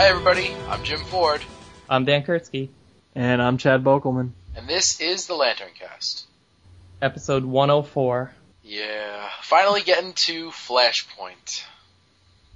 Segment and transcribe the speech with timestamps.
[0.00, 0.50] Hi, everybody.
[0.66, 1.42] I'm Jim Ford,
[1.86, 2.70] I'm Dan Kurtzky.
[3.14, 4.30] And I'm Chad Bokelman.
[4.56, 6.24] and this is the LanternCast.
[7.02, 8.32] Episode 104.
[8.62, 11.64] Yeah, finally getting to Flashpoint.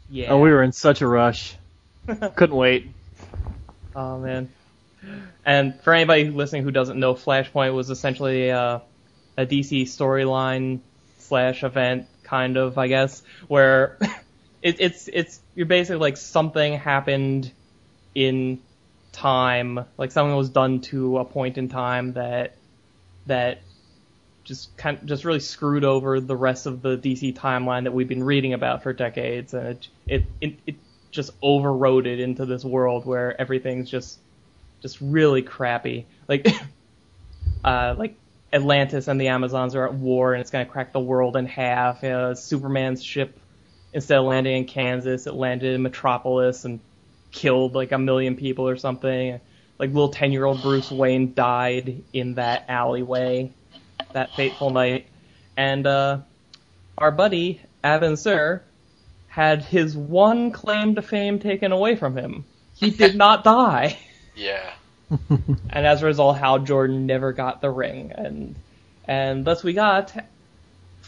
[0.08, 0.30] Yeah.
[0.30, 1.54] Oh, we were in such a rush.
[2.06, 2.88] Couldn't wait.
[3.94, 4.50] Oh man.
[5.44, 8.78] And for anybody listening who doesn't know, Flashpoint was essentially uh,
[9.36, 10.80] a DC storyline
[11.18, 13.98] slash event, kind of, I guess, where
[14.64, 17.52] it, it's it's you're basically like something happened
[18.14, 18.60] in
[19.12, 22.56] time, like something was done to a point in time that
[23.26, 23.60] that
[24.42, 28.08] just kind of, just really screwed over the rest of the DC timeline that we've
[28.08, 30.76] been reading about for decades, and it it it, it
[31.10, 34.18] just overrode it into this world where everything's just
[34.80, 36.06] just really crappy.
[36.26, 36.48] Like
[37.64, 38.16] uh like
[38.50, 42.02] Atlantis and the Amazons are at war and it's gonna crack the world in half.
[42.02, 43.38] Uh, Superman's ship
[43.94, 46.80] instead of landing in Kansas, it landed in Metropolis and
[47.30, 49.40] killed like a million people or something.
[49.78, 53.50] Like little ten year old Bruce Wayne died in that alleyway
[54.12, 55.06] that fateful night.
[55.56, 56.18] And uh
[56.98, 58.62] our buddy, Abin Sur,
[59.28, 62.44] had his one claim to fame taken away from him.
[62.74, 63.98] He did not die.
[64.34, 64.74] Yeah.
[65.70, 68.12] And as a result, Hal Jordan never got the ring.
[68.12, 68.54] And
[69.06, 70.12] and thus we got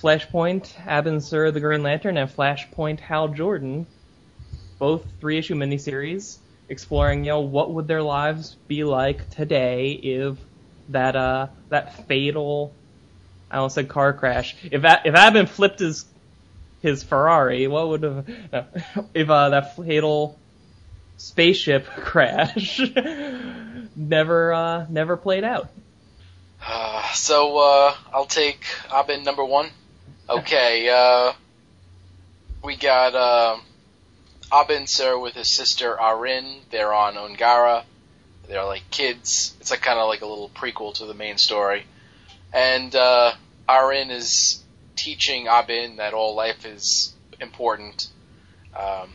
[0.00, 3.86] Flashpoint, Abin Sur, the Green Lantern, and Flashpoint, Hal Jordan,
[4.78, 10.38] both three issue miniseries, exploring, you know, what would their lives be like today if
[10.88, 12.76] that uh that fatal
[13.50, 14.56] I almost said car crash.
[14.64, 16.04] If if Abin flipped his
[16.80, 18.66] his Ferrari, what would have no,
[19.14, 20.38] if uh, that fatal
[21.16, 22.80] spaceship crash
[23.96, 25.68] never uh, never played out?
[26.64, 29.68] Uh, so uh, I'll take Abin number one.
[30.28, 30.88] Okay.
[30.88, 31.32] Uh,
[32.62, 33.58] we got uh,
[34.50, 36.60] Abin Sur with his sister Arin.
[36.70, 37.84] They're on Ungara.
[38.48, 39.56] They're like kids.
[39.60, 41.84] It's like kind of like a little prequel to the main story.
[42.52, 43.32] And uh,
[43.68, 44.62] Arin is
[44.96, 48.08] teaching Abin that all life is important.
[48.76, 49.10] Um,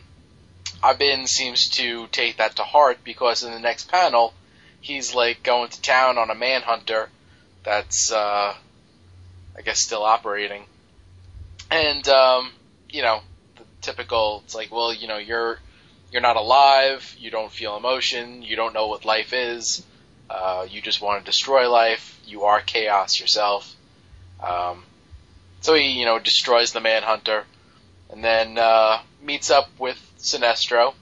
[0.82, 4.32] Abin seems to take that to heart because in the next panel,
[4.80, 7.08] he's like going to town on a manhunter
[7.64, 8.54] that's, uh,
[9.56, 10.64] I guess, still operating.
[11.72, 12.50] And, um,
[12.90, 13.20] you know,
[13.56, 15.58] the typical, it's like, well, you know, you're,
[16.10, 19.82] you're not alive, you don't feel emotion, you don't know what life is,
[20.28, 23.74] uh, you just want to destroy life, you are chaos yourself.
[24.38, 24.84] Um,
[25.62, 27.44] so he, you know, destroys the Manhunter,
[28.10, 30.92] and then uh, meets up with Sinestro,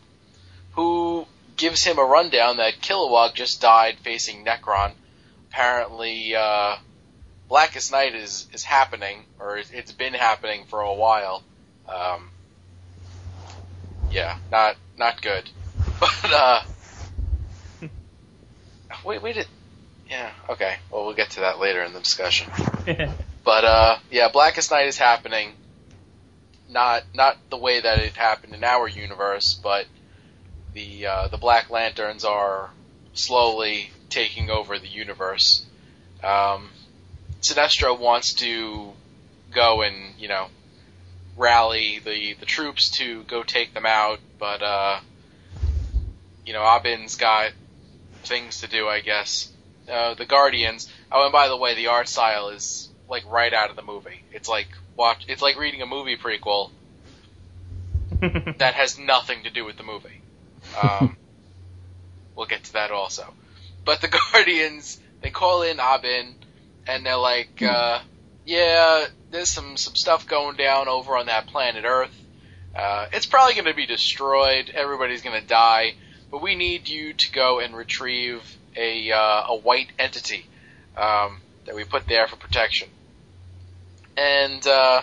[0.75, 1.26] who
[1.56, 4.92] gives him a rundown that Kilowog just died facing Nekron.
[5.50, 6.76] Apparently, uh,
[7.50, 11.42] Blackest Night is is happening, or it's- been happening for a while.
[11.86, 12.30] Um,
[14.10, 15.50] yeah, not not good.
[16.00, 16.62] But uh,
[19.04, 19.48] wait, wait, it.
[20.08, 20.76] Yeah, okay.
[20.90, 22.50] Well, we'll get to that later in the discussion.
[23.42, 25.52] But uh, yeah, Blackest Night is happening.
[26.68, 29.86] Not not the way that it happened in our universe, but
[30.74, 32.70] the uh, the Black Lanterns are
[33.14, 35.64] slowly taking over the universe.
[36.22, 36.68] Um,
[37.40, 38.92] Sinestro wants to
[39.50, 40.46] go and you know
[41.36, 45.00] rally the the troops to go take them out, but uh,
[46.44, 47.52] you know Abin's got
[48.24, 49.50] things to do, I guess.
[49.88, 50.90] Uh, the Guardians.
[51.10, 54.22] Oh, and by the way, the art style is like right out of the movie.
[54.32, 55.24] It's like watch.
[55.28, 56.70] It's like reading a movie prequel
[58.58, 60.20] that has nothing to do with the movie.
[60.80, 61.16] Um,
[62.36, 63.34] we'll get to that also.
[63.84, 66.34] But the Guardians, they call in Abin,
[66.90, 68.00] and they're like, uh,
[68.44, 72.14] "Yeah, there's some some stuff going down over on that planet Earth.
[72.74, 74.70] Uh, it's probably going to be destroyed.
[74.74, 75.94] Everybody's going to die.
[76.30, 78.42] But we need you to go and retrieve
[78.76, 80.47] a uh, a white entity
[80.97, 82.88] um, that we put there for protection."
[84.16, 85.03] And uh,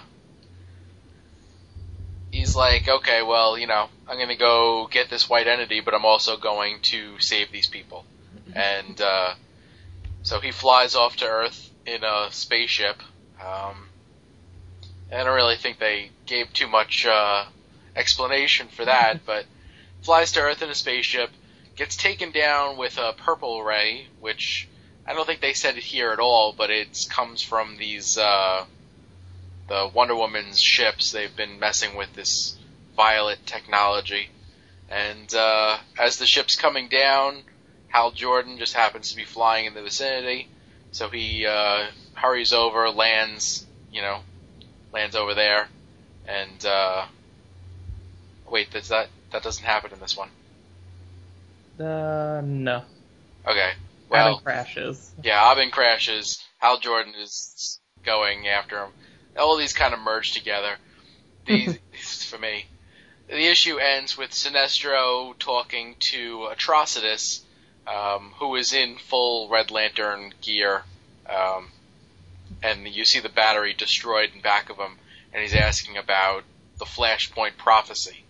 [2.32, 5.96] he's like, okay, well, you know, I'm going to go get this white entity, but
[5.96, 8.06] I'm also going to save these people.
[8.54, 9.34] And uh,
[10.22, 13.02] so he flies off to Earth in a spaceship.
[13.40, 13.88] Um,
[15.12, 17.46] I don't really think they gave too much uh,
[17.96, 19.46] explanation for that, but
[20.02, 21.32] flies to Earth in a spaceship,
[21.76, 24.68] gets taken down with a purple ray, which
[25.08, 28.66] I don't think they said it here at all, but it comes from these uh,
[29.70, 31.12] the Wonder Woman's ships.
[31.12, 32.58] They've been messing with this
[32.98, 34.30] violet technology,
[34.90, 37.44] and uh, as the ship's coming down,
[37.88, 40.50] Hal Jordan just happens to be flying in the vicinity,
[40.98, 41.86] so he uh,
[42.16, 44.20] hurries over, lands, you know,
[44.92, 45.68] lands over there,
[46.28, 47.06] and uh,
[48.50, 50.30] wait, does that that doesn't happen in this one?
[51.80, 52.82] Uh, no.
[53.46, 53.74] Okay.
[54.10, 55.12] Well, Well, crashes.
[55.22, 56.44] yeah, Abin crashes.
[56.58, 58.90] Hal Jordan is going after him.
[59.38, 60.78] All these kind of merge together.
[61.46, 61.78] These,
[62.28, 62.66] for me,
[63.28, 67.42] the issue ends with Sinestro talking to Atrocitus,
[67.88, 70.84] um, who is in full Red Lantern gear,
[71.30, 71.70] um,
[72.62, 74.98] and you see the battery destroyed in back of him,
[75.34, 76.44] and he's asking about
[76.78, 78.24] the Flashpoint prophecy.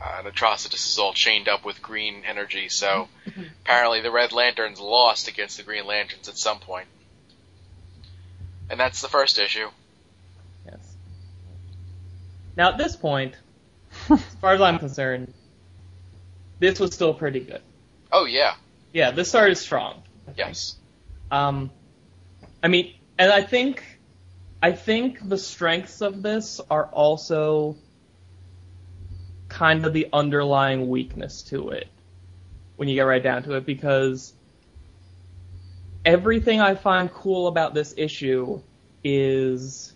[0.00, 3.08] Uh, and Atrocitus is all chained up with green energy, so
[3.64, 6.86] apparently the Red Lanterns lost against the Green Lanterns at some point.
[8.70, 9.68] And that's the first issue.
[10.64, 10.96] Yes.
[12.56, 13.34] Now at this point,
[14.10, 15.34] as far as I'm concerned,
[16.60, 17.60] this was still pretty good.
[18.12, 18.54] Oh yeah,
[18.92, 20.02] Yeah, this started strong.
[20.36, 20.76] yes,
[21.30, 21.70] Um,
[22.62, 24.00] I mean, and I think,
[24.62, 27.76] I think the strengths of this are also
[29.48, 31.88] kind of the underlying weakness to it
[32.76, 34.32] when you get right down to it because
[36.04, 38.60] everything I find cool about this issue
[39.04, 39.94] is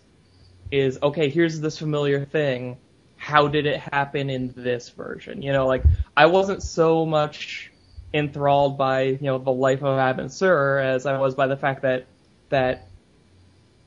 [0.71, 2.77] is okay, here's this familiar thing.
[3.17, 5.41] How did it happen in this version?
[5.41, 5.83] You know, like
[6.15, 7.71] I wasn't so much
[8.13, 11.81] enthralled by, you know, the life of Abin Sur as I was by the fact
[11.81, 12.05] that
[12.49, 12.87] that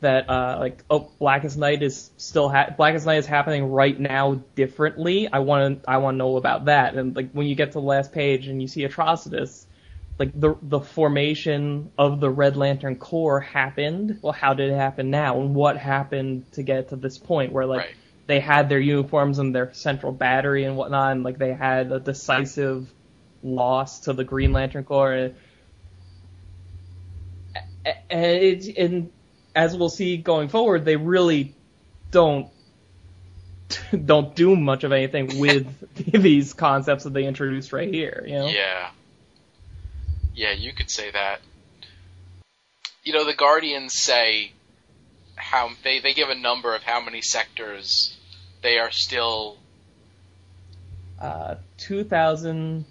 [0.00, 4.34] that uh like oh Blackest Night is still ha- Blackest Night is happening right now
[4.54, 5.28] differently.
[5.32, 6.94] I want to I want to know about that.
[6.94, 9.64] And like when you get to the last page and you see Atrocitus,
[10.18, 14.18] like the the formation of the Red Lantern Corps happened.
[14.22, 17.66] Well, how did it happen now, and what happened to get to this point where
[17.66, 17.94] like Right.
[18.26, 21.98] they had their uniforms and their central battery and whatnot, and like they had a
[21.98, 22.92] decisive
[23.42, 25.12] loss to the Green Lantern Corps.
[25.12, 25.34] And,
[28.10, 29.12] and, and
[29.54, 31.54] as we'll see going forward, they really
[32.10, 32.48] don't
[34.04, 38.24] don't do much of anything with these concepts that they introduced right here.
[38.26, 38.46] You know?
[38.48, 38.90] yeah,
[40.34, 40.52] yeah.
[40.52, 41.40] You could say that.
[43.04, 44.52] You know, the Guardians say
[45.36, 48.16] how they they give a number of how many sectors
[48.62, 49.56] they are still.
[51.20, 52.84] uh, 2,000,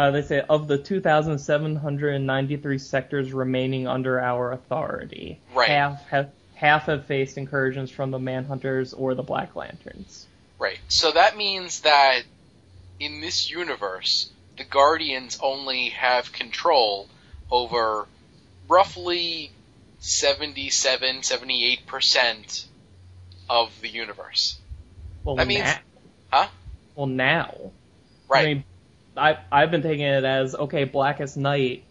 [0.00, 5.68] uh, they say of the 2,793 sectors remaining under our authority, Right.
[5.68, 10.26] half have half have faced incursions from the Manhunters or the Black Lanterns.
[10.58, 10.78] Right.
[10.88, 12.22] So that means that
[12.98, 17.08] in this universe, the Guardians only have control
[17.50, 18.06] over
[18.68, 19.50] roughly
[19.98, 22.64] 77, 78%
[23.50, 24.56] of the universe.
[25.24, 25.74] Well, That means- na-
[26.30, 26.48] Huh?
[26.94, 27.72] Well, now,
[28.28, 28.40] Right.
[28.40, 28.64] I mean,
[29.20, 31.84] I I've been taking it as okay, Blackest Night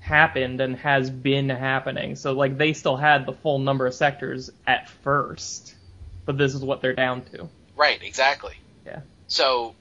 [0.00, 2.16] happened and has been happening.
[2.16, 5.74] So like they still had the full number of sectors at first,
[6.24, 7.48] but this is what they're down to.
[7.76, 8.54] Right, exactly.
[8.84, 9.00] Yeah.
[9.28, 9.74] So,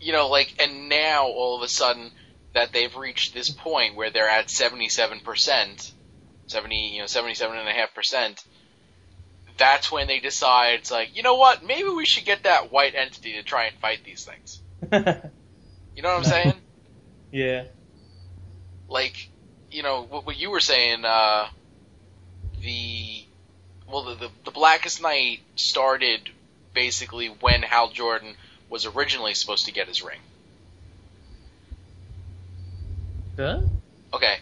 [0.00, 2.10] you know, like, and now all of a sudden
[2.54, 5.92] that they've reached this point where they're at 77%,
[6.46, 8.44] 70, you know, 77.5%,
[9.56, 12.94] that's when they decide, it's like, you know what, maybe we should get that white
[12.94, 14.60] entity to try and fight these things.
[15.96, 16.54] You know what I'm saying?
[17.32, 17.64] yeah.
[18.88, 19.28] like,
[19.70, 21.48] you know, what, what you were saying, uh,
[22.60, 23.24] the,
[23.90, 26.20] well, the, the, the Blackest Night started
[26.72, 28.34] basically when Hal Jordan
[28.68, 30.18] was originally supposed to get his ring.
[33.36, 33.60] Huh?
[34.12, 34.36] Okay,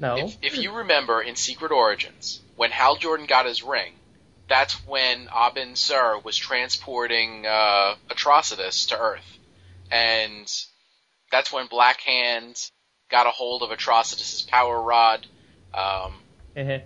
[0.00, 0.16] No.
[0.16, 3.92] if, if you remember in Secret Origins, when Hal Jordan got his ring,
[4.48, 9.38] that's when Abin Sur was transporting uh, Atrocitus to Earth,
[9.90, 10.50] and
[11.30, 12.70] that's when Black Hand
[13.10, 15.26] got a hold of Atrocitus's power rod.
[15.74, 16.14] Um,
[16.56, 16.80] Eh,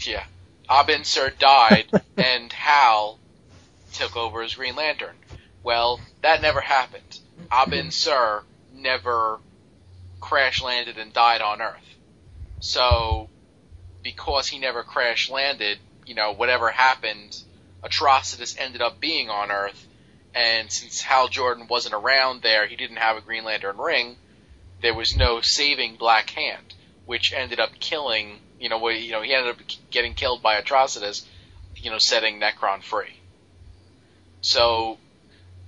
[0.00, 0.24] yeah,
[0.68, 3.18] Abin Sur died, and Hal
[3.94, 5.14] took over as Green Lantern.
[5.62, 7.18] Well, that never happened.
[7.50, 8.42] Abin Sur
[8.74, 9.38] never
[10.20, 11.78] crash landed and died on Earth.
[12.60, 13.28] So,
[14.02, 17.36] because he never crash landed, you know, whatever happened,
[17.82, 19.86] Atrocitus ended up being on Earth,
[20.34, 24.16] and since Hal Jordan wasn't around there, he didn't have a Green Lantern ring,
[24.80, 26.74] there was no saving Black Hand,
[27.06, 29.60] which ended up killing, you know, you know, he ended up
[29.90, 31.24] getting killed by Atrocitus,
[31.76, 33.14] you know, setting Nekron free.
[34.40, 34.98] So,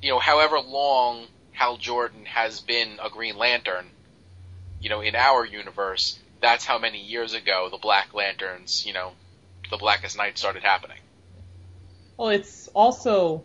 [0.02, 3.86] you know, however long Hal Jordan has been a Green Lantern,
[4.80, 9.12] you know, in our universe, that's how many years ago the Black Lanterns, you know,
[9.70, 10.98] the Blackest Night started happening.
[12.16, 13.44] Well, it's also.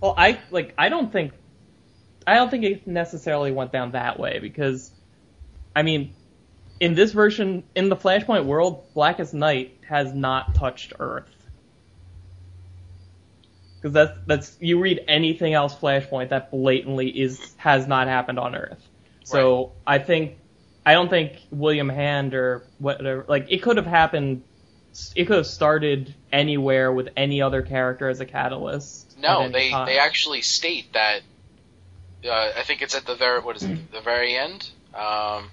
[0.00, 0.74] Well, I like.
[0.78, 1.32] I don't think.
[2.26, 4.92] I don't think it necessarily went down that way because,
[5.74, 6.14] I mean,
[6.80, 11.30] in this version, in the Flashpoint world, Blackest Night has not touched Earth.
[13.80, 18.54] because that's that's you read anything else Flashpoint that blatantly is has not happened on
[18.54, 18.86] Earth.
[19.24, 20.38] So I think
[20.84, 24.42] I don't think William Hand or whatever like it could have happened.
[25.16, 29.09] It could have started anywhere with any other character as a catalyst.
[29.20, 29.86] No, they time.
[29.86, 31.20] they actually state that.
[32.24, 33.92] Uh, I think it's at the very what is it?
[33.92, 35.50] The very end, um,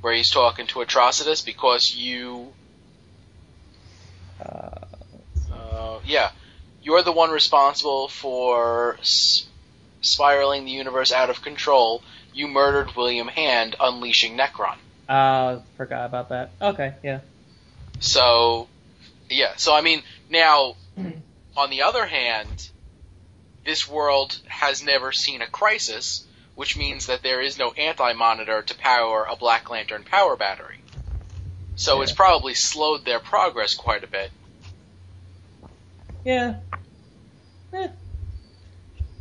[0.00, 2.52] where he's talking to Atrocitus because you,
[4.40, 4.70] Uh,
[5.52, 6.30] uh, yeah,
[6.82, 9.46] you're the one responsible for s-
[10.00, 12.02] spiraling the universe out of control.
[12.32, 14.76] You murdered William Hand, unleashing Nekron.
[15.08, 16.52] uh, forgot about that.
[16.62, 17.20] Okay, yeah.
[18.00, 18.68] So,
[19.28, 19.52] yeah.
[19.56, 20.74] So I mean, now,
[21.56, 22.70] on the other hand,
[23.64, 28.74] this world has never seen a crisis, which means that there is no anti-monitor to
[28.76, 30.80] power a Black Lantern power battery.
[31.76, 34.30] So it's probably slowed their progress quite a bit.
[36.24, 36.56] Yeah.
[37.72, 37.88] Eh.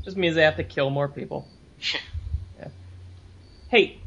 [0.04, 1.48] Just means they have to kill more people.
[2.60, 2.68] yeah.
[3.70, 4.00] Hey,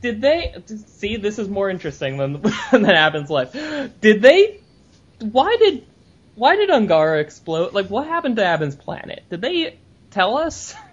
[0.00, 1.16] did they see?
[1.16, 3.52] This is more interesting than than happens live.
[4.00, 4.60] Did they?
[5.20, 5.86] Why did?
[6.36, 7.72] Why did Ungara explode?
[7.72, 9.24] Like, what happened to Abin's planet?
[9.30, 9.78] Did they
[10.10, 10.74] tell us?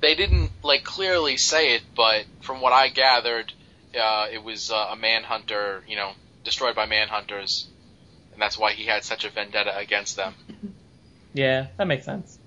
[0.00, 3.52] They didn't like clearly say it, but from what I gathered,
[4.00, 6.12] uh, it was uh, a manhunter, you know,
[6.44, 7.64] destroyed by manhunters,
[8.32, 10.34] and that's why he had such a vendetta against them.
[11.34, 12.38] Yeah, that makes sense.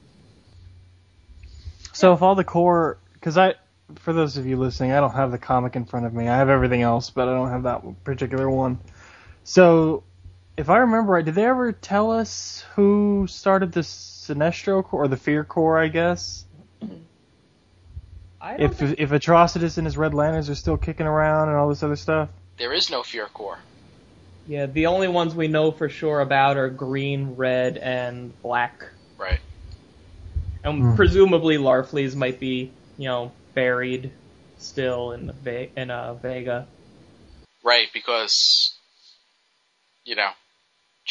[1.93, 3.55] So if all the core, because I,
[3.95, 6.27] for those of you listening, I don't have the comic in front of me.
[6.27, 8.79] I have everything else, but I don't have that particular one.
[9.43, 10.03] So,
[10.57, 15.07] if I remember right, did they ever tell us who started the Sinestro Corps or
[15.07, 15.79] the Fear Corps?
[15.79, 16.45] I guess
[18.39, 21.57] I don't if think- if Atrocitus and his Red Lanterns are still kicking around and
[21.57, 22.29] all this other stuff.
[22.57, 23.59] There is no Fear Corps.
[24.47, 28.83] yeah, the only ones we know for sure about are green, red, and black.
[29.17, 29.39] Right.
[30.63, 30.95] And Hmm.
[30.95, 34.11] presumably Larfleeze might be, you know, buried
[34.57, 36.67] still in the Ve- in uh, Vega.
[37.63, 38.73] Right, because
[40.03, 40.31] you know,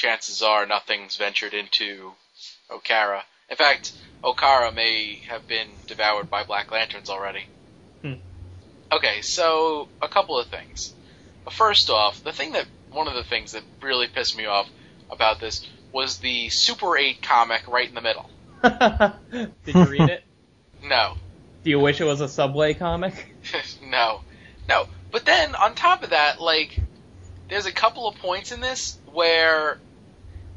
[0.01, 2.13] chances are nothing's ventured into
[2.71, 3.21] Okaara.
[3.51, 3.93] In fact,
[4.25, 7.45] Okaara may have been devoured by Black Lanterns already.
[8.01, 8.15] Hmm.
[8.91, 10.95] Okay, so a couple of things.
[11.51, 14.69] First off, the thing that one of the things that really pissed me off
[15.11, 18.31] about this was the Super 8 comic right in the middle.
[19.65, 20.25] Did you read it?
[20.83, 21.19] No.
[21.63, 23.35] Do you wish it was a Subway comic?
[23.85, 24.23] no.
[24.67, 24.87] No.
[25.11, 26.81] But then on top of that, like
[27.51, 29.79] there's a couple of points in this where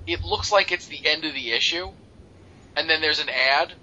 [0.08, 1.90] it looks like it's the end of the issue
[2.76, 3.74] and then there's an ad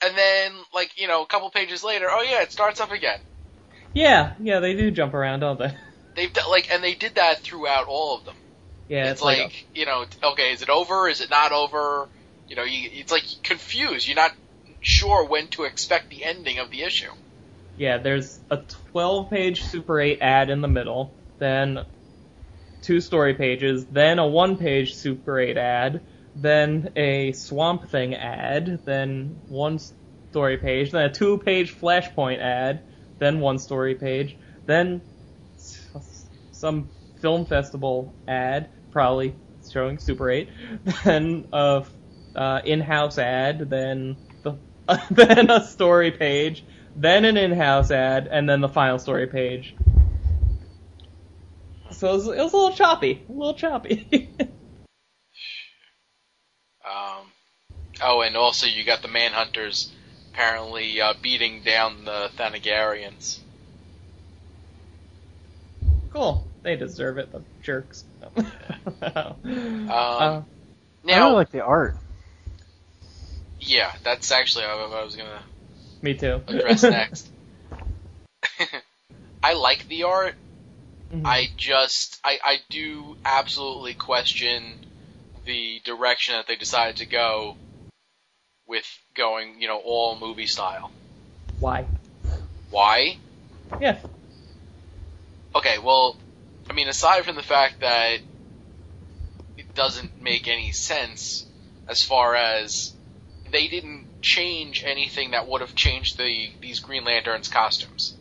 [0.00, 3.18] and then like, you know, a couple pages later, oh yeah, it starts up again.
[3.94, 5.74] Yeah, yeah, they do jump around, don't they?
[6.16, 8.34] They've done, like and they did that throughout all of them.
[8.88, 11.08] Yeah, it's, it's, like, like, you know, okay, is it over?
[11.08, 12.08] Is it not over?
[12.48, 14.08] You know, you, it's like confused.
[14.08, 14.32] You're not
[14.80, 17.10] sure when to expect the ending of the issue.
[17.76, 18.58] yeah, there's a
[18.94, 21.84] 12-page Super 8 ad in the middle, then
[22.82, 26.00] two story pages, then a one-page Super 8 ad,
[26.36, 29.78] then a Swamp Thing ad, then one
[30.30, 32.82] story page, then a two-page Flashpoint ad,
[33.18, 35.00] then one story page, then
[36.52, 36.88] some
[37.20, 39.34] film festival ad, probably
[39.70, 40.48] showing Super 8,
[41.04, 41.84] then a
[42.36, 44.56] uh, in-house ad, then the
[45.10, 46.64] then a story page,
[46.96, 49.74] then an in-house ad, and then the final story page.
[51.98, 54.30] So it was, it was a little choppy, a little choppy.
[56.84, 57.26] Um,
[58.00, 59.90] oh, and also you got the Manhunters
[60.32, 63.40] apparently uh, beating down the Thanagarians.
[66.10, 68.04] cool, they deserve it, the jerks.
[69.02, 69.36] Um,
[69.90, 70.44] Uh, I
[71.04, 71.96] now, really like the art.
[73.60, 75.42] yeah, that's actually what I was gonna
[76.00, 76.40] me too.
[76.46, 77.28] address next.
[79.42, 80.36] I like the art.
[81.12, 81.26] Mhm.
[81.26, 84.62] I just, I, I do absolutely question
[85.44, 87.56] the direction that they decided to go
[88.66, 90.90] with going, you know, all movie style.
[91.58, 91.86] Why?
[92.70, 93.16] Why?
[93.80, 94.04] Yes.
[95.54, 96.16] Okay, well,
[96.68, 98.18] I mean, aside from the fact that
[99.56, 101.46] it doesn't make any sense
[101.88, 102.92] as far as
[103.50, 108.17] they didn't change anything that would have changed the these Green Lanterns costumes.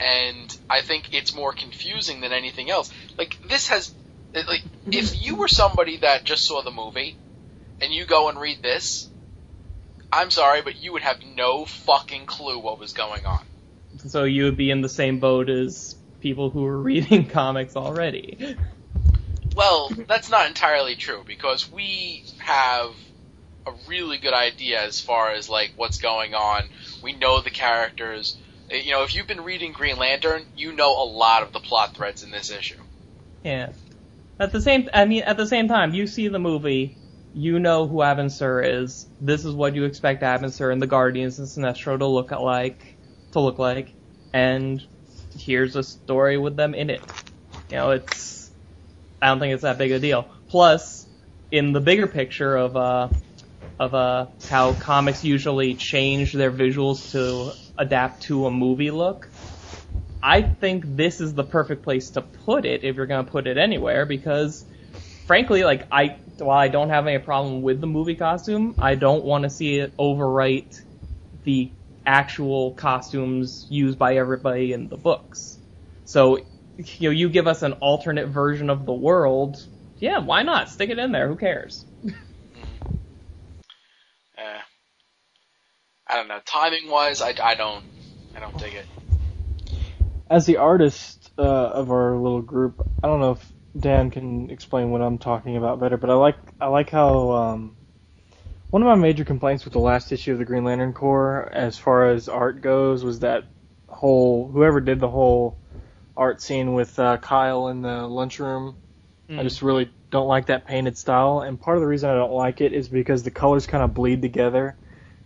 [0.00, 2.92] And I think it's more confusing than anything else.
[3.16, 3.94] Like this has
[4.34, 7.16] like if you were somebody that just saw the movie
[7.80, 9.08] and you go and read this,
[10.12, 13.44] I'm sorry, but you would have no fucking clue what was going on.
[14.06, 18.56] So you would be in the same boat as people who were reading comics already.
[19.54, 22.90] Well, that's not entirely true because we have
[23.66, 26.64] a really good idea as far as like what's going on.
[27.02, 28.36] We know the characters.
[28.72, 31.60] Uh, You know, if you've been reading Green Lantern, you know a lot of the
[31.60, 32.80] plot threads in this issue.
[33.44, 33.72] Yeah.
[34.38, 36.96] At the same, I mean, at the same time, you see the movie,
[37.34, 39.06] you know who Sur is.
[39.20, 42.96] This is what you expect Sur and the Guardians and Sinestro to look like,
[43.32, 43.92] to look like,
[44.32, 44.84] and
[45.38, 47.02] here's a story with them in it.
[47.70, 48.50] You know, it's,
[49.20, 50.28] I don't think it's that big a deal.
[50.48, 51.06] Plus,
[51.50, 53.08] in the bigger picture of uh,
[53.78, 59.28] of uh, how comics usually change their visuals to adapt to a movie look.
[60.22, 63.46] I think this is the perfect place to put it if you're going to put
[63.46, 64.64] it anywhere because
[65.26, 69.24] frankly like I while I don't have any problem with the movie costume, I don't
[69.24, 70.80] want to see it overwrite
[71.44, 71.72] the
[72.06, 75.58] actual costumes used by everybody in the books.
[76.04, 76.38] So
[76.78, 79.56] you know, you give us an alternate version of the world,
[79.98, 80.70] yeah, why not?
[80.70, 81.84] Stick it in there, who cares?
[84.36, 84.60] Uh,
[86.12, 86.40] I don't know.
[86.44, 87.82] Timing wise, I, I don't
[88.36, 88.86] I don't dig it.
[90.28, 94.90] As the artist uh, of our little group, I don't know if Dan can explain
[94.90, 97.76] what I'm talking about better, but I like I like how um,
[98.70, 101.78] one of my major complaints with the last issue of the Green Lantern Corps, as
[101.78, 103.44] far as art goes, was that
[103.88, 105.56] whole whoever did the whole
[106.16, 108.76] art scene with uh, Kyle in the lunchroom.
[109.30, 109.44] I Mm.
[109.44, 112.60] just really don't like that painted style, and part of the reason I don't like
[112.60, 114.76] it is because the colors kind of bleed together.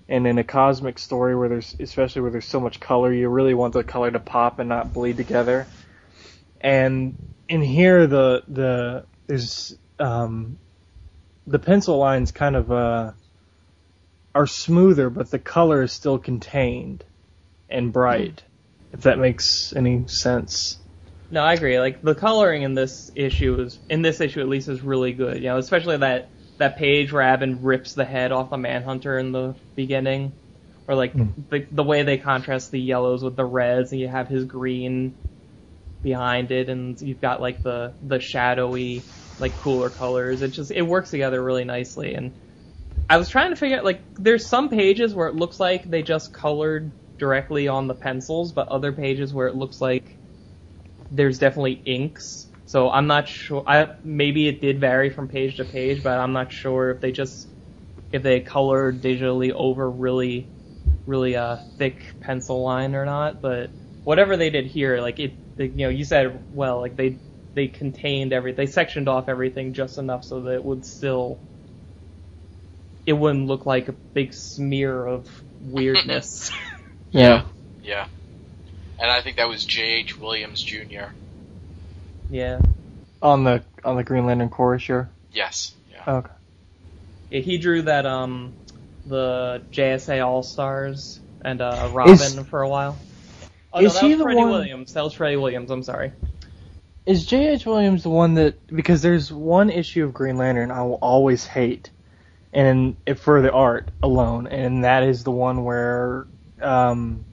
[0.09, 3.55] And in a cosmic story where there's, especially where there's so much color, you really
[3.55, 5.67] want the color to pop and not bleed together.
[6.61, 7.17] And
[7.49, 10.59] in here, the the there's um,
[11.47, 13.13] the pencil lines kind of uh,
[14.35, 17.05] are smoother, but the color is still contained
[17.69, 18.43] and bright.
[18.93, 20.79] If that makes any sense.
[21.31, 21.81] No, I agree.
[21.81, 25.39] Like the coloring in this issue is in this issue at least is really good.
[25.39, 26.29] You know, especially that
[26.59, 30.33] that page where Abin rips the head off the Manhunter in the beginning,
[30.89, 31.33] or like Mm.
[31.51, 35.15] the the way they contrast the yellows with the reds, and you have his green
[36.03, 40.43] behind it, and you've got like the the shadowy like cooler colors.
[40.43, 42.15] It just it works together really nicely.
[42.15, 42.33] And
[43.09, 46.03] I was trying to figure out like there's some pages where it looks like they
[46.03, 50.19] just colored directly on the pencils, but other pages where it looks like
[51.11, 52.46] there's definitely inks.
[52.67, 53.63] So I'm not sure.
[53.67, 57.13] I maybe it did vary from page to page, but I'm not sure if they
[57.13, 57.47] just
[58.13, 60.49] if they colored digitally over really
[61.07, 63.41] really uh thick pencil line or not.
[63.41, 63.71] But
[64.05, 67.19] whatever they did here, like it, they, you know, you said well, like they
[67.55, 71.39] they contained every they sectioned off everything just enough so that it would still
[73.07, 75.29] it wouldn't look like a big smear of
[75.61, 76.51] weirdness.
[77.13, 77.45] Yeah.
[77.83, 78.09] Yeah.
[78.99, 80.19] And I think that was J.H.
[80.19, 81.07] Williams Jr.
[82.31, 82.61] yeah.
[83.23, 85.09] On the on the Green Lantern Corps, sure.
[85.33, 85.75] Yes.
[85.91, 86.03] Yeah.
[86.19, 86.31] Okay.
[87.31, 88.53] Yeah, he drew that um
[89.07, 92.97] the JSA All Stars and uh Robin Is- for a while.
[93.73, 94.93] Oh is no, that he was the Freddie one- Williams.
[94.95, 95.71] That was Freddie Williams.
[95.71, 96.13] I'm sorry.
[97.05, 97.67] Is J.H.
[97.67, 101.91] Williams the one that because there's one issue of Green Lantern I will always hate,
[102.53, 106.27] and if for the art alone, and that is the one where
[106.61, 107.25] um,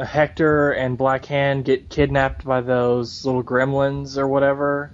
[0.00, 4.92] Hector and Black Hand get kidnapped by those little gremlins or whatever.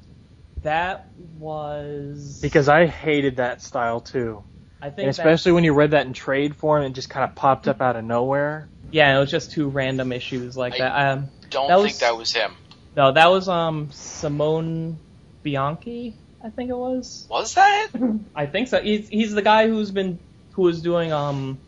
[0.62, 1.06] That
[1.38, 4.42] was Because I hated that style too,
[4.82, 7.24] I think and that- especially when you read that in trade form, it just kind
[7.28, 8.68] of popped up out of nowhere.
[8.92, 11.12] yeah, it was just two random issues like I- that.
[11.12, 12.52] Um, Don't that think was- that was him.
[12.96, 14.98] no, that was um Simone
[15.42, 16.14] Bianchi.
[16.44, 17.26] I think it was.
[17.30, 17.88] Was that?
[18.34, 18.80] I think so.
[18.82, 20.18] He's he's the guy who's been
[20.52, 21.58] who was doing um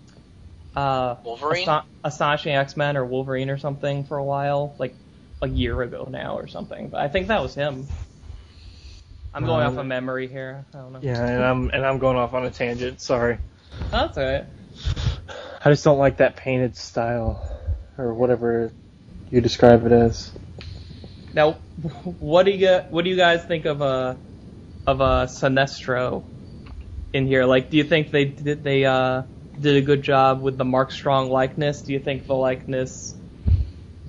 [0.77, 1.69] uh Wolverine?
[1.69, 4.95] Asa- Astonishing X Men or Wolverine or something for a while, like
[5.41, 6.89] a year ago now or something.
[6.89, 7.87] But I think that was him.
[9.35, 10.65] I'm going Um, off of memory here.
[10.75, 10.99] I don't know.
[11.03, 13.01] Yeah, and I'm and I'm going off on a tangent.
[13.01, 13.39] Sorry.
[13.91, 14.45] That's alright.
[15.65, 17.41] I just don't like that painted style,
[17.97, 18.73] or whatever
[19.31, 20.31] you describe it as.
[21.35, 21.53] Now,
[22.19, 24.17] what do you what do you guys think of a
[24.87, 26.25] of uh Sinestro
[27.13, 27.45] in here?
[27.47, 29.23] Like, do you think they did they uh
[29.61, 31.83] did a good job with the Mark Strong likeness?
[31.83, 33.15] Do you think the likeness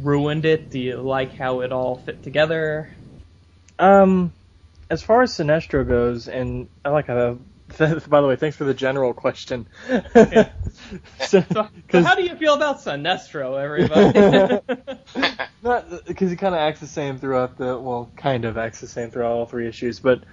[0.01, 0.69] ruined it?
[0.69, 2.89] Do you like how it all fit together?
[3.79, 4.31] Um,
[4.89, 7.37] as far as Sinestro goes, and I like how.
[7.79, 9.67] By the way, thanks for the general question.
[11.21, 14.59] So, so 'cause- how do you feel about Sinestro, everybody?
[15.63, 18.87] Not because he kind of acts the same throughout the well, kind of acts the
[18.87, 20.23] same throughout all three issues, but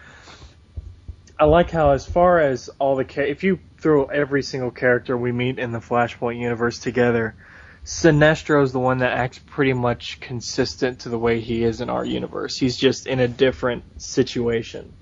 [1.40, 5.16] I like how as far as all the cha- if you throw every single character
[5.16, 7.34] we meet in the Flashpoint universe together,
[7.82, 11.88] Sinestro is the one that acts pretty much consistent to the way he is in
[11.88, 12.58] our universe.
[12.58, 14.92] He's just in a different situation.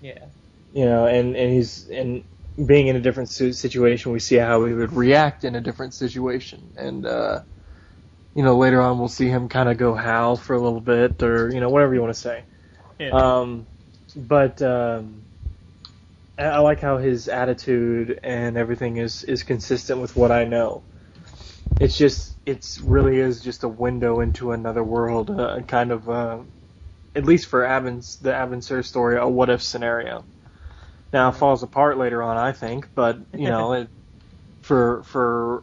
[0.00, 0.24] Yeah.
[0.72, 2.24] You know, and and he's and
[2.66, 6.72] being in a different situation, we see how he would react in a different situation,
[6.76, 7.42] and uh,
[8.34, 11.22] you know, later on we'll see him kind of go howl for a little bit,
[11.22, 12.42] or you know, whatever you want to say.
[12.98, 13.10] Yeah.
[13.10, 13.66] Um,
[14.16, 15.23] but um,
[16.36, 20.82] I like how his attitude and everything is is consistent with what I know.
[21.80, 26.38] It's just it's really is just a window into another world, uh, kind of uh,
[27.14, 30.24] at least for Abin's the Abin story, a what if scenario.
[31.12, 33.88] Now it falls apart later on, I think, but you know, it,
[34.62, 35.62] for for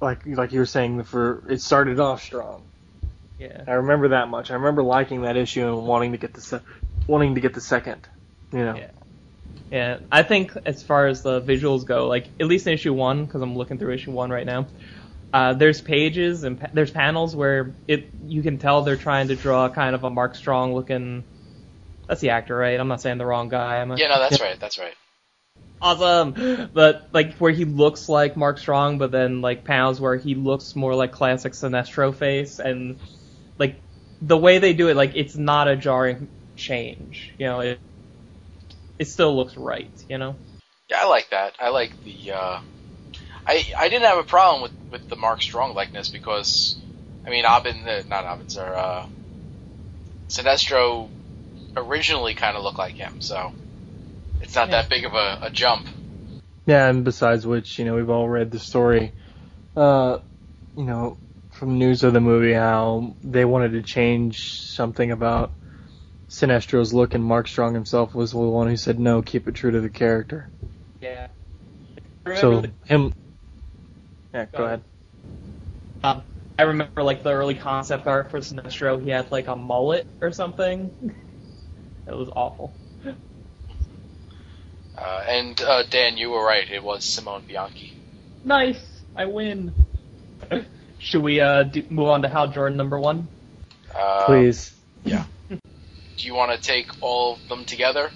[0.00, 2.64] like like you were saying, for it started off strong.
[3.38, 3.62] yeah.
[3.68, 4.50] I remember that much.
[4.50, 6.62] I remember liking that issue and wanting to get the se-
[7.06, 8.08] wanting to get the second.
[8.52, 8.76] You know.
[8.76, 8.90] Yeah.
[9.74, 13.24] Yeah, I think as far as the visuals go, like at least in issue one,
[13.24, 14.68] because I'm looking through issue one right now.
[15.32, 19.34] Uh, there's pages and pa- there's panels where it you can tell they're trying to
[19.34, 21.24] draw kind of a Mark Strong looking.
[22.06, 22.78] That's the actor, right?
[22.78, 23.78] I'm not saying the wrong guy.
[23.78, 23.96] Am I?
[23.96, 24.60] Yeah, no, that's right.
[24.60, 24.94] That's right.
[25.82, 30.36] Awesome, but like where he looks like Mark Strong, but then like panels where he
[30.36, 33.00] looks more like classic Sinestro face, and
[33.58, 33.80] like
[34.22, 37.32] the way they do it, like it's not a jarring change.
[37.38, 37.80] You know, it
[38.98, 39.90] it still looks right.
[40.08, 40.36] You know.
[40.88, 41.54] Yeah, I like that.
[41.60, 42.32] I like the.
[42.32, 42.58] Uh,
[43.46, 46.76] I I didn't have a problem with with the Mark Strong likeness because,
[47.26, 49.06] I mean, Abin, uh, not Abin, sir, uh,
[50.28, 51.08] Sinestro
[51.76, 53.52] originally kind of looked like him, so
[54.40, 54.82] it's not Yeah.
[54.82, 55.86] that big of a, a jump.
[56.66, 59.12] Yeah, and besides which, you know, we've all read the story,
[59.76, 60.18] uh,
[60.76, 61.18] you know,
[61.50, 65.52] from news of the movie how they wanted to change something about
[66.34, 69.70] Sinestro's look, and Mark Strong himself was the one who said no, keep it true
[69.70, 70.50] to the character.
[71.00, 71.28] Yeah.
[72.26, 73.14] So him,
[74.32, 74.82] yeah, go Go ahead.
[76.02, 76.22] Um,
[76.58, 79.00] I remember like the early concept art for Sinestro.
[79.00, 80.90] He had like a mullet or something.
[82.06, 82.70] It was awful.
[83.06, 83.12] Uh,
[85.26, 86.70] and uh, Dan, you were right.
[86.70, 87.94] It was Simone Bianchi.
[88.44, 89.72] Nice, I win.
[90.98, 93.26] Should we uh do, move on to Hal Jordan number one?
[93.98, 94.74] Uh, Please.
[96.24, 98.10] Do you want to take all of them together?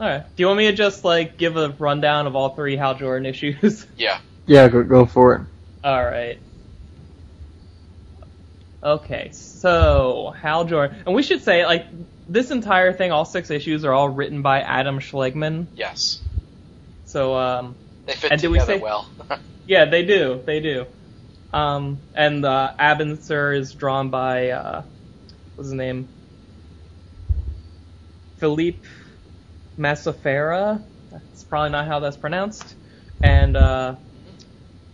[0.00, 0.22] All right.
[0.22, 3.26] Do you want me to just like give a rundown of all three Hal Jordan
[3.34, 3.86] issues?
[3.98, 4.20] Yeah.
[4.46, 5.40] Yeah, go, go for it.
[5.84, 6.38] all right.
[8.82, 11.84] Okay, so Hal Jordan, and we should say like
[12.26, 15.66] this entire thing, all six issues are all written by Adam Schlagman.
[15.74, 16.22] Yes.
[17.04, 17.74] So um,
[18.06, 19.06] They fit And did we together say- well.
[19.66, 20.40] Yeah, they do.
[20.46, 20.86] They do.
[21.52, 24.82] Um, and uh, Abin Sur is drawn by uh,
[25.56, 26.08] what's his name?
[28.38, 28.84] Felipe
[29.78, 30.82] Massafera.
[31.10, 32.74] That's probably not how that's pronounced.
[33.22, 33.96] And uh,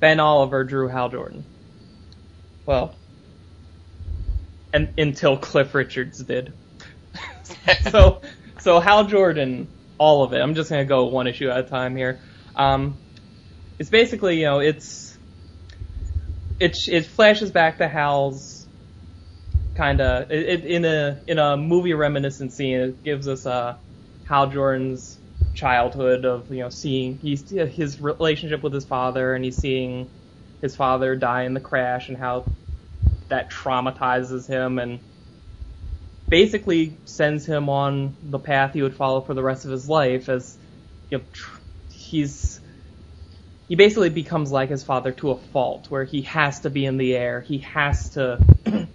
[0.01, 1.45] Ben Oliver drew Hal Jordan.
[2.67, 2.95] Well,
[4.73, 6.53] and until Cliff Richards did.
[7.91, 8.23] so,
[8.61, 10.39] so Hal Jordan, all of it.
[10.39, 12.21] I'm just gonna go one issue at a time here.
[12.55, 12.97] Um,
[13.79, 15.17] it's basically, you know, it's
[16.61, 18.62] it it flashes back to Hal's
[19.75, 22.81] kind of in a in a movie reminiscent scene.
[22.81, 23.77] It gives us uh,
[24.25, 25.19] Hal Jordan's
[25.55, 30.09] childhood of you know seeing he's his relationship with his father and he's seeing
[30.63, 32.45] his father die in the crash and how
[33.29, 35.01] that traumatizes him and
[36.31, 40.29] basically sends him on the path he would follow for the rest of his life
[40.31, 40.57] as
[41.11, 42.61] you know tr- he's
[43.69, 46.97] he basically becomes like his father to a fault where he has to be in
[46.97, 48.39] the air he has to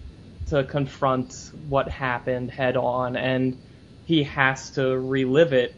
[0.49, 3.57] to confront what happened head on and
[4.05, 5.75] he has to relive it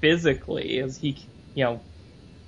[0.00, 1.16] physically as he
[1.54, 1.80] you know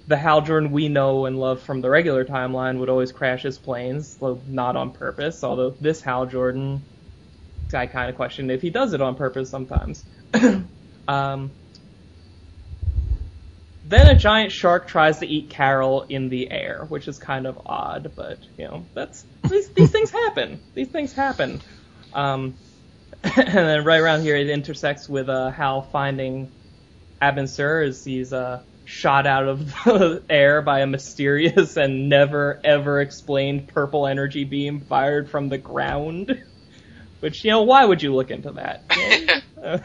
[0.07, 3.59] the Hal Jordan we know and love from the regular timeline would always crash his
[3.59, 5.45] planes, though not on purpose.
[5.45, 6.83] Although this Hal Jordan,
[7.73, 10.05] I kind of question if he does it on purpose sometimes.
[11.09, 11.53] um,
[13.93, 17.61] then a giant shark tries to eat Carol in the air, which is kind of
[17.67, 20.61] odd, but you know that's these, these things happen.
[20.75, 21.61] These things happen.
[22.13, 22.55] Um,
[23.25, 26.53] and then right around here it intersects with uh, Hal finding
[27.21, 32.61] Abin Sur as he's uh, shot out of the air by a mysterious and never
[32.65, 36.43] ever explained purple energy beam fired from the ground.
[37.21, 38.85] Which you know, why would you look into that?
[38.97, 39.79] You know, uh,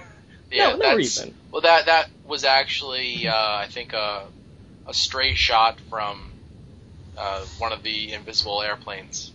[0.51, 1.35] Yeah, no, no reason.
[1.57, 1.75] Well.
[1.75, 4.25] That that was actually, uh, I think, a
[4.87, 6.31] a stray shot from
[7.17, 9.31] uh, one of the invisible airplanes.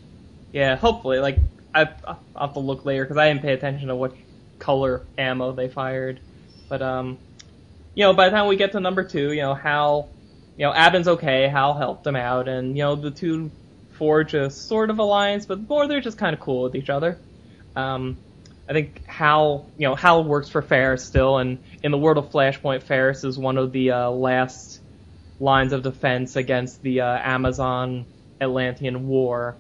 [0.53, 1.19] Yeah, hopefully.
[1.19, 1.39] Like
[1.75, 4.15] I, I'll have to look later because I didn't pay attention to what
[4.59, 6.21] color ammo they fired.
[6.69, 7.19] But um,
[7.95, 10.09] you know, by the time we get to number two, you know, Hal,
[10.57, 11.49] you know, Abin's okay.
[11.49, 13.51] Hal helped him out, and you know, the two
[13.95, 17.19] forge a sort of alliance, but more they're just kind of cool with each other.
[17.75, 18.17] Um,
[18.69, 22.31] I think Hal, you know, Hal works for Ferris still, and in the world of
[22.31, 24.81] Flashpoint, Ferris is one of the uh, last
[25.41, 28.07] lines of defense against the uh, Amazon
[28.41, 29.57] Atlantean War,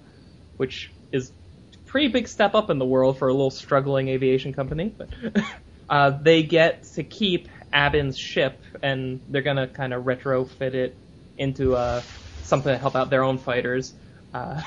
[0.56, 1.32] which is
[1.74, 4.94] a pretty big step up in the world for a little struggling aviation company.
[4.96, 5.08] But
[5.90, 10.96] uh, they get to keep Abin's ship, and they're gonna kind of retrofit it
[11.36, 12.02] into uh,
[12.44, 13.92] something to help out their own fighters.
[14.32, 14.62] Uh,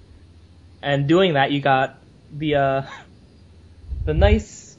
[0.82, 1.98] and doing that, you got
[2.32, 2.82] the uh,
[4.04, 4.76] the nice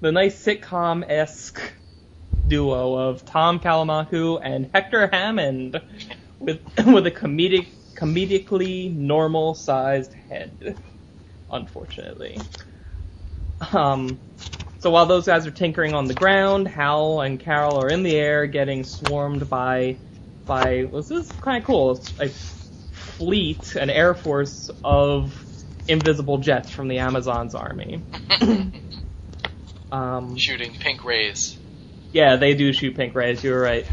[0.00, 1.60] the nice sitcom esque
[2.46, 5.80] duo of Tom Kalmaku and Hector Hammond
[6.38, 10.76] with with a comedic comedically normal sized head.
[11.50, 12.38] Unfortunately.
[13.72, 14.18] Um
[14.78, 18.16] so while those guys are tinkering on the ground, Hal and Carol are in the
[18.16, 19.96] air getting swarmed by
[20.44, 22.00] by well, this is kind of cool.
[22.20, 25.32] A fleet, an air force of
[25.88, 28.02] invisible jets from the Amazon's army.
[29.92, 31.58] um, Shooting pink rays.
[32.12, 33.42] yeah, they do shoot pink rays.
[33.44, 33.86] You were right.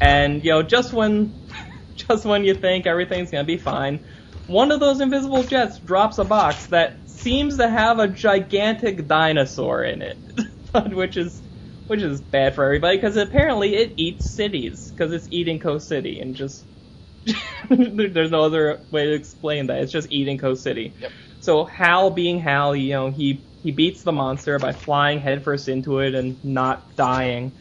[0.00, 1.34] And you know, just when,
[1.96, 4.04] just when you think everything's gonna be fine,
[4.46, 9.84] one of those invisible jets drops a box that seems to have a gigantic dinosaur
[9.84, 10.18] in it,
[10.92, 11.40] which is,
[11.86, 16.20] which is bad for everybody because apparently it eats cities because it's eating Coast City
[16.20, 16.66] and just.
[17.70, 19.80] There's no other way to explain that.
[19.82, 20.92] It's just eating Coast City.
[20.98, 21.12] Yep.
[21.42, 25.98] So Hal, being Hal, you know, he he beats the monster by flying headfirst into
[26.00, 27.52] it and not dying.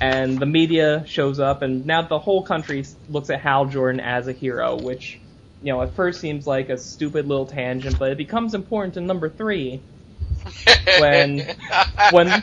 [0.00, 4.26] And the media shows up, and now the whole country looks at Hal Jordan as
[4.28, 5.20] a hero, which,
[5.62, 9.06] you know, at first seems like a stupid little tangent, but it becomes important in
[9.06, 9.86] number three.
[11.00, 11.42] When-
[12.12, 12.42] when-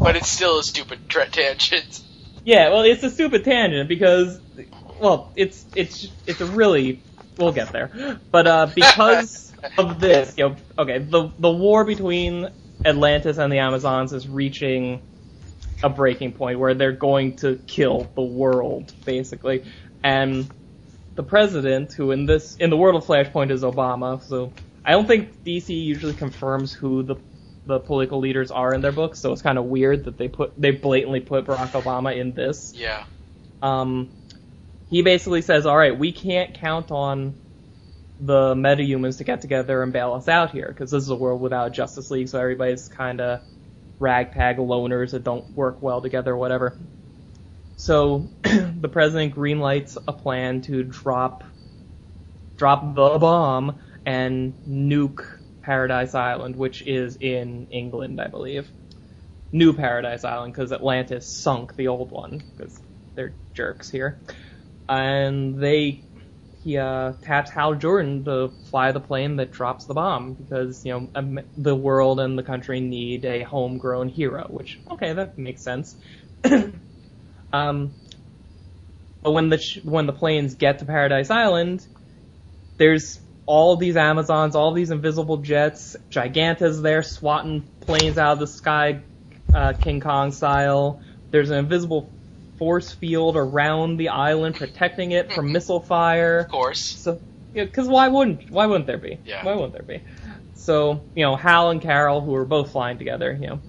[0.00, 2.00] but it's still a stupid tra- tangent.
[2.44, 4.40] Yeah, well, it's a stupid tangent because,
[5.00, 7.04] well, it's it's it's a really
[7.38, 12.50] we'll get there, but uh, because of this, you know, okay, the the war between
[12.84, 15.02] Atlantis and the Amazons is reaching
[15.82, 19.64] a breaking point where they're going to kill the world basically,
[20.02, 20.48] and
[21.14, 24.52] the president, who in this in the world of Flashpoint is Obama, so
[24.84, 27.16] I don't think DC usually confirms who the
[27.66, 30.60] the political leaders are in their books, so it's kind of weird that they put
[30.60, 32.74] they blatantly put Barack Obama in this.
[32.74, 33.04] Yeah.
[33.62, 34.10] Um,
[34.90, 37.34] he basically says, "All right, we can't count on
[38.20, 41.40] the metahumans to get together and bail us out here because this is a world
[41.40, 43.40] without Justice League, so everybody's kind of
[43.98, 46.76] ragtag loners that don't work well together, or whatever."
[47.76, 51.44] So the president greenlights a plan to drop
[52.56, 58.68] drop the bomb and nuke Paradise Island, which is in England, I believe.
[59.50, 62.78] New Paradise Island, because Atlantis sunk the old one, because
[63.14, 64.18] they're jerks here.
[64.88, 66.02] And they,
[66.64, 70.92] he uh, taps Hal Jordan to fly the plane that drops the bomb, because, you
[70.92, 75.60] know, um, the world and the country need a homegrown hero, which, okay, that makes
[75.60, 75.94] sense.
[77.52, 77.94] um,
[79.22, 81.86] but when the, sh- when the planes get to Paradise Island,
[82.78, 88.46] there's all these Amazons, all these invisible jets, Giganta's there swatting planes out of the
[88.46, 89.02] sky,
[89.52, 91.02] uh, King Kong style.
[91.30, 92.10] There's an invisible
[92.58, 96.40] force field around the island protecting it from missile fire.
[96.40, 96.80] Of course.
[96.80, 97.20] So,
[97.52, 99.18] because why wouldn't why wouldn't there be?
[99.24, 99.44] Yeah.
[99.44, 100.02] Why wouldn't there be?
[100.54, 103.60] So, you know, Hal and Carol, who are both flying together, you know,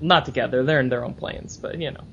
[0.00, 2.04] not together, they're in their own planes, but you know,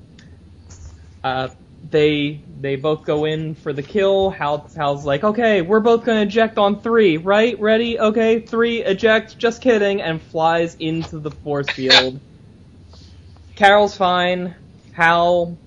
[1.23, 1.49] uh,
[1.89, 4.29] they they both go in for the kill.
[4.29, 7.59] Hal Hal's like, okay, we're both gonna eject on three, right?
[7.59, 7.99] Ready?
[7.99, 9.37] Okay, three, eject.
[9.37, 12.19] Just kidding, and flies into the force field.
[13.55, 14.55] Carol's fine.
[14.93, 15.57] Hal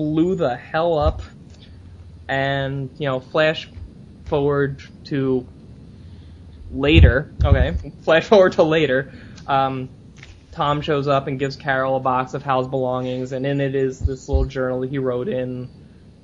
[0.00, 1.20] blew the hell up,
[2.26, 3.68] and you know, flash
[4.24, 5.46] forward to
[6.70, 7.30] later.
[7.44, 9.12] Okay, flash forward to later.
[9.46, 9.90] Um,
[10.52, 14.00] Tom shows up and gives Carol a box of Hal's belongings, and in it is
[14.00, 15.68] this little journal he wrote in,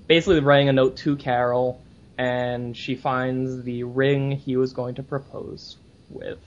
[0.07, 1.79] basically writing a note to Carol,
[2.17, 5.77] and she finds the ring he was going to propose
[6.09, 6.39] with.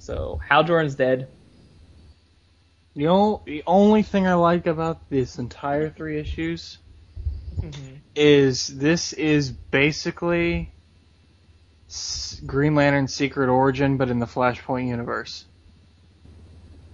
[0.00, 1.28] So Hal Jordan's dead.
[2.96, 6.78] The, o- the only thing I like about this entire three issues
[8.14, 10.70] is this is basically
[11.90, 15.44] S- Green Lantern Secret Origin, but in the Flashpoint universe.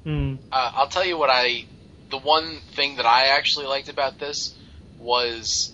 [0.05, 0.37] Hmm.
[0.51, 1.65] Uh, I'll tell you what I.
[2.11, 4.55] The one thing that I actually liked about this
[4.99, 5.73] was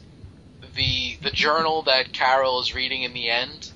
[0.75, 3.71] the the journal that Carol is reading in the end.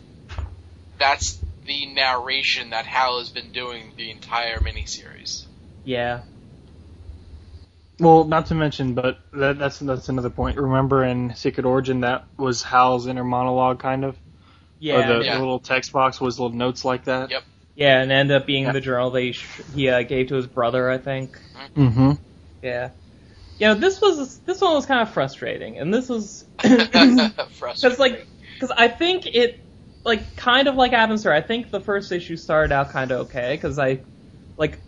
[0.99, 5.45] That's the narration that Hal has been doing the entire miniseries.
[5.85, 6.23] Yeah.
[8.01, 10.57] Well, not to mention, but that, that's that's another point.
[10.57, 14.17] Remember in Secret Origin, that was Hal's inner monologue, kind of.
[14.79, 14.95] Yeah.
[14.95, 15.35] Or the, Yeah.
[15.35, 17.31] the little text box was little notes like that.
[17.31, 17.43] Yep.
[17.77, 18.73] Yeah, and ended up being Yeah.
[18.73, 21.39] the journal they sh- he uh, gave to his brother, I think.
[21.77, 22.13] Mm-hmm.
[22.63, 22.91] Yeah.
[23.59, 28.27] You know, this was this one was kind of frustrating, and this was because like
[28.55, 29.61] because I think it
[30.05, 31.33] like kind of like Abin Sur.
[31.33, 34.01] I think the first issue started out kind of okay because I
[34.57, 34.79] like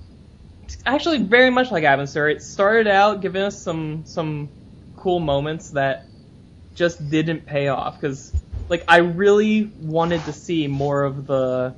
[0.86, 2.28] actually very much like Abin Sur.
[2.28, 4.48] It started out giving us some some
[4.96, 6.06] cool moments that
[6.74, 8.32] just didn't pay off because
[8.68, 11.74] like I really wanted to see more of the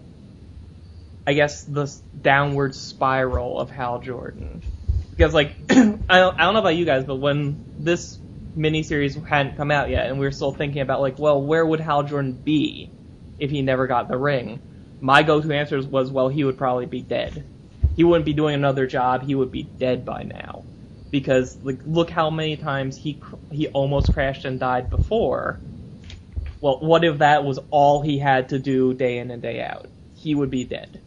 [1.26, 4.62] I guess the downward spiral of Hal Jordan
[5.10, 8.18] because like I don't, I don't know about you guys, but when this
[8.56, 11.80] miniseries hadn't come out yet, and we were still thinking about like, well, where would
[11.80, 12.90] Hal Jordan be
[13.38, 14.60] if he never got the ring?
[15.00, 17.44] My go-to answers was, well, he would probably be dead.
[17.94, 19.22] He wouldn't be doing another job.
[19.22, 20.64] He would be dead by now,
[21.10, 25.60] because like, look how many times he he almost crashed and died before.
[26.60, 29.88] Well, what if that was all he had to do day in and day out?
[30.16, 31.00] He would be dead.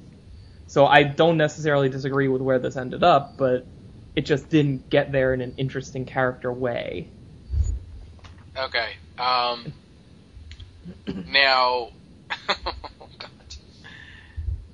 [0.68, 3.66] So I don't necessarily disagree with where this ended up, but
[4.16, 7.10] it just didn't get there in an interesting character way.
[8.56, 8.90] Okay.
[9.18, 9.74] Um.
[11.28, 11.90] Now,
[12.50, 13.10] oh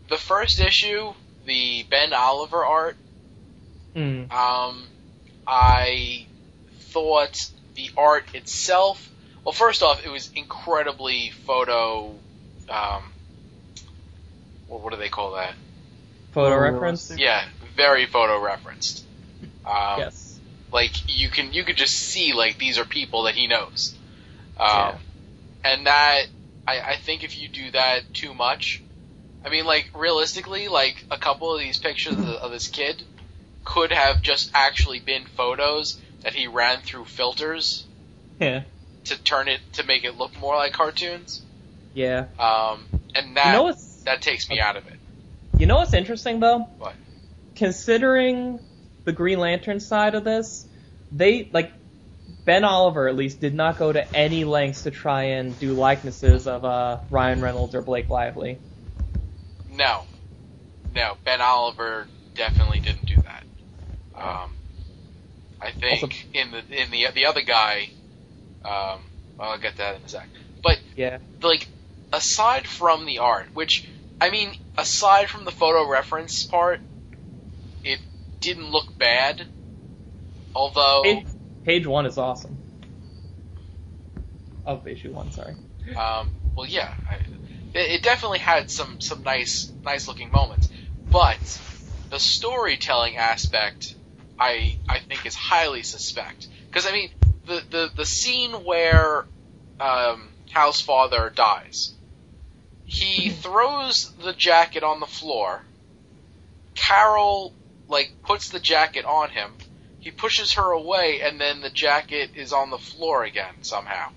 [0.09, 1.13] the first issue,
[1.45, 2.95] the Ben Oliver art.
[3.95, 4.31] Mm.
[4.31, 4.83] Um,
[5.45, 6.25] I
[6.79, 9.09] thought the art itself.
[9.43, 12.15] Well, first off, it was incredibly photo.
[12.69, 13.03] Um,
[14.67, 15.53] what, what do they call that?
[16.31, 17.15] Photo Oh, reference?
[17.17, 19.05] Yeah, very photo referenced.
[19.65, 20.39] Um, Yes.
[20.71, 23.93] like you can you could just see like these are people that he knows
[24.59, 24.97] um, Yeah.
[25.63, 26.23] and that
[26.67, 28.81] I, I think if you do that too much
[29.45, 33.03] i mean like realistically like a couple of these pictures of, of this kid
[33.65, 37.85] could have just actually been photos that he ran through filters
[38.39, 38.63] Yeah.
[39.05, 41.41] to turn it to make it look more like cartoons
[41.93, 42.25] Yeah.
[42.39, 43.75] um, and that You know
[44.05, 44.93] that takes me out of it
[45.57, 46.59] you know what's interesting though?
[46.79, 46.95] What?
[47.55, 48.59] Considering
[49.05, 50.65] the Green Lantern side of this,
[51.11, 51.71] they like
[52.43, 56.47] Ben Oliver at least did not go to any lengths to try and do likenesses
[56.47, 58.57] of uh, Ryan Reynolds or Blake Lively.
[59.73, 60.03] No,
[60.93, 61.17] no.
[61.23, 63.43] Ben Oliver definitely didn't do that.
[64.15, 64.53] Um,
[65.59, 67.89] I think Also- in the in the the other guy,
[68.63, 69.01] um,
[69.39, 70.27] I'll get that in a sec.
[70.61, 71.17] But Yeah.
[71.41, 71.67] like,
[72.11, 73.87] aside from the art, which
[74.21, 76.79] I mean, aside from the photo reference part,
[77.83, 77.99] it
[78.39, 79.47] didn't look bad.
[80.55, 81.25] Although, Page,
[81.65, 82.57] page one is awesome.
[84.65, 85.55] Of issue one, sorry.
[85.95, 87.17] Um, well, yeah, I,
[87.73, 90.69] it, it definitely had some some nice nice looking moments,
[91.11, 91.59] but
[92.09, 93.95] the storytelling aspect,
[94.39, 96.47] I I think is highly suspect.
[96.67, 97.09] Because I mean,
[97.45, 99.25] the the the scene where
[99.79, 101.93] um, Hal's father dies,
[102.85, 105.61] he throws the jacket on the floor.
[106.75, 107.53] Carol
[107.87, 109.51] like puts the jacket on him.
[109.99, 114.11] He pushes her away, and then the jacket is on the floor again somehow.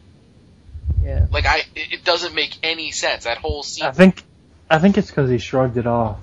[1.03, 1.27] Yeah.
[1.31, 3.25] Like I, it it doesn't make any sense.
[3.25, 3.87] That whole scene.
[3.87, 4.23] I think
[4.71, 6.19] I think it's because he shrugged it off.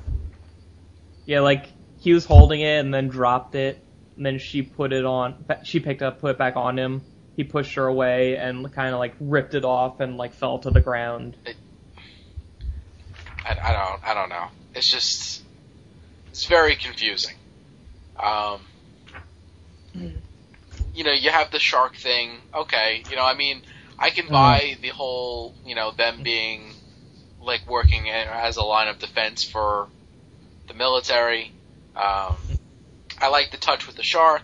[1.26, 1.68] Yeah, like
[2.00, 3.82] he was holding it and then dropped it,
[4.18, 5.46] and then she put it on.
[5.64, 7.02] She picked up, put it back on him.
[7.36, 10.70] He pushed her away and kind of like ripped it off and like fell to
[10.70, 11.36] the ground.
[13.46, 14.48] I, I don't, I don't know.
[14.76, 15.44] It's just,
[16.30, 17.36] it's very confusing.
[18.22, 18.62] Um,
[20.94, 22.38] you know, you have the shark thing.
[22.54, 23.64] Okay, you know, I mean,
[24.04, 26.74] I can buy the whole, you know, them being
[27.42, 29.88] like working as a line of defense for
[30.68, 31.54] the military.
[31.96, 32.36] Um,
[33.22, 34.42] I like the touch with the shark.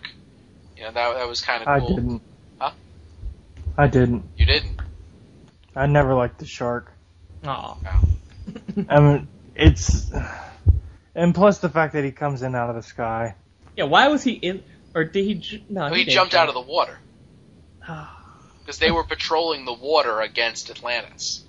[0.77, 1.91] You know, that that was kind of cool.
[1.91, 2.21] I didn't.
[2.57, 2.71] Huh?
[3.77, 4.23] I didn't.
[4.37, 4.79] You didn't.
[5.75, 6.93] I never liked the shark.
[7.43, 7.75] Aw.
[8.87, 10.09] I mean, it's
[11.13, 13.35] and plus the fact that he comes in out of the sky.
[13.75, 14.63] Yeah, why was he in?
[14.95, 15.65] Or did he?
[15.67, 16.43] No, Well, he didn't jumped jump.
[16.43, 16.97] out of the water
[18.69, 21.43] because they were patrolling the water against Atlantis.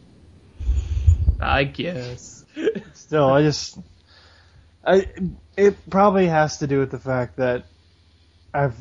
[1.39, 2.47] I guess.
[2.95, 3.79] Still, I just,
[4.87, 5.07] I
[5.55, 7.67] it probably has to do with the fact that
[8.55, 8.75] I've,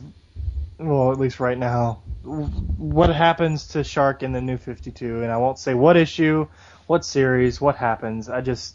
[0.78, 5.34] well, at least right now, what happens to Shark in the New Fifty Two, and
[5.34, 6.48] I won't say what issue,
[6.88, 8.30] what series, what happens.
[8.30, 8.74] I just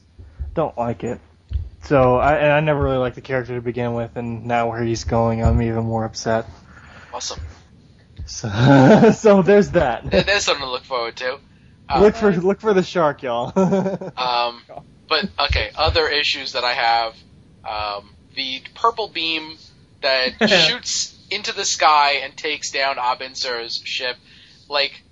[0.52, 1.22] don't like it.
[1.84, 4.82] So I and I never really liked the character to begin with, and now where
[4.82, 6.44] he's going, I'm even more upset.
[7.14, 7.40] Awesome.
[8.34, 10.10] So, so there's that.
[10.10, 11.38] There- There's something to look forward to.
[11.88, 13.52] Uh, look for look for the shark, y'all.
[14.16, 14.62] Um,
[15.08, 17.14] but okay, other issues that I have,
[17.68, 19.56] um, the purple beam
[20.02, 24.16] that shoots into the sky and takes down Abin Sur's ship.
[24.68, 25.02] Like,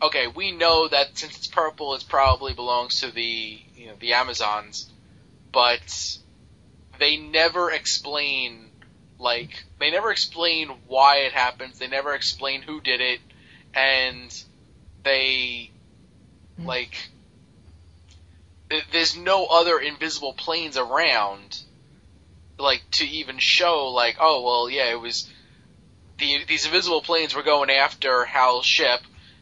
[0.00, 4.14] okay, we know that since it's purple, it probably belongs to the you know the
[4.14, 4.88] Amazons.
[5.52, 5.80] but
[6.98, 8.70] they never explain
[9.22, 11.78] like they never explain why it happens.
[11.78, 13.20] They never explain who did it,
[13.74, 14.30] and
[15.04, 15.70] they
[16.58, 17.10] like
[18.70, 21.58] th- there's no other invisible planes around
[22.58, 25.28] like to even show like oh well yeah it was
[26.18, 29.00] the these invisible planes were going after Hal's ship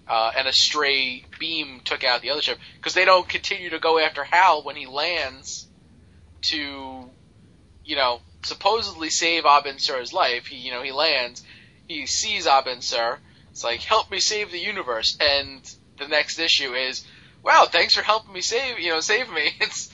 [0.09, 3.78] uh, and a stray beam took out the other ship because they don't continue to
[3.78, 5.68] go after Hal when he lands
[6.43, 7.05] to
[7.85, 10.47] you know supposedly save Abin Sur's life.
[10.47, 11.43] He you know he lands
[11.88, 13.18] he sees Abin Sur
[13.51, 15.16] it's like help me save the universe.
[15.20, 15.61] And
[15.99, 17.05] the next issue is
[17.43, 19.53] wow thanks for helping me save you know save me.
[19.61, 19.91] It's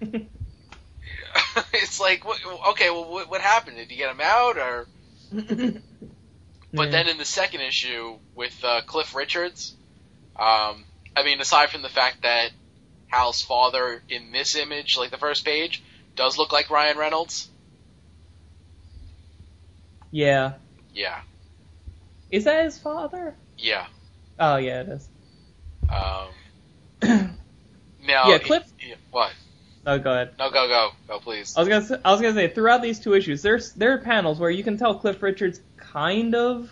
[1.72, 2.40] it's like what,
[2.70, 3.76] okay well what, what happened?
[3.76, 4.86] Did you get him out or?
[6.74, 9.76] But then in the second issue with uh, Cliff Richards,
[10.34, 10.84] um,
[11.16, 12.50] I mean, aside from the fact that
[13.06, 15.84] Hal's father in this image, like the first page,
[16.16, 17.48] does look like Ryan Reynolds.
[20.14, 20.52] Yeah.
[20.94, 21.20] Yeah,
[22.30, 23.34] Is that his father?
[23.58, 23.86] yeah.
[24.38, 25.08] Oh yeah, it is.
[25.90, 26.28] Um,
[28.06, 29.32] now, Yeah, Cliff- yeah, what?
[29.84, 30.30] Oh, go ahead.
[30.38, 31.56] No, go, go, go, please.
[31.56, 33.98] I was gonna say, I was gonna say throughout these two issues, there's there are
[33.98, 36.70] panels where you can tell Cliff Richards kind of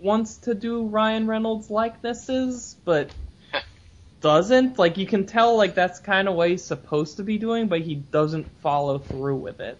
[0.00, 3.10] wants to do Ryan Reynolds likenesses, but
[4.20, 4.76] doesn't.
[4.76, 7.80] Like you can tell, like that's kind of what he's supposed to be doing, but
[7.80, 9.78] he doesn't follow through with it.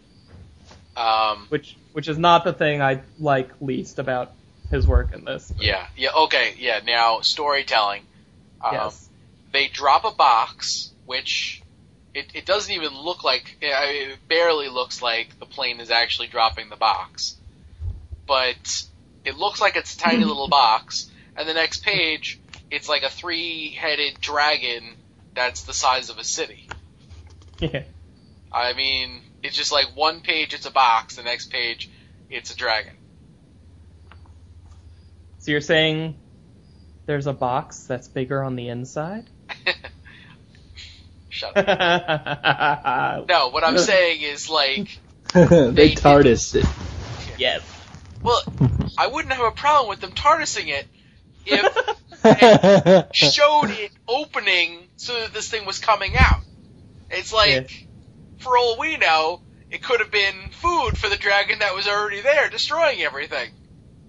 [0.97, 4.32] Um, Which which is not the thing I like least about
[4.70, 5.53] his work in this.
[5.61, 6.80] yeah, yeah, okay, yeah.
[6.84, 8.03] Now, storytelling.
[8.62, 9.09] Um, yes.
[9.53, 11.62] they drop a box, which
[12.14, 15.90] it, it doesn't even look like, I mean, it barely looks like the plane is
[15.90, 17.36] actually dropping the box.
[18.26, 18.84] But
[19.24, 22.38] it looks like it's a tiny little box, and the next page,
[22.70, 24.95] it's like a three-headed dragon
[25.34, 26.68] that's the size of a city.
[27.59, 27.84] Yeah.
[28.53, 31.90] I mean, it's just like one page it's a box, the next page
[32.30, 32.97] it's a dragon.
[35.38, 36.16] So you're saying
[37.07, 39.28] there's a box that's bigger on the inside?
[41.28, 43.26] Shut up.
[43.28, 44.99] No, what I'm saying is like,
[45.34, 46.66] they TARDIS it.
[47.38, 47.62] yes.
[48.22, 48.43] well,
[48.99, 50.86] I wouldn't have a problem with them TARDISing it
[51.47, 51.74] if
[52.22, 56.40] they showed it opening so that this thing was coming out.
[57.11, 57.86] It's like, Yeah.
[58.43, 59.40] For all we know,
[59.70, 63.51] it could have been food for the dragon that was already there, destroying everything.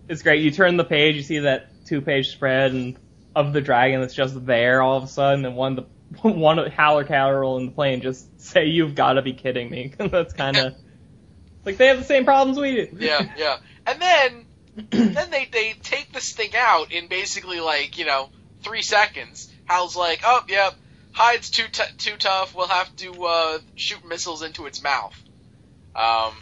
[0.09, 0.41] It's great.
[0.41, 2.97] You turn the page, you see that two page spread and
[3.35, 5.83] of the dragon that's just there all of a sudden, and one the
[6.21, 10.33] one or Carol in the plane just say, "You've got to be kidding me." that's
[10.33, 10.75] kind of
[11.65, 12.97] like they have the same problems we do.
[12.99, 13.57] Yeah, yeah.
[13.85, 14.45] And then,
[15.13, 18.29] then they they take this thing out in basically like you know
[18.63, 19.51] three seconds.
[19.65, 20.71] Hal's like, oh yeah,
[21.13, 22.53] hide's too t- too tough.
[22.53, 25.15] We'll have to uh, shoot missiles into its mouth.
[25.95, 26.33] Um,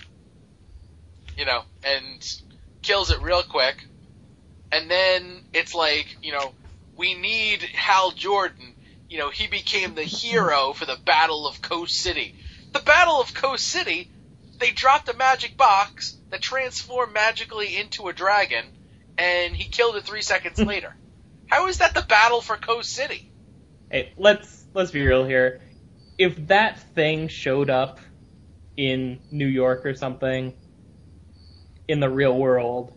[1.37, 2.41] you know, and
[2.81, 3.85] kills it real quick.
[4.71, 6.53] And then it's like, you know,
[6.95, 8.75] we need Hal Jordan.
[9.09, 12.35] You know, he became the hero for the Battle of Coast City.
[12.71, 14.09] The Battle of Coast City,
[14.59, 18.65] they dropped a magic box that transformed magically into a dragon,
[19.17, 20.95] and he killed it three seconds later.
[21.47, 23.29] How is that the battle for Coast City?
[23.89, 25.61] Hey, let's let's be real here.
[26.17, 27.99] If that thing showed up
[28.77, 30.53] in New York or something
[31.87, 32.93] in the real world,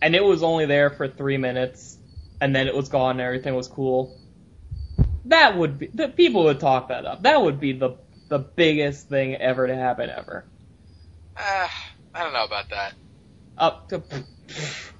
[0.00, 1.98] and it was only there for three minutes,
[2.40, 4.18] and then it was gone and everything was cool,
[5.26, 7.22] that would be the people would talk that up.
[7.22, 7.96] That would be the
[8.28, 10.44] the biggest thing ever to happen ever.
[11.36, 11.68] Uh,
[12.14, 12.94] I don't know about that.
[13.58, 14.02] Up to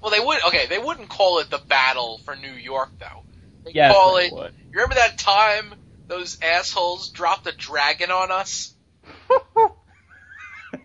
[0.01, 0.39] Well, they would.
[0.49, 3.23] Okay, they wouldn't call it the battle for New York, though.
[3.65, 4.33] They yes, call it.
[4.33, 4.53] would.
[4.73, 5.75] You remember that time
[6.13, 8.75] those assholes dropped a dragon on us?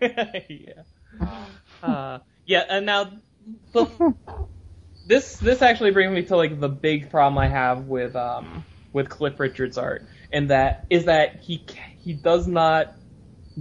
[0.00, 0.82] yeah.
[1.82, 3.12] Uh, yeah, and now
[3.72, 4.14] the,
[5.06, 9.08] this this actually brings me to like the big problem I have with um with
[9.08, 11.64] Cliff Richard's art, and that is that he
[11.98, 12.94] he does not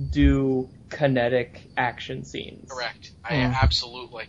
[0.09, 2.69] do kinetic action scenes.
[2.71, 3.11] Correct.
[3.25, 3.53] I Hmm.
[3.61, 4.23] absolutely.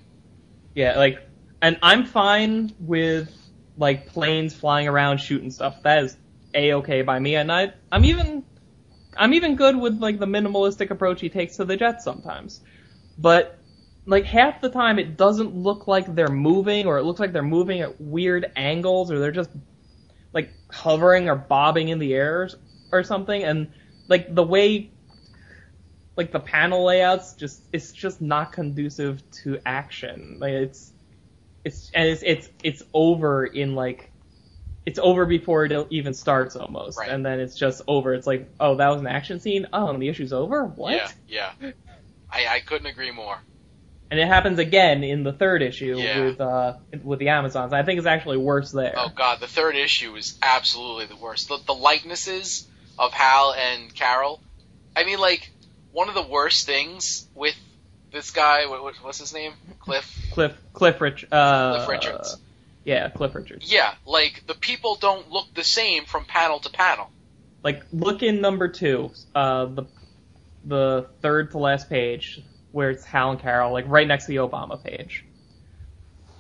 [0.75, 1.19] Yeah, like,
[1.63, 3.35] and I'm fine with
[3.77, 5.83] like planes flying around shooting stuff.
[5.85, 6.17] That is
[6.59, 8.45] a okay by me, and I I'm even
[9.17, 12.61] I'm even good with like the minimalistic approach he takes to the jets sometimes.
[13.19, 13.59] But
[14.07, 17.43] like half the time, it doesn't look like they're moving, or it looks like they're
[17.43, 19.51] moving at weird angles, or they're just
[20.33, 22.49] like hovering or bobbing in the air
[22.93, 23.45] or something.
[23.45, 23.69] And
[24.09, 24.91] like the way
[26.17, 30.39] like the panel layouts just it's just not conducive to action.
[30.41, 30.93] Like it's
[31.65, 34.11] it's and it's it's it's over in like
[34.89, 37.11] it's over before it even starts almost, Right.
[37.11, 38.15] and then it's just over.
[38.15, 39.67] It's like, oh, that was an action scene.
[39.73, 40.65] Oh, and the issue's over.
[40.65, 40.95] What?
[41.29, 41.71] Yeah, yeah.
[42.31, 43.39] I, I couldn't agree more.
[44.11, 46.25] And it happens again in the third issue Yeah.
[46.25, 47.75] with uh with the Amazons.
[47.75, 48.95] I think it's actually worse there.
[48.97, 51.49] Oh god, the third issue is absolutely the worst.
[51.49, 52.67] The, the likenesses
[52.99, 54.41] of Hal and Carol.
[54.97, 55.51] I mean, like
[55.93, 57.55] one of the worst things with
[58.11, 58.65] this guy.
[58.67, 59.53] What, what, what's his name?
[59.81, 60.07] Cliff.
[60.33, 62.39] Cliff Cliff Rich uh Cliff Richards.
[62.89, 63.71] Yeah, Cliff Richards.
[63.71, 67.11] Yeah, like the people don't look the same from panel to panel.
[67.63, 69.85] Like look in number two, uh the
[70.65, 72.41] the third to last page
[72.73, 75.23] where it's Hal and Carol, like right next to the Obama page.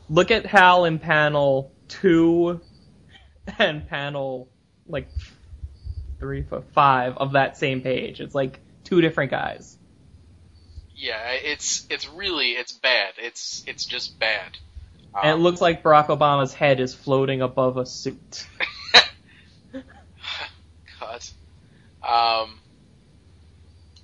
[0.08, 2.62] Look at Hal in panel two
[3.58, 4.48] and panel
[4.86, 5.10] like
[6.18, 8.22] three, four, five of that same page.
[8.22, 9.76] It's like two different guys.
[10.96, 13.12] Yeah, it's it's really it's bad.
[13.18, 14.56] It's it's just bad.
[15.14, 18.46] And it Um, looks like Barack Obama's head is floating above a suit.
[21.00, 21.24] God.
[22.02, 22.60] Um.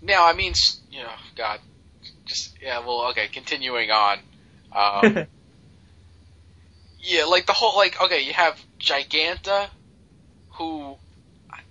[0.02, 0.52] Now, I mean,
[0.90, 1.60] you know, God,
[2.26, 2.80] just yeah.
[2.80, 3.28] Well, okay.
[3.28, 4.18] Continuing on.
[4.72, 5.26] Um,
[7.00, 9.68] yeah, like the whole like okay, you have Giganta,
[10.58, 10.96] who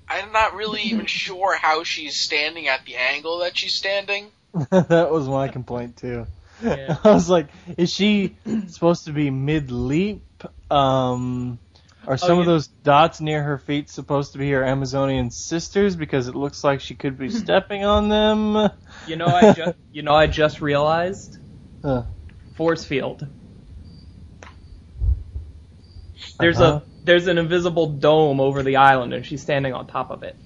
[0.08, 4.32] I'm not really even sure how she's standing at the angle that she's standing.
[4.72, 6.28] that was my complaint too.
[6.60, 6.96] Yeah.
[7.04, 8.38] I was like, is she
[8.68, 10.26] supposed to be mid leap?
[10.70, 11.60] Um,
[12.08, 12.48] are some of yeah.
[12.48, 15.96] those dots near her feet supposed to be her Amazonian sisters?
[15.96, 18.70] Because it looks like she could be stepping on them.
[19.06, 21.38] You know, I just you know I just realized
[21.84, 22.04] Huh.
[22.54, 23.28] force field.
[26.40, 26.62] There's Uh-huh.
[26.62, 30.38] a there's an invisible dome over the island, and she's standing on top of it.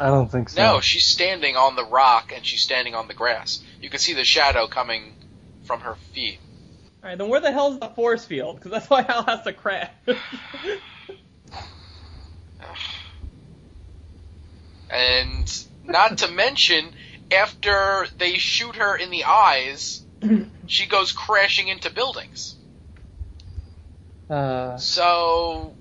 [0.00, 0.60] I don't think so.
[0.62, 3.62] no, she's standing on the rock and she's standing on the grass.
[3.80, 5.02] You can see the shadow coming
[5.64, 6.38] from her feet.
[7.02, 8.56] All right, then where the hell is the force field?
[8.56, 9.90] Because that's why Hal has to crash.
[14.90, 15.52] And
[15.84, 16.92] not to mention,
[17.30, 20.02] after they shoot her in the eyes,
[20.66, 22.54] she goes crashing into buildings.
[24.30, 25.74] uh, So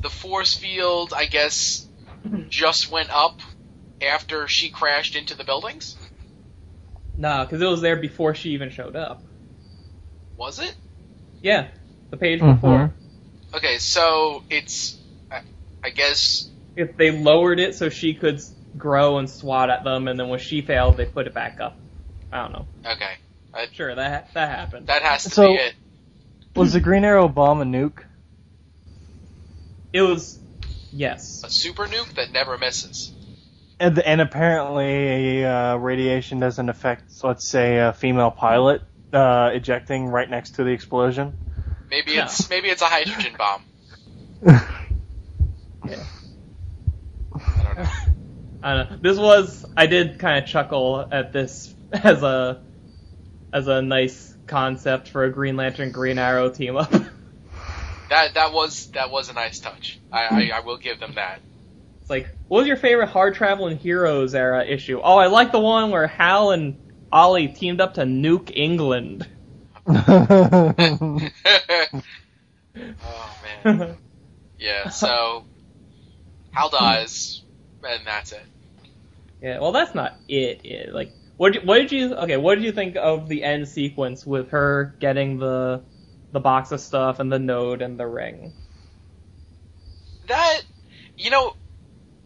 [0.00, 1.86] the force field, I guess,
[2.48, 3.40] just went up
[4.00, 5.96] after she crashed into the buildings.
[7.16, 9.22] nah, because it was there before she even showed up.
[10.36, 10.74] Was it?
[11.40, 11.68] Yeah,
[12.10, 12.54] the page Mhm.
[12.54, 12.92] before.
[13.54, 14.96] Okay, so it's,
[15.30, 15.42] I,
[15.84, 18.40] I guess, If they lowered it so she could
[18.78, 21.76] grow and swat at them, and then when she failed, they put it back up.
[22.32, 22.66] I don't know.
[22.92, 23.12] okay,
[23.52, 24.86] I, Sure, that that happened.
[24.86, 25.74] that has to So- be it.
[26.56, 28.04] Was the Green Arrow bomb a nuke?
[29.92, 30.38] It was
[30.92, 31.42] yes.
[31.44, 33.12] A super nuke that never misses.
[33.80, 38.82] And, and apparently, uh, radiation doesn't affect, let's say, a female pilot
[39.12, 41.36] uh, ejecting right next to the explosion.
[41.90, 42.22] Maybe No.
[42.24, 43.64] it's maybe it's a hydrogen bomb.
[45.88, 46.04] Yeah.
[47.34, 47.88] I don't know.
[48.62, 48.96] I don't know.
[49.02, 52.62] This was I did kind of chuckle at this as a
[53.52, 56.92] as a nice concept for a Green Lantern Green Arrow team up.
[58.12, 59.98] That that was that was a nice touch.
[60.12, 61.40] I, I, I will give them that.
[62.02, 65.00] It's like, what was your favorite hard traveling heroes era issue?
[65.02, 69.26] Oh, I like the one where Hal and Ollie teamed up to nuke England.
[69.86, 71.30] oh
[73.64, 73.96] man.
[74.58, 74.90] Yeah.
[74.90, 75.46] So
[76.50, 77.40] Hal dies,
[77.82, 78.44] and that's it.
[79.40, 80.66] Yeah, well, that's not it.
[80.66, 82.14] it like, what did, what did you?
[82.14, 85.82] Okay, what did you think of the end sequence with her getting the
[86.32, 88.52] the box of stuff and the node and the ring?
[90.28, 90.62] That
[91.16, 91.54] you know,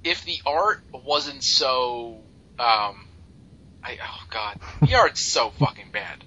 [0.04, 2.20] if the art wasn't so,
[2.58, 3.06] um,
[3.82, 6.24] I oh god, the art's so fucking bad.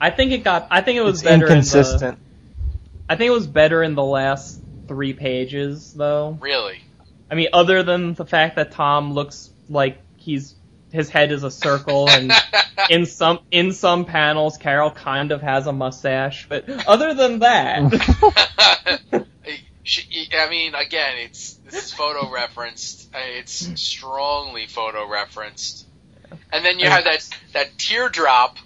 [0.00, 0.68] I think it got.
[0.70, 1.46] I think it was it's better.
[1.46, 2.18] In inconsistent.
[2.18, 6.38] the, I think it was better in the last three pages, though.
[6.40, 6.80] Really.
[7.30, 10.54] I mean, other than the fact that Tom looks like he's
[10.92, 12.32] his head is a circle, and
[12.90, 16.46] in some in some panels, Carol kind of has a mustache.
[16.48, 19.26] But other than that,
[19.82, 23.12] She- I mean, again, it's this is photo referenced.
[23.14, 25.86] Uh, It's strongly photo referenced.
[26.52, 28.56] And then you have that that teardrop,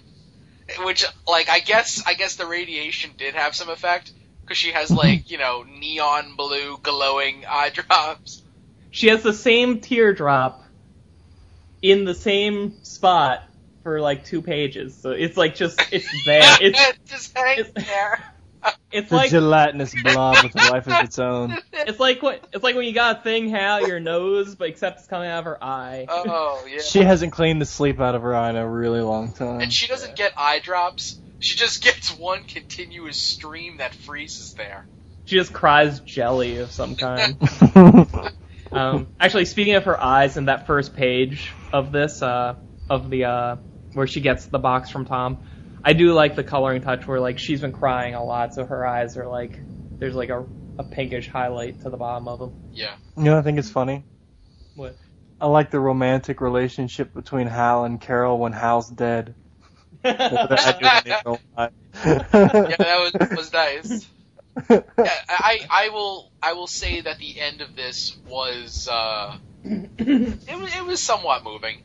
[0.83, 4.11] which, like, I guess I guess the radiation did have some effect
[4.41, 8.43] because she has like you know neon blue glowing eye drops.
[8.91, 10.61] she has the same teardrop
[11.81, 13.43] in the same spot
[13.83, 14.95] for like two pages.
[14.95, 16.41] So it's like just it's there.
[16.61, 18.23] It's just hang it's- there.
[18.91, 21.55] it's The like gelatinous blob with a life of its own.
[21.73, 24.99] it's like what it's like when you got a thing out your nose, but except
[24.99, 26.05] it's coming out of her eye.
[26.09, 26.79] Oh yeah.
[26.81, 29.61] She hasn't cleaned the sleep out of her eye in a really long time.
[29.61, 31.19] and she doesn't get eye drops.
[31.39, 34.87] She just gets one continuous stream that freezes there.
[35.25, 37.37] She just cries jelly of some kind.
[38.75, 42.55] Um, actually, speaking of her eyes, in that first page of this, uh,
[42.89, 43.55] of the uh,
[43.93, 45.45] where she gets the box from Tom,
[45.83, 48.85] I do like the coloring touch where like she's been crying a lot, so her
[48.85, 49.59] eyes are like
[49.99, 50.45] there's like a,
[50.79, 52.53] a pinkish highlight to the bottom of them.
[52.71, 52.95] Yeah.
[53.17, 54.03] You know, I think it's funny.
[54.75, 54.95] What?
[55.39, 59.35] I like the romantic relationship between Hal and Carol when Hal's dead.
[60.05, 61.07] yeah, yeah,
[62.03, 64.07] that was was nice.
[64.69, 69.37] Yeah, I I will I will say that the end of this was uh
[69.67, 71.83] it was it was somewhat moving.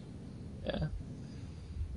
[0.65, 0.89] Yeah.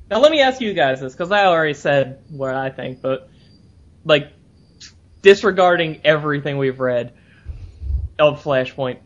[0.09, 3.29] Now let me ask you guys this, because I already said what I think, but
[4.03, 4.31] like
[5.21, 7.13] disregarding everything we've read
[8.19, 8.99] of Flashpoint,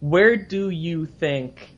[0.00, 1.70] where do you think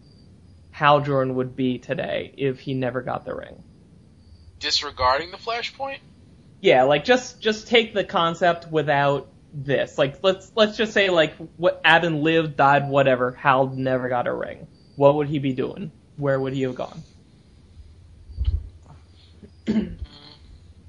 [0.71, 3.63] Hal Jordan would be today if he never got the ring?
[4.59, 5.99] Disregarding the flashpoint?
[6.65, 9.99] Yeah, like just just take the concept without this.
[9.99, 13.33] Like let's let's just say like what Adam lived, died, whatever.
[13.33, 14.67] Hal never got a ring.
[14.97, 15.93] What would he be doing?
[16.17, 17.03] Where would he have gone?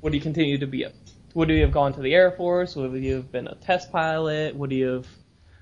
[0.01, 0.93] would he continue to be a?
[1.33, 2.77] Would he have gone to the Air Force?
[2.77, 4.55] Would he have been a test pilot?
[4.55, 5.05] Would he have?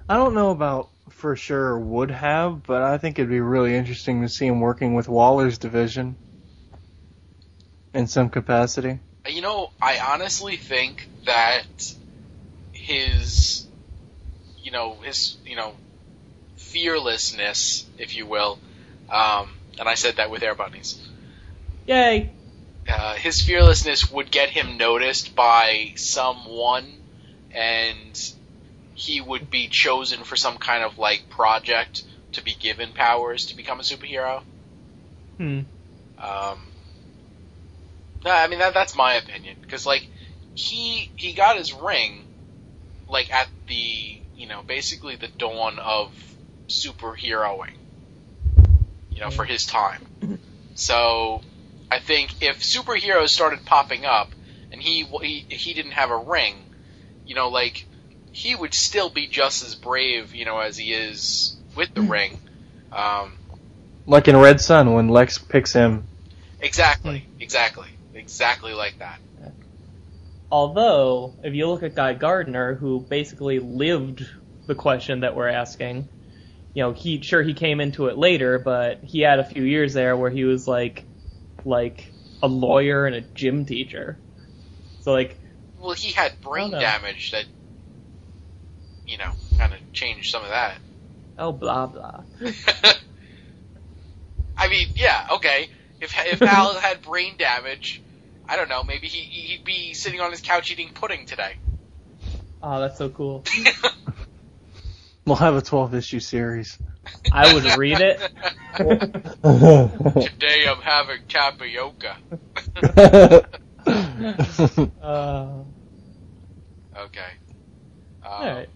[0.08, 4.22] I don't know about for sure would have, but I think it'd be really interesting
[4.22, 6.18] to see him working with Waller's division
[7.96, 9.00] in some capacity.
[9.28, 11.64] You know, I honestly think that
[12.74, 13.66] his,
[14.62, 15.76] you know, his, you know,
[16.58, 18.60] fearlessness, if you will,
[19.10, 19.50] um,
[19.80, 21.00] and I said that with air bunnies.
[21.88, 22.32] Yay!
[22.88, 26.86] Uh, his fearlessness would get him noticed by someone,
[27.52, 28.34] and
[28.94, 32.04] he would be chosen for some kind of like project
[32.34, 34.44] to be given powers to become a superhero.
[35.38, 35.62] Hmm.
[36.20, 36.60] Um,
[38.26, 40.08] no, I mean that that's my opinion because like
[40.56, 42.26] he he got his ring
[43.10, 46.12] like at the you know basically the dawn of
[46.68, 47.74] superheroing,
[49.12, 50.06] you know, for his time.
[50.76, 51.42] So
[51.92, 54.32] I think if superheroes started popping up
[54.72, 56.56] and he he he didn't have a ring,
[57.26, 57.86] you know, like
[58.32, 62.40] he would still be just as brave, you know, as he is with the ring.
[62.92, 63.34] Um,
[64.08, 66.04] Like in Red Sun when Lex picks him.
[66.60, 69.20] exactly, exactly, exactly like that.
[70.52, 74.28] Although, if you look at Guy Gardner, who basically lived
[74.68, 76.08] the question that we're asking,
[76.76, 79.94] you know, he sure he came into it later, but he had a few years
[79.94, 81.06] there where he was like,
[81.66, 82.12] like
[82.44, 84.20] a lawyer and a gym teacher.
[85.02, 85.40] So like,
[85.80, 87.46] Well, he had brain damage that,
[89.08, 90.76] you know, kind of changed some of that.
[91.38, 92.24] oh blah blah.
[94.56, 95.68] I mean, yeah, okay.
[96.04, 98.02] If if Hal had brain damage,
[98.48, 98.84] I don't know.
[98.84, 101.56] Maybe he he'd be sitting on his couch eating pudding today.
[102.62, 103.44] Oh, that's so cool.
[105.26, 106.78] We'll have a 12 issue series.
[107.32, 108.20] I would read it.
[108.78, 112.18] Today I'm having tapioca.
[113.86, 115.64] Uh,
[116.98, 117.32] Okay.
[118.26, 118.70] Um, alright.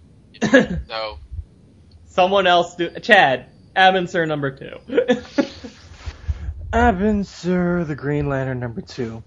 [0.87, 1.19] So
[2.07, 4.77] Someone else do Chad, Abin Sur number two.
[6.73, 9.23] Abin Sur, the Green Lantern number two.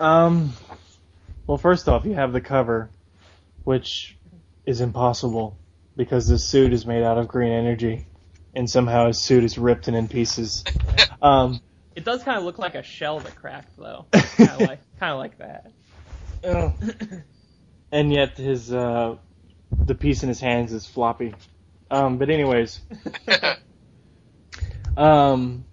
[0.00, 0.52] Um,
[1.46, 2.90] well, first off, you have the cover,
[3.64, 4.16] which
[4.64, 5.58] is impossible
[5.96, 8.06] because this suit is made out of green energy,
[8.54, 10.64] and somehow his suit is ripped and in pieces.
[11.20, 11.60] Um,
[11.96, 14.06] it does kind of look like a shell that cracked though.
[14.12, 15.72] Kind of like, kind of like that.
[16.44, 16.74] oh.
[17.92, 19.16] and yet his uh,
[19.72, 21.34] the piece in his hands is floppy.
[21.90, 22.80] Um, but anyways,
[24.96, 25.64] um,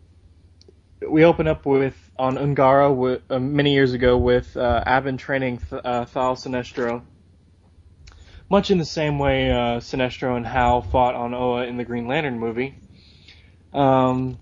[1.10, 5.60] we open up with on Ungara with, uh, many years ago with uh, Abin training
[5.70, 7.04] Th- uh, Thal Sinestro.
[8.50, 12.08] Much in the same way uh, Sinestro and Hal fought on Oa in the Green
[12.08, 12.76] Lantern movie.
[13.74, 14.40] Um,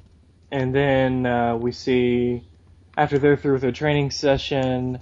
[0.52, 2.44] and then uh, we see
[2.96, 5.00] after they're through with their training session,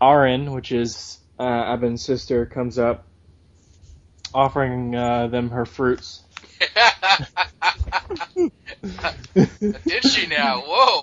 [0.00, 3.06] Arin, which is uh, Abin's sister, comes up
[4.34, 6.22] offering uh, them her fruits.
[9.34, 10.62] did she now?
[10.66, 11.02] Whoa!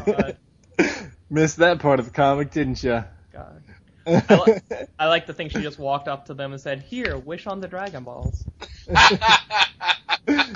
[0.00, 0.38] God.
[1.30, 3.04] Missed that part of the comic, didn't you?
[3.32, 3.62] God.
[4.06, 7.18] I, li- I like to think she just walked up to them and said, "Here,
[7.18, 8.46] wish on the Dragon Balls."
[8.88, 8.96] uh,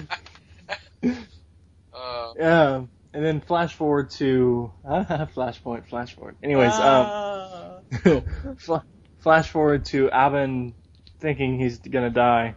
[2.39, 6.37] yeah, and then flash forward to flashpoint, flash forward.
[6.43, 7.81] Anyways, um, Ah.
[8.57, 8.77] fl-
[9.19, 10.75] flash forward to Abin
[11.21, 12.55] thinking he's gonna die,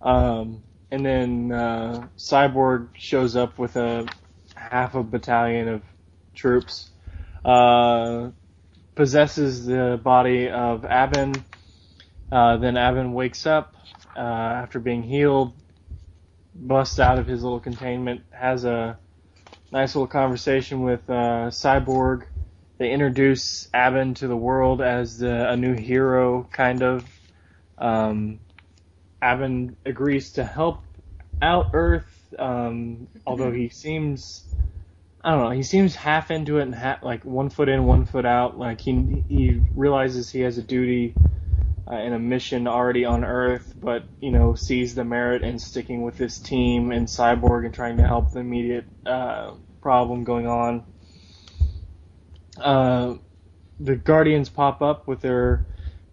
[0.00, 4.06] um, and then uh, Cyborg shows up with a
[4.54, 5.82] half a battalion of
[6.34, 6.90] troops.
[7.44, 8.30] Uh,
[8.94, 11.42] possesses the body of Abin.
[12.30, 13.74] Uh, then Abin wakes up
[14.16, 15.54] uh, after being healed,
[16.54, 18.98] busts out of his little containment, has a
[19.72, 22.26] nice little conversation with uh, Cyborg.
[22.78, 27.04] They introduce Abin to the world as the, a new hero, kind of.
[27.78, 28.40] Um,
[29.22, 30.82] Abin agrees to help
[31.42, 34.44] out Earth, um, although he seems,
[35.22, 38.04] I don't know, he seems half into it and half, like one foot in, one
[38.04, 38.58] foot out.
[38.58, 41.14] Like he he realizes he has a duty
[41.86, 46.02] uh, and a mission already on Earth, but you know sees the merit in sticking
[46.02, 49.52] with this team and Cyborg and trying to help the immediate uh,
[49.82, 50.84] problem going on.
[52.56, 53.14] Uh,
[53.78, 55.66] the Guardians pop up with their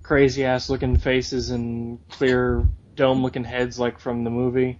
[0.04, 2.66] crazy ass looking faces and clear
[2.98, 4.78] dome looking heads like from the movie.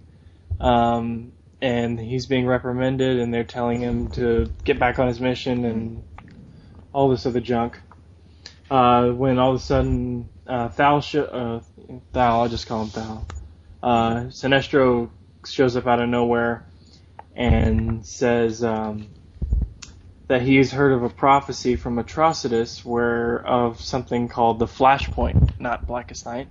[0.60, 5.64] Um, and he's being reprimanded and they're telling him to get back on his mission
[5.64, 6.04] and
[6.92, 7.80] all this other junk.
[8.70, 11.60] Uh, when all of a sudden, uh, Thal, sh- uh,
[12.12, 13.26] Thal, I'll just call him Thal,
[13.82, 15.10] uh, Sinestro
[15.46, 16.66] shows up out of nowhere
[17.34, 19.08] and says, um,
[20.28, 25.86] that he's heard of a prophecy from Atrocitus where of something called the Flashpoint, not
[25.86, 26.48] Blackest Night,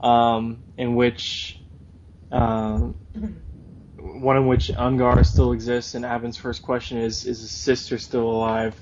[0.00, 1.58] um, in which
[2.30, 2.94] um,
[3.98, 8.28] one in which Ungara still exists, and Abin's first question is, "Is his sister still
[8.28, 8.74] alive?"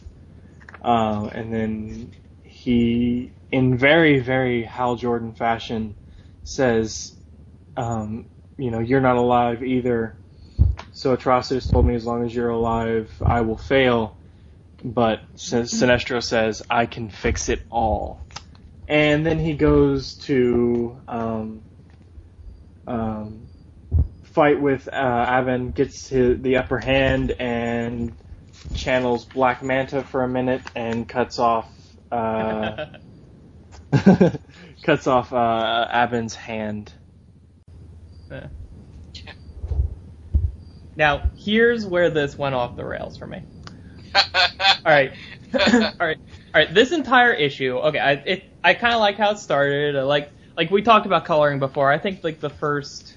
[0.82, 2.12] Uh, and then
[2.44, 5.94] he, in very very Hal Jordan fashion,
[6.44, 7.14] says,
[7.76, 10.16] um, "You know, you're not alive either."
[10.92, 14.16] So Atrocitus told me, as long as you're alive, I will fail
[14.84, 18.25] but Sinestro says, I can fix it all.
[18.88, 21.62] And then he goes to um,
[22.86, 23.48] um,
[24.22, 28.12] fight with uh, Abin, gets his, the upper hand, and
[28.74, 31.72] channels Black Manta for a minute and cuts off
[32.12, 32.86] uh,
[34.82, 36.92] cuts off uh, Abin's hand.
[40.96, 43.42] Now, here's where this went off the rails for me.
[44.14, 44.22] all
[44.84, 45.12] right,
[45.54, 46.16] all right, all
[46.54, 46.74] right.
[46.74, 49.94] This entire issue, okay, I it I kind of like how it started.
[49.94, 51.92] I like like we talked about coloring before.
[51.92, 53.16] I think like the first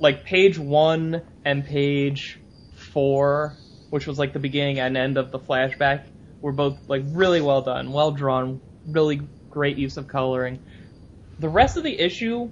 [0.00, 2.40] like page one and page
[2.72, 3.60] four,
[3.90, 6.04] which was like the beginning and end of the flashback,
[6.40, 10.60] were both like really well done, well drawn, really great use of coloring.
[11.38, 12.50] The rest of the issue,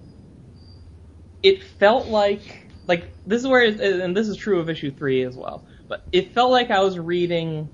[1.43, 5.23] it felt like like this is where it, and this is true of issue three
[5.23, 7.71] as well but it felt like I was reading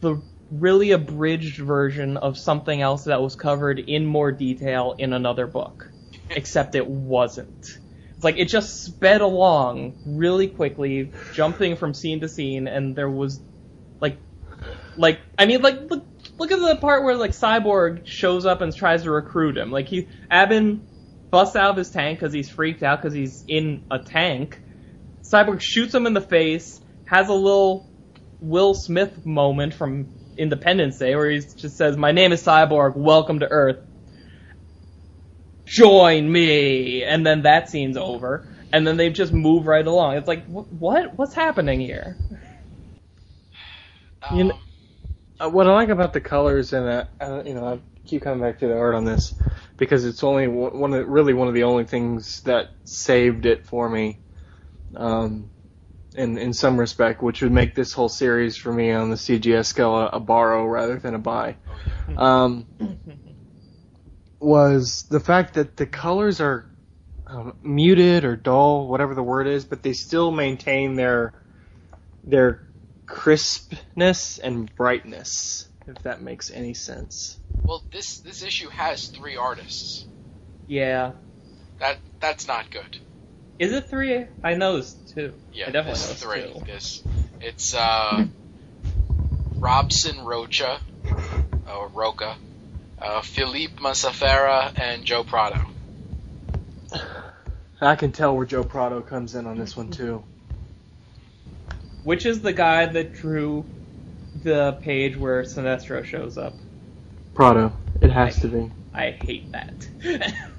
[0.00, 5.46] the really abridged version of something else that was covered in more detail in another
[5.46, 5.90] book,
[6.28, 7.78] except it wasn't.
[8.14, 13.08] It's like it just sped along really quickly, jumping from scene to scene, and there
[13.08, 13.40] was
[14.00, 14.18] like,
[14.96, 16.04] like I mean, like look,
[16.38, 19.70] look at the part where like Cyborg shows up and tries to recruit him.
[19.70, 20.80] Like he, Abin
[21.30, 24.60] busts out of his tank because he's freaked out because he's in a tank.
[25.22, 26.80] Cyborg shoots him in the face
[27.10, 27.90] has a little
[28.40, 32.96] Will Smith moment from Independence Day where he just says, "My name is Cyborg.
[32.96, 33.78] Welcome to Earth.
[35.66, 40.16] Join me." And then that scene's over, and then they just move right along.
[40.16, 41.16] It's like, what?
[41.18, 42.16] What's happening here?
[44.22, 44.58] Um, you know,
[45.40, 48.40] uh, what I like about the colors and uh, uh, you know, I keep coming
[48.40, 49.34] back to the art on this
[49.76, 53.88] because it's only one of really one of the only things that saved it for
[53.88, 54.18] me.
[54.94, 55.50] Um,
[56.20, 59.66] in in some respect, which would make this whole series for me on the CGS
[59.66, 61.56] scale a, a borrow rather than a buy.
[62.16, 62.66] Um,
[64.38, 66.70] was the fact that the colors are
[67.26, 71.32] um, muted or dull, whatever the word is, but they still maintain their
[72.24, 72.68] their
[73.06, 77.38] crispness and brightness, if that makes any sense.
[77.64, 80.06] Well, this this issue has three artists.
[80.66, 81.12] Yeah.
[81.78, 82.98] That that's not good.
[83.60, 84.24] Is it three?
[84.42, 85.34] I know it's two.
[85.52, 86.42] Yeah, I definitely know it's three.
[86.54, 86.64] two.
[86.64, 87.02] This
[87.42, 88.24] it's uh,
[89.58, 92.36] Robson Rocha, or Roca,
[92.98, 95.60] uh, Felipe Massafera, and Joe Prado.
[97.82, 100.24] I can tell where Joe Prado comes in on this one too.
[102.02, 103.66] Which is the guy that drew
[104.42, 106.54] the page where Sinestro shows up?
[107.34, 107.74] Prado.
[108.00, 108.72] It has to be.
[108.94, 109.86] I hate that.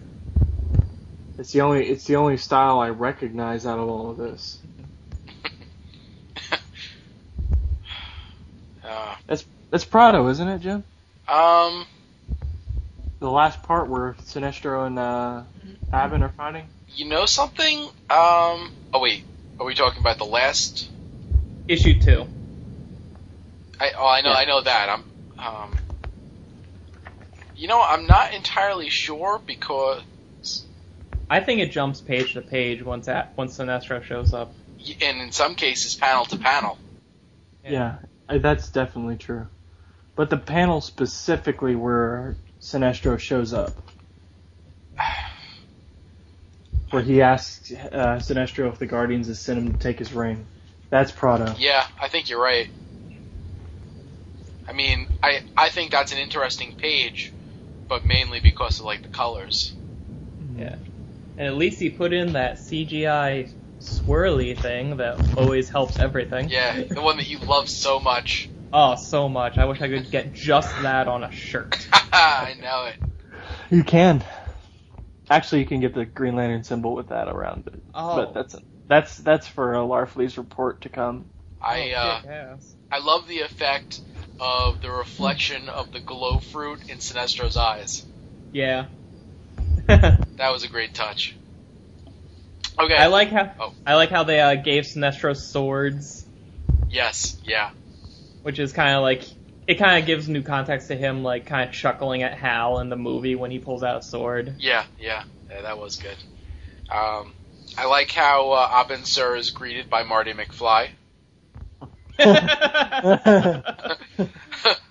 [1.42, 4.60] It's the only it's the only style I recognize out of all of this.
[8.84, 10.84] uh, That's that's Prado, isn't it, Jim?
[11.28, 11.88] um,
[13.22, 15.42] The last part where Sinestro and uh,
[15.92, 16.68] Abin are fighting.
[16.96, 17.80] you know something?
[17.80, 19.24] Um, oh wait,
[19.60, 20.90] are we talking about the last?
[21.68, 22.28] Issue two.
[23.80, 24.36] I oh I know Yeah.
[24.36, 24.90] I know that.
[24.90, 25.04] I'm
[25.44, 25.76] Um,
[27.56, 30.04] you know, I'm not entirely sure because,
[31.32, 34.54] I think it jumps page to page once at, once Sinestro shows up.
[35.02, 36.78] and in some cases, panel to panel.
[37.66, 39.48] Yeah, uh, that's definitely true.
[40.18, 43.72] But the panel specifically where Sinestro shows up,
[46.90, 50.46] where he asks uh, Sinestro if the Guardians have sent him to take his ring,
[50.90, 51.56] that's Prado.
[51.58, 52.68] Yeah, I think you're right.
[54.68, 57.32] I mean, I I think that's an interesting page,
[57.88, 59.72] but mainly because of like the colors.
[60.58, 60.76] Yeah.
[61.42, 66.50] And at least he put in that CGI swirly thing that always helps everything.
[66.50, 68.48] Yeah, the one that you love so much.
[68.72, 69.58] Oh, so much.
[69.58, 71.88] I wish I could get just that on a shirt.
[71.92, 72.96] I know it.
[73.72, 74.24] You can.
[75.32, 77.82] Actually, you can get the Green Lantern symbol with that around it.
[77.96, 78.18] Oh.
[78.18, 78.56] But that's
[78.88, 81.26] that's that's for a Larfleeze report to come.
[81.60, 82.58] I uh,
[82.92, 84.00] I love the effect
[84.40, 88.06] of the reflection of the glow fruit in Sinestro's eyes.
[88.52, 88.86] Yeah.
[90.38, 91.36] That was a great touch.
[92.80, 92.96] Okay.
[92.96, 93.74] I like how Oh.
[93.86, 96.26] I like how they uh, gave Sinestro swords,
[96.90, 97.38] Yes.
[97.44, 97.72] Yeah.
[98.42, 99.24] which is kind of like
[99.68, 102.90] it kind of gives new context to him, like kind of chuckling at Hal in
[102.90, 104.56] the movie when he pulls out a sword.
[104.60, 104.86] Yeah.
[105.00, 105.24] Yeah.
[105.50, 105.62] Yeah.
[105.62, 106.18] That was good.
[106.90, 107.34] Um,
[107.78, 110.90] I like how uh, Abin Sur is greeted by Marty McFly.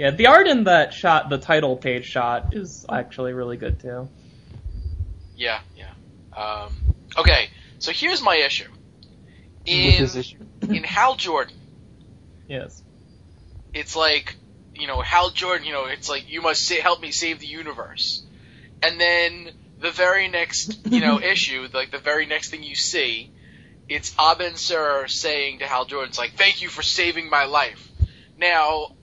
[0.00, 4.08] yeah, the art in that shot, the title page shot, is actually really good too.
[5.36, 5.60] Yeah.
[5.76, 5.90] Yeah.
[6.34, 6.72] Um,
[7.18, 7.50] okay.
[7.80, 8.70] So here's my issue.
[9.66, 10.38] In his issue.
[10.62, 11.54] in Hal Jordan,
[12.48, 12.82] Yes.
[13.74, 14.36] it's like
[14.74, 15.66] you know Hal Jordan.
[15.66, 18.24] You know, it's like you must sa- help me save the universe,
[18.82, 23.30] and then the very next you know issue, like the very next thing you see,
[23.86, 27.86] it's Abin Sur saying to Hal Jordan, "It's like thank you for saving my life."
[28.38, 28.96] Now,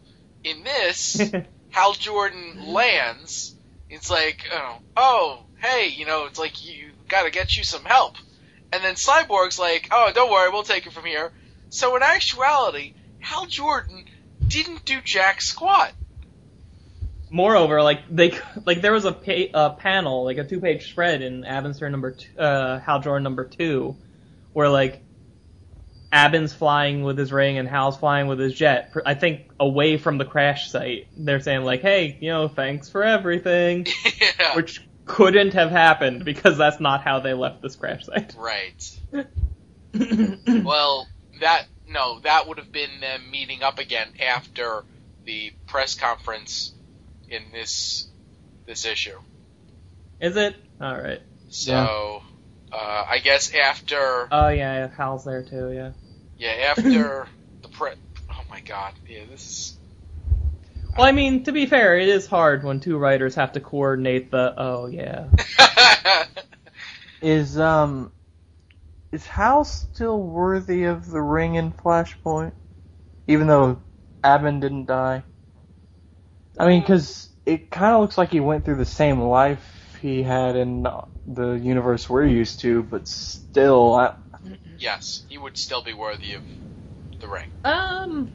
[0.44, 1.22] in this,
[1.70, 3.56] Hal Jordan lands.
[3.90, 8.16] It's like, oh, oh, hey, you know, it's like you gotta get you some help.
[8.72, 11.32] And then Cyborg's like, oh, don't worry, we'll take it from here.
[11.70, 14.06] So in actuality, Hal Jordan
[14.46, 15.94] didn't do jack squat.
[17.30, 21.44] Moreover, like they like there was a pa- uh, panel, like a two-page spread in
[21.44, 23.96] Abin Sur number two, uh, Hal Jordan number two,
[24.54, 25.02] where like
[26.14, 28.94] Abin's flying with his ring and Hal's flying with his jet.
[29.06, 31.08] I think away from the crash site.
[31.18, 33.88] They're saying like, "Hey, you know, thanks for everything,"
[34.40, 34.56] yeah.
[34.56, 38.36] which couldn't have happened because that's not how they left this crash site.
[38.38, 39.00] Right.
[39.94, 41.08] Well,
[41.40, 44.84] that no, that would have been them meeting up again after
[45.26, 46.74] the press conference
[47.30, 48.08] in this
[48.66, 49.18] this issue.
[50.20, 50.56] Is it?
[50.82, 51.22] All right.
[51.50, 52.22] So,
[52.72, 55.72] uh, I guess after Oh yeah, yeah, Hal's there too.
[55.72, 55.92] Yeah.
[56.38, 57.28] yeah after
[57.62, 57.92] the pre.
[58.30, 59.78] Oh my god, yeah, this is.
[60.98, 64.32] Well, I mean, to be fair, it is hard when two writers have to coordinate
[64.32, 64.54] the.
[64.58, 65.28] Oh yeah.
[65.38, 66.28] is.
[67.20, 68.12] Is um
[69.12, 72.54] is Hal still worthy of the ring in Flashpoint?
[73.26, 73.82] Even though
[74.24, 75.24] Abin didn't die.
[76.60, 79.77] I mean, because it kind of looks like he went through the same life
[80.08, 80.88] he had in
[81.28, 84.14] the universe we're used to, but still, I,
[84.78, 86.42] yes, he would still be worthy of
[87.20, 87.50] the ring.
[87.64, 88.32] Um.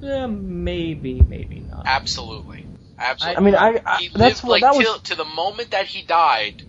[0.00, 1.84] Yeah, maybe, maybe not.
[1.86, 2.66] Absolutely,
[2.98, 3.36] absolutely.
[3.36, 5.02] I mean, I, I he that's lived what like that till was.
[5.02, 6.62] to the moment that he died.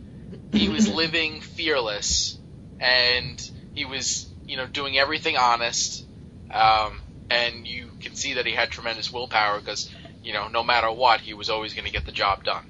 [0.53, 2.37] He was living fearless,
[2.79, 6.05] and he was, you know, doing everything honest.
[6.49, 6.93] Um,
[7.29, 9.91] and you can see that he had tremendous willpower because,
[10.23, 12.63] you know, no matter what, he was always going to get the job done.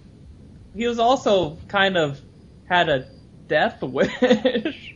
[0.75, 2.19] He was also kind of
[2.67, 3.07] had a
[3.47, 4.95] death wish.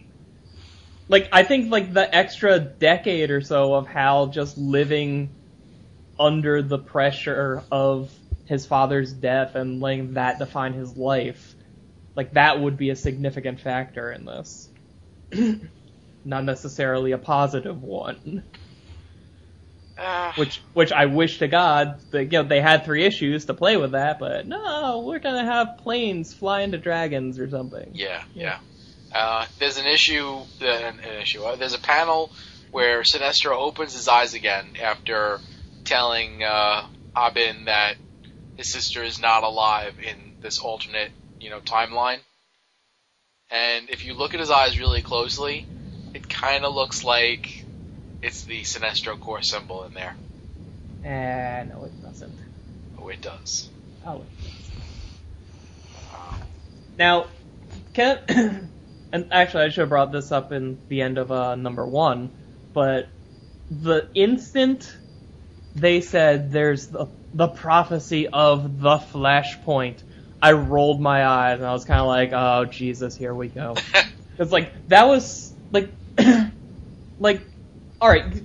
[1.08, 5.30] like I think like the extra decade or so of Hal just living
[6.20, 8.12] under the pressure of
[8.46, 11.56] his father's death and letting that define his life.
[12.16, 14.68] Like that would be a significant factor in this.
[16.26, 18.44] Not necessarily a positive one.
[20.00, 23.54] Uh, Which which I wish to God that you know they had three issues to
[23.54, 27.92] play with that, but no, we're gonna have planes fly into dragons or something.
[27.94, 28.60] Yeah, yeah.
[29.14, 30.26] Uh, there's an issue,
[30.62, 31.44] uh, an, an issue.
[31.44, 32.32] Uh, there's a panel
[32.72, 35.40] where Sinestro opens his eyes again after
[35.84, 36.86] telling uh,
[37.16, 37.96] Abin that
[38.56, 42.20] his sister is not alive in this alternate, you know, timeline.
[43.50, 45.66] And if you look at his eyes really closely,
[46.14, 47.59] it kind of looks like
[48.22, 50.16] it's the Sinestro Corps symbol in there.
[51.04, 52.36] Eh, no, it doesn't.
[52.98, 53.70] Oh, it does.
[54.06, 54.72] Oh, it does.
[56.14, 56.44] Um,
[56.98, 57.28] Now,
[57.94, 58.20] can
[59.12, 62.32] and actually I should have brought this up in the end of uh, number one,
[62.74, 63.10] but
[63.70, 64.92] the instant
[65.76, 70.04] they said there's the, the prophecy of the flashpoint,
[70.42, 73.76] I rolled my eyes and I was kind of like, oh Jesus, here we go.
[74.40, 75.94] It's like that was like,
[77.20, 77.49] like,
[78.02, 78.42] all right.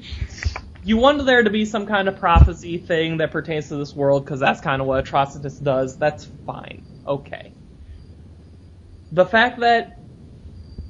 [0.83, 4.25] You wanted there to be some kind of prophecy thing that pertains to this world
[4.25, 5.97] because that's kind of what Atrocitus does.
[5.97, 6.83] That's fine.
[7.07, 7.53] Okay.
[9.13, 9.99] The fact that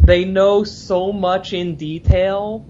[0.01, 2.67] they know so much in detail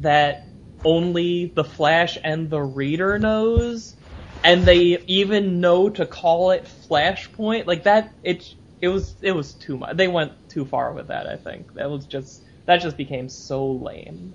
[0.00, 0.48] that
[0.84, 3.94] only the Flash and the reader knows,
[4.42, 9.54] and they even know to call it Flashpoint, like that, it it was it was
[9.54, 9.96] too much.
[9.96, 11.26] They went too far with that.
[11.26, 14.34] I think that was just that just became so lame.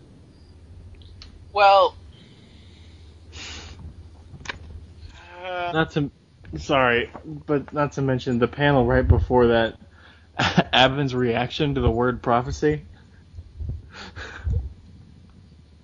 [1.58, 1.98] Well,
[5.44, 6.12] uh, Not to,
[6.58, 9.80] sorry, but not to mention the panel right before that,
[10.74, 12.86] Abin's reaction to the word prophecy.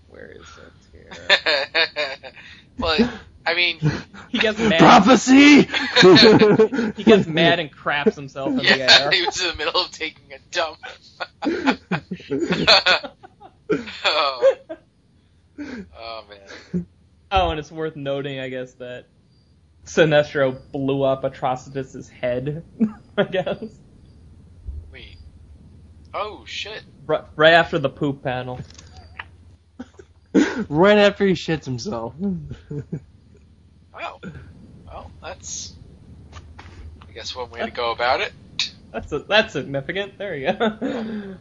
[0.08, 1.12] Where is it here?
[2.82, 3.00] well,
[3.46, 3.82] I mean,
[4.30, 4.80] He gets mad.
[4.80, 5.64] Prophecy.
[6.98, 9.12] He gets mad and craps himself in the yeah, air.
[9.12, 10.78] he was in the middle of taking a dump.
[14.06, 14.56] oh.
[15.60, 16.86] Oh man.
[17.32, 19.06] Oh, and it's worth noting, I guess, that
[19.86, 22.64] Sinestro blew up Atrocitus's head.
[23.18, 23.64] I guess
[24.92, 25.18] Wait.
[26.14, 26.84] Oh shit.
[27.06, 28.60] right, right after the poop panel.
[30.70, 32.14] right after he shits himself.
[33.96, 34.20] Oh.
[34.88, 35.76] Well, that's.
[37.08, 38.34] I guess one way to go about it.
[38.92, 40.18] That's a, that's significant.
[40.18, 41.38] There you go.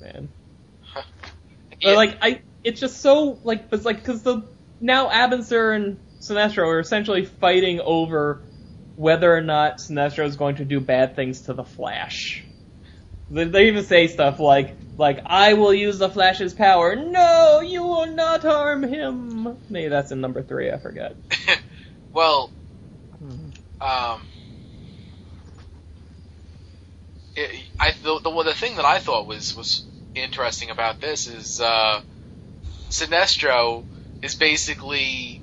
[0.00, 0.28] Man.
[1.80, 1.90] Yeah.
[1.90, 4.42] But like I, it's just so like, it's like because the
[4.80, 8.42] now Abin Sur and Sinestro are essentially fighting over
[8.96, 12.44] whether or not Sinestro is going to do bad things to the Flash.
[13.30, 16.96] They, they even say stuff like, like I will use the Flash's power.
[16.96, 19.56] No, you will not harm him.
[19.68, 20.70] Maybe that's in number three.
[20.70, 21.16] I forget.
[22.12, 22.50] well,
[23.80, 24.22] um,
[27.34, 29.85] it, I the, the the thing that I thought was was
[30.22, 32.00] interesting about this is uh,
[32.90, 33.84] Sinestro
[34.22, 35.40] is basically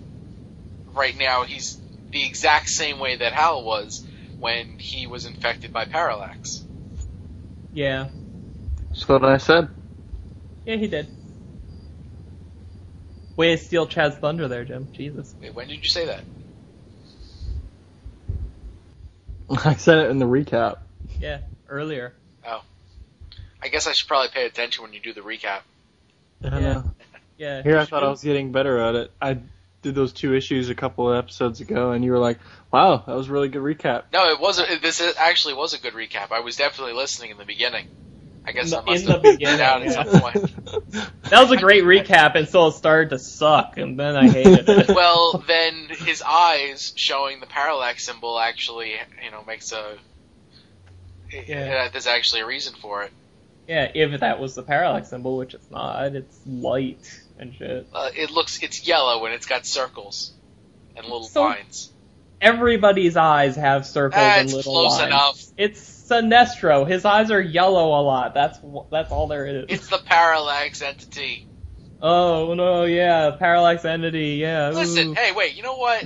[0.95, 1.77] right now he's
[2.11, 4.05] the exact same way that Hal was
[4.39, 6.63] when he was infected by Parallax.
[7.73, 8.09] Yeah,
[8.89, 9.69] That's what I said.
[10.65, 11.07] yeah, he did.
[13.35, 14.87] Way to steal Chad's thunder there, Jim.
[14.93, 15.33] Jesus.
[15.41, 16.23] Wait, when did you say that?
[19.65, 20.77] I said it in the recap.
[21.19, 22.13] Yeah, earlier.
[23.63, 25.61] I guess I should probably pay attention when you do the recap.
[26.43, 26.59] I Yeah.
[26.59, 26.83] know.
[27.37, 27.63] Yeah.
[27.63, 29.11] Here I you thought I was getting better at it.
[29.21, 29.37] I
[29.81, 32.39] did those two issues a couple of episodes ago, and you were like,
[32.71, 34.81] "Wow, that was a really good recap." No, it wasn't.
[34.81, 36.31] This actually was a good recap.
[36.31, 37.87] I was definitely listening in the beginning.
[38.45, 40.91] I guess In I the- must in the have beginning, out at some point.
[41.29, 44.87] That was a great recap until it started to suck, and then I hated it.
[44.89, 48.91] well, then his eyes showing the parallax symbol actually,
[49.23, 49.97] you know, makes a.
[51.31, 51.87] Yeah.
[51.89, 53.11] there's actually a reason for it.
[53.67, 56.99] Yeah, if that was the parallax symbol, which it's not, it's light
[57.39, 57.87] and shit.
[57.93, 60.33] Uh, it looks, it's yellow and it's got circles
[60.95, 61.89] and little So- lines.
[62.41, 65.07] Everybody's eyes have circles and little close lines.
[65.07, 65.41] enough.
[65.57, 66.85] It's Sinestro.
[66.85, 68.33] His eyes are yellow a lot.
[68.33, 68.59] That's
[68.91, 69.65] that's all there is.
[69.69, 71.47] It's the parallax entity.
[72.01, 74.39] Oh no, yeah, parallax entity.
[74.41, 74.71] Yeah.
[74.71, 75.13] Listen, ooh.
[75.13, 76.03] hey, wait, you know what?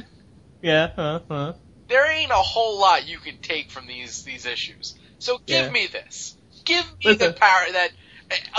[0.62, 0.92] Yeah.
[0.96, 1.22] Huh.
[1.28, 1.54] Huh.
[1.88, 4.94] There ain't a whole lot you can take from these these issues.
[5.18, 5.72] So give Yeah.
[5.72, 6.37] me this.
[6.68, 7.92] Give me the power that,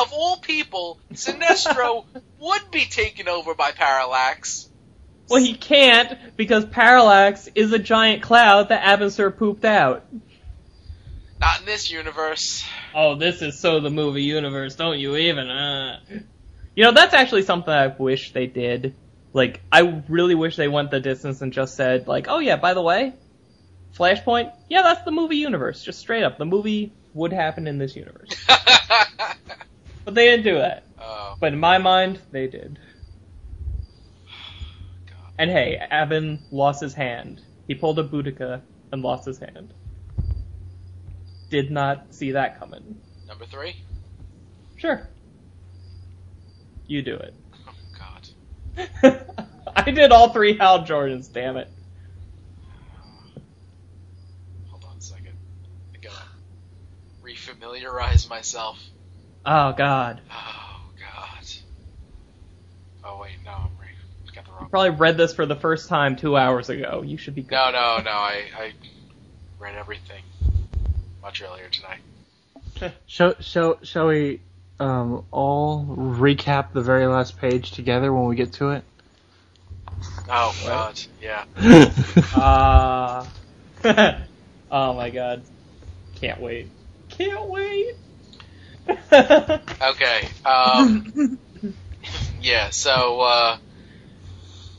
[0.00, 2.06] of all people, Sinestro
[2.40, 4.68] would be taken over by Parallax.
[5.28, 10.06] Well, he can't because parallax is a giant cloud that Abin Sur pooped out.
[11.38, 12.64] Not in this universe.
[12.94, 15.48] Oh, this is so the movie universe, don't you even?
[15.50, 16.00] Uh.
[16.74, 18.94] You know, that's actually something I wish they did.
[19.34, 22.72] Like, I really wish they went the distance and just said, like, oh yeah, by
[22.72, 23.12] the way,
[23.96, 25.84] Flashpoint, yeah, that's the movie universe.
[25.84, 28.30] Just straight up, the movie would happen in this universe.
[30.04, 30.86] But they didn't do that.
[30.98, 32.78] oh, But in my mind, they did.
[35.06, 35.32] God.
[35.36, 37.42] And hey, Abin lost his hand.
[37.66, 39.74] He pulled a Boudica and lost his hand.
[41.50, 42.96] Did not see that coming.
[43.28, 43.76] Number three?
[44.76, 45.06] Sure.
[46.86, 47.34] You do it.
[47.66, 47.74] Oh,
[49.02, 49.26] God.
[49.76, 51.70] I did all three Hal Jordans, damn it.
[54.70, 55.34] Hold on a second.
[55.94, 56.24] I gotta
[57.48, 58.78] refamiliarize myself.
[59.44, 60.20] Oh god.
[60.30, 61.46] Oh, God.
[63.04, 64.68] Oh, wait, no, I'm re- got the wrong.
[64.70, 67.02] Probably read this for the first time two hours ago.
[67.04, 67.54] You should be good.
[67.54, 68.72] No, no, no, I, I
[69.58, 70.22] read everything
[71.22, 72.00] much earlier tonight.
[73.06, 74.40] Shall shall shall we
[74.78, 78.84] um, all recap the very last page together when we get to it?
[80.28, 81.44] Oh god, yeah.
[82.34, 83.26] Ah.
[84.70, 85.42] oh my god.
[86.20, 86.68] Can't wait.
[87.18, 87.96] Can't wait.
[88.88, 90.28] Okay.
[90.44, 91.38] Um,
[92.40, 92.70] yeah.
[92.70, 93.58] So uh,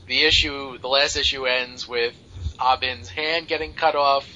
[0.06, 2.14] the issue, the last issue ends with
[2.58, 4.26] Abin's hand getting cut off.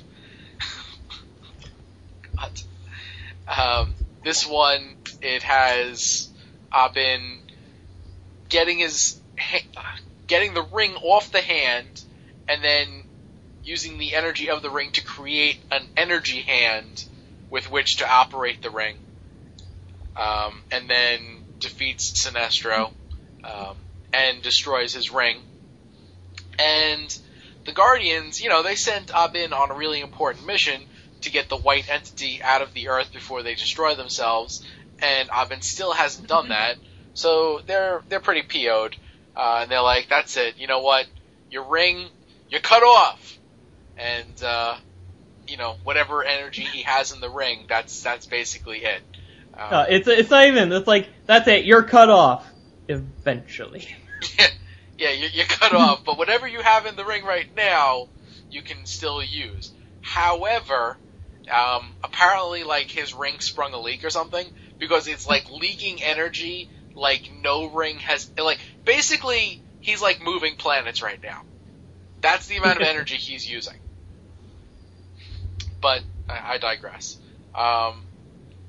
[3.47, 3.95] Um,
[4.25, 6.31] this one, it has
[6.73, 7.41] Abin
[8.49, 12.03] getting his ha- getting the ring off the hand,
[12.49, 12.89] and then
[13.63, 17.05] using the energy of the ring to create an energy hand
[17.55, 18.97] with which to operate the ring
[20.17, 21.21] um, and then
[21.61, 22.91] defeats Sinestro
[23.45, 23.77] um,
[24.13, 25.41] and destroys his ring.
[26.59, 27.17] And
[27.65, 30.83] the Guardians, you know, they sent Abin on a really important mission
[31.21, 34.67] to get the white entity out of the Earth before they destroy themselves,
[34.99, 36.75] and Abin still hasn't done that.
[37.15, 38.97] So they're they're pretty PO'd,
[39.37, 40.59] uh, and they're like, "That's it.
[40.59, 41.07] You know what?
[41.53, 42.09] Your ring,
[42.49, 43.39] you're cut off."
[43.97, 44.77] And uh,
[45.49, 49.03] you know, whatever energy he has in the ring, that's that's basically it.
[49.55, 50.73] Um, Uh, it's it's not even.
[50.73, 51.65] It's like that's it.
[51.65, 52.47] You're cut off
[52.89, 53.87] eventually.
[54.99, 58.09] yeah, you're, you're cut off, but whatever you have in the ring right now,
[58.51, 59.73] you can still use.
[60.01, 60.97] However,
[61.51, 64.47] um, apparently, like his ring sprung a leak or something
[64.79, 68.31] because it's like leaking energy like no ring has.
[68.39, 71.43] Like basically, he's like moving planets right now.
[72.21, 73.77] That's the amount of energy he's using.
[75.85, 77.19] But I, I digress.
[77.55, 78.05] Um,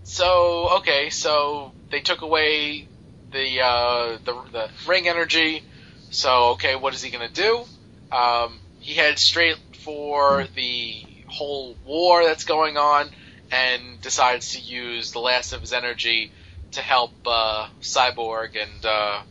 [0.03, 2.89] so okay, so they took away
[3.31, 5.63] the uh, the the ring energy.
[6.11, 7.63] So okay, what is he gonna do?
[8.11, 9.55] Um, he heads straight
[9.85, 13.07] for the whole war that's going on,
[13.49, 16.31] and decides to use the last of his energy
[16.73, 19.21] to help uh, Cyborg and uh,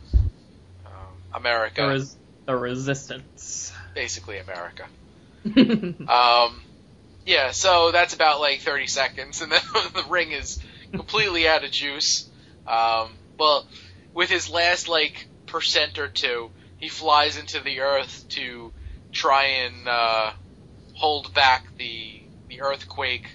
[0.87, 0.91] um,
[1.35, 2.15] America, There is
[2.47, 3.71] the resistance.
[3.93, 4.87] basically America.
[6.09, 6.61] Um,
[7.25, 9.61] yeah, so that's about like 30 seconds, and then
[9.93, 10.59] the ring is
[10.91, 12.29] completely out of juice.
[12.67, 13.65] Um, well,
[14.13, 18.71] with his last like percent or two, he flies into the Earth to
[19.11, 20.31] try and uh,
[20.93, 23.27] hold back the the earthquake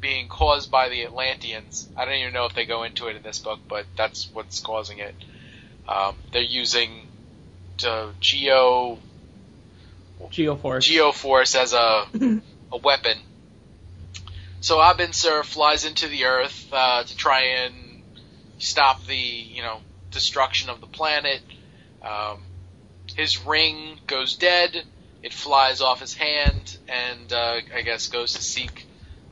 [0.00, 1.88] being caused by the Atlanteans.
[1.96, 4.60] I don't even know if they go into it in this book, but that's what's
[4.60, 5.14] causing it.
[5.88, 6.90] Um, they're using
[7.84, 8.98] uh, geo
[10.30, 10.82] Geoforce.
[10.82, 12.06] Geoforce as a
[12.72, 13.18] a weapon.
[14.60, 18.02] So Abin Sur flies into the Earth uh, to try and
[18.58, 21.40] stop the you know destruction of the planet.
[22.02, 22.42] Um,
[23.14, 24.82] his ring goes dead.
[25.22, 28.86] It flies off his hand, and uh, I guess goes to seek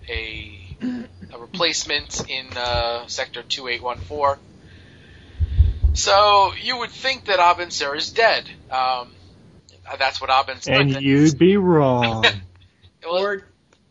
[0.08, 0.76] a
[1.32, 4.38] a replacement in uh, Sector two eight one four.
[5.94, 8.48] So you would think that Abin Sur is dead.
[8.70, 9.12] Um,
[9.98, 12.24] that's what Abin And you'd be wrong.
[13.04, 13.42] Well, or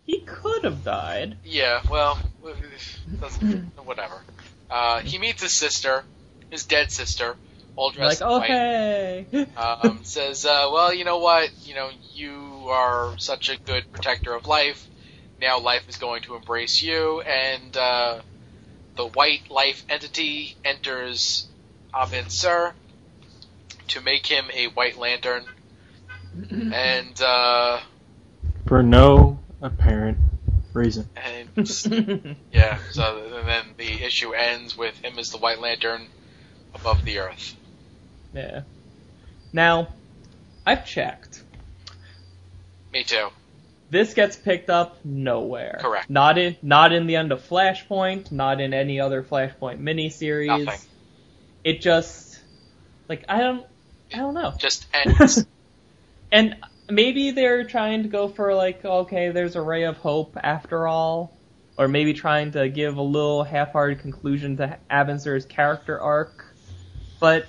[0.06, 1.38] he could have died.
[1.44, 2.20] Yeah, well,
[3.86, 4.22] whatever.
[4.70, 6.04] Uh, he meets his sister,
[6.50, 7.36] his dead sister,
[7.76, 8.50] all dressed Like, in white.
[8.52, 9.48] okay.
[9.58, 11.52] Um, says, uh, well, you know what?
[11.64, 14.88] You know, you are such a good protector of life.
[15.40, 18.20] Now life is going to embrace you, and uh,
[18.96, 21.48] the white life entity enters
[21.94, 22.74] Abin Sur
[23.90, 25.44] to make him a white lantern.
[26.74, 27.80] And uh,
[28.66, 30.18] For no apparent
[30.74, 31.10] reason.
[31.16, 31.50] and
[32.52, 36.08] Yeah, so and then the issue ends with him as the White Lantern
[36.74, 37.56] above the Earth.
[38.34, 38.62] yeah.
[39.52, 39.90] Now,
[40.66, 41.44] I've checked.
[42.92, 43.30] Me too.
[43.92, 45.78] This gets picked up nowhere.
[45.80, 46.10] Correct.
[46.10, 50.66] Not in not in the end of Flashpoint, not in any other Flashpoint miniseries.
[50.66, 50.80] Nothing.
[51.64, 52.40] It just
[53.08, 53.68] like I don't
[54.12, 54.54] I don't know.
[54.58, 55.46] Just ends.
[56.32, 56.56] And
[56.90, 61.36] maybe they're trying to go for like, okay, there's a ray of hope after all,
[61.78, 66.46] or maybe trying to give a little half-hearted conclusion to Abin Sur's character arc.
[67.20, 67.46] But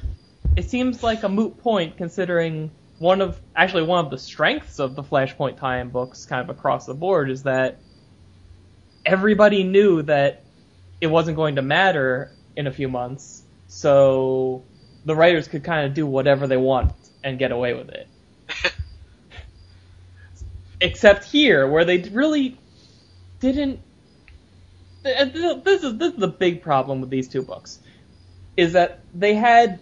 [0.56, 4.94] it seems like a moot point considering one of actually one of the strengths of
[4.94, 7.78] the Flashpoint tie-in books, kind of across the board, is that
[9.04, 10.44] everybody knew that
[11.00, 14.62] it wasn't going to matter in a few months, so
[15.04, 16.92] the writers could kind of do whatever they want
[17.24, 18.08] and get away with it.
[20.84, 22.58] Except here, where they really
[23.40, 23.80] didn't.
[25.02, 27.78] th- th- This is this is the big problem with these two books,
[28.54, 29.80] is that they had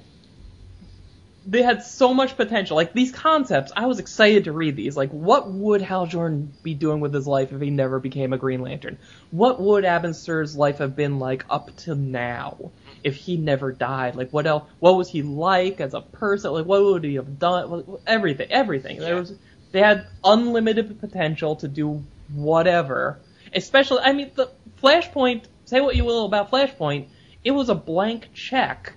[1.44, 2.76] they had so much potential.
[2.76, 4.96] Like these concepts, I was excited to read these.
[4.96, 8.38] Like, what would Hal Jordan be doing with his life if he never became a
[8.38, 8.98] Green Lantern?
[9.32, 12.70] What would Abin life have been like up to now
[13.02, 14.14] if he never died?
[14.14, 14.64] Like, what else?
[14.78, 16.52] What was he like as a person?
[16.52, 17.98] Like, what would he have done?
[18.06, 18.98] Everything, everything.
[19.00, 19.34] There was,
[19.72, 23.18] they had unlimited potential to do whatever.
[23.54, 24.50] Especially, I mean, the
[24.82, 25.44] Flashpoint.
[25.64, 27.06] Say what you will about Flashpoint,
[27.44, 28.92] it was a blank check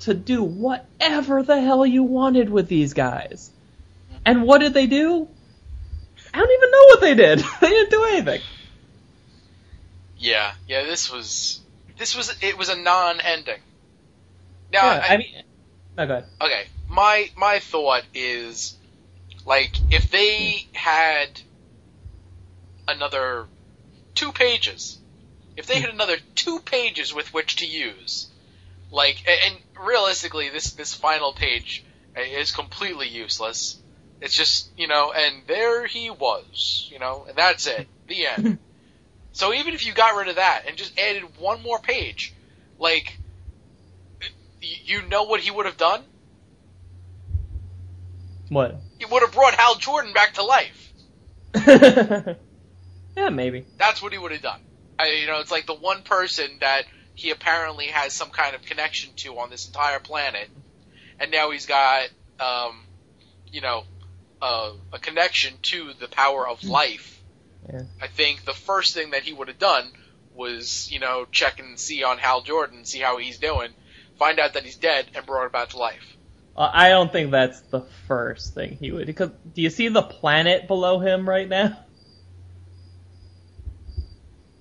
[0.00, 3.50] to do whatever the hell you wanted with these guys.
[4.24, 5.28] And what did they do?
[6.34, 7.38] I don't even know what they did.
[7.60, 8.40] they didn't do anything.
[10.18, 10.84] Yeah, yeah.
[10.84, 11.60] This was
[11.98, 13.60] this was it was a non-ending.
[14.72, 15.28] Now, yeah, I, I mean,
[15.96, 16.28] no, go ahead.
[16.40, 18.76] Okay, my my thought is
[19.46, 21.40] like if they had
[22.88, 23.46] another
[24.14, 24.98] two pages,
[25.56, 28.28] if they had another two pages with which to use,
[28.90, 31.84] like, and realistically, this this final page
[32.16, 33.80] uh, is completely useless.
[34.20, 38.58] It's just you know, and there he was, you know, and that's it, the end.
[39.32, 42.34] so even if you got rid of that and just added one more page,
[42.80, 43.16] like,
[44.60, 46.02] you know what he would have done?
[48.48, 48.76] What?
[48.98, 50.92] He would have brought Hal Jordan back to life.
[53.16, 53.64] yeah, maybe.
[53.78, 54.60] That's what he would have done.
[54.98, 58.62] I, you know, it's like the one person that he apparently has some kind of
[58.62, 60.48] connection to on this entire planet,
[61.18, 62.08] and now he's got,
[62.40, 62.84] um,
[63.50, 63.84] you know,
[64.40, 67.22] uh, a connection to the power of life.
[67.68, 67.82] Yeah.
[68.00, 69.90] I think the first thing that he would have done
[70.34, 73.70] was, you know, check and see on Hal Jordan, see how he's doing,
[74.18, 76.15] find out that he's dead, and brought him back to life.
[76.56, 79.06] Uh, I don't think that's the first thing he would.
[79.06, 81.78] Because do you see the planet below him right now?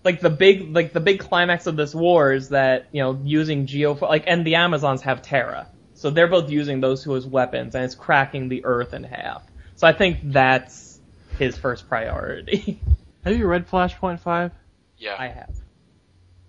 [0.05, 3.65] like the big like the big climax of this war is that you know using
[3.65, 7.75] geo like and the Amazons have Terra, so they're both using those two as weapons,
[7.75, 9.43] and it's cracking the Earth in half.
[9.75, 10.99] So I think that's
[11.37, 12.79] his first priority.
[13.25, 14.51] have you read Flashpoint Five?
[14.97, 15.53] Yeah, I have.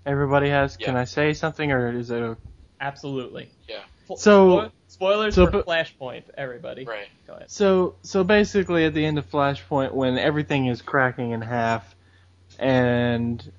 [0.05, 0.77] Everybody has.
[0.78, 0.86] Yeah.
[0.86, 2.23] Can I say something, or is it?
[2.23, 2.36] A...
[2.78, 3.48] Absolutely.
[3.66, 3.81] Yeah.
[4.16, 6.85] So spoilers so, for but, Flashpoint, everybody.
[6.85, 7.09] Right.
[7.27, 7.51] Go ahead.
[7.51, 11.94] So so basically, at the end of Flashpoint, when everything is cracking in half
[12.59, 13.52] and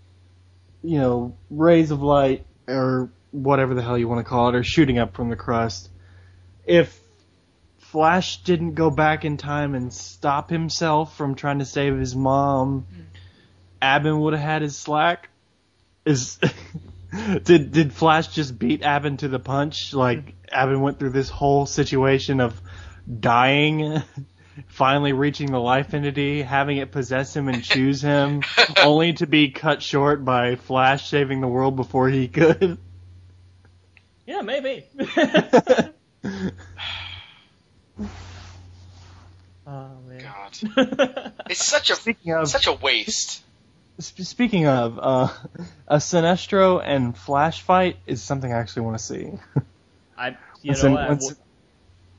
[0.84, 4.64] you know rays of light or whatever the hell you want to call it are
[4.64, 5.90] shooting up from the crust.
[6.66, 7.00] If
[7.78, 12.88] Flash didn't go back in time and stop himself from trying to save his mom,
[12.90, 13.02] hmm.
[13.82, 15.30] Abin would have had his slack.
[16.04, 16.40] Is
[17.44, 19.94] did did Flash just beat Abin to the punch?
[19.94, 22.60] Like Abin went through this whole situation of
[23.20, 24.02] dying
[24.68, 28.42] finally reaching the life entity, having it possess him and choose him,
[28.84, 32.78] only to be cut short by Flash saving the world before he could.
[34.26, 34.86] Yeah, maybe.
[35.00, 35.92] oh
[39.66, 40.22] man.
[40.22, 43.44] God, it's such a of, such a waste.
[44.00, 45.28] Sp- speaking of, uh,
[45.88, 49.32] a Sinestro and Flash fight is something I actually want to see.
[50.18, 50.30] I
[50.62, 51.16] you Listen, know what, I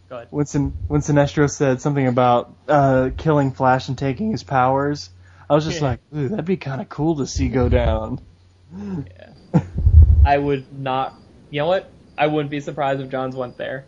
[0.09, 0.29] Go ahead.
[0.31, 5.11] when, Sin- when Sinestro said something about uh, killing Flash and taking his powers,
[5.51, 5.89] I was just Yeah.
[5.89, 8.21] like, ooh, that'd be kind of cool to see go down.
[8.75, 9.63] Yeah.
[10.25, 11.15] I would not.
[11.51, 11.91] You know what?
[12.17, 13.85] I wouldn't be surprised if Johns went there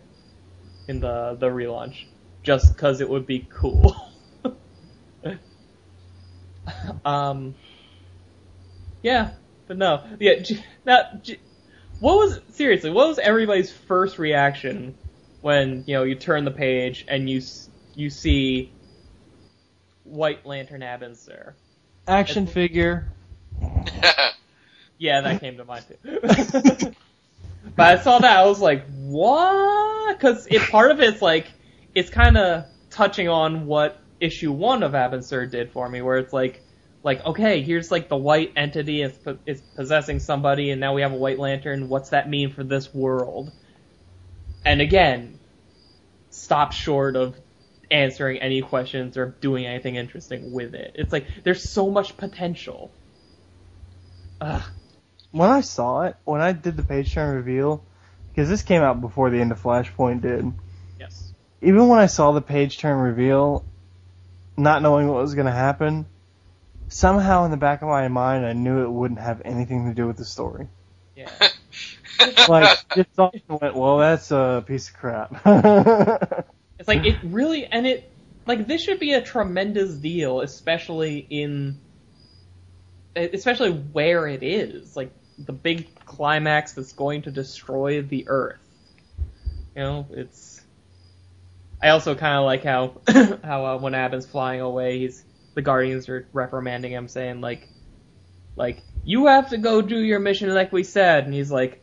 [0.88, 2.04] in the the relaunch,
[2.42, 3.94] just because it would be cool.
[7.04, 7.54] um.
[9.02, 9.30] Yeah,
[9.66, 10.04] but no.
[10.18, 10.40] Yeah.
[10.40, 11.40] J- Now, J-
[12.00, 12.90] what was seriously?
[12.90, 14.94] What was everybody's first reaction
[15.40, 18.72] when you know you turn the page and you s- you see
[20.04, 21.54] White Lantern Abin Sur?
[22.06, 23.08] Action figure.
[24.98, 25.96] Yeah, that came to mind too.
[27.74, 30.14] but I saw that, I was like, what?
[30.14, 31.50] Because it, part of it's like,
[31.94, 36.18] it's kind of touching on what issue one of Abin Sur did for me, where
[36.18, 36.62] it's like,
[37.02, 41.02] like, okay, here's like the white entity is, po- is possessing somebody, and now we
[41.02, 41.88] have a white lantern.
[41.88, 43.50] What's that mean for this world?
[44.64, 45.38] And again,
[46.30, 47.34] stop short of
[47.90, 50.92] answering any questions or doing anything interesting with it.
[50.94, 52.90] It's like, there's so much potential.
[54.40, 54.62] Ugh.
[55.32, 57.84] when I saw it, when I did the page turn reveal,
[58.30, 60.52] because this came out before the end of Flashpoint did,
[60.98, 61.32] Yes.
[61.60, 63.64] even when I saw the page turn reveal,
[64.56, 66.06] not knowing what was going to happen,
[66.90, 70.06] somehow in the back of my mind I knew it wouldn't have anything to do
[70.06, 70.68] with the story.
[71.16, 71.30] Yeah.
[72.48, 75.46] Like, just off and went, well, that's a piece of crap.
[76.80, 78.10] It's like it really, and it
[78.46, 81.78] like this should be a tremendous deal, especially in,
[83.14, 88.60] especially where it is, like the big climax that's going to destroy the Earth.
[89.76, 90.58] You know, it's
[91.82, 92.94] I also kind of like how
[93.44, 95.22] how uh, when Abin's flying away, he's
[95.54, 97.68] the Guardians are reprimanding him, saying like,
[98.56, 101.82] like you have to go do your mission like we said, and he's like,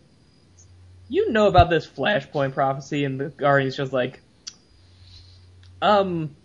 [1.10, 4.22] you know about this Flashpoint prophecy, and the Guardians just like,
[5.82, 6.36] um,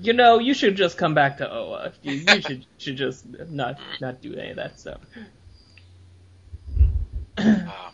[0.00, 1.92] you know, you should just come back to Oa.
[2.02, 5.00] You, you should should just not not do any of that stuff.
[7.38, 7.44] Oh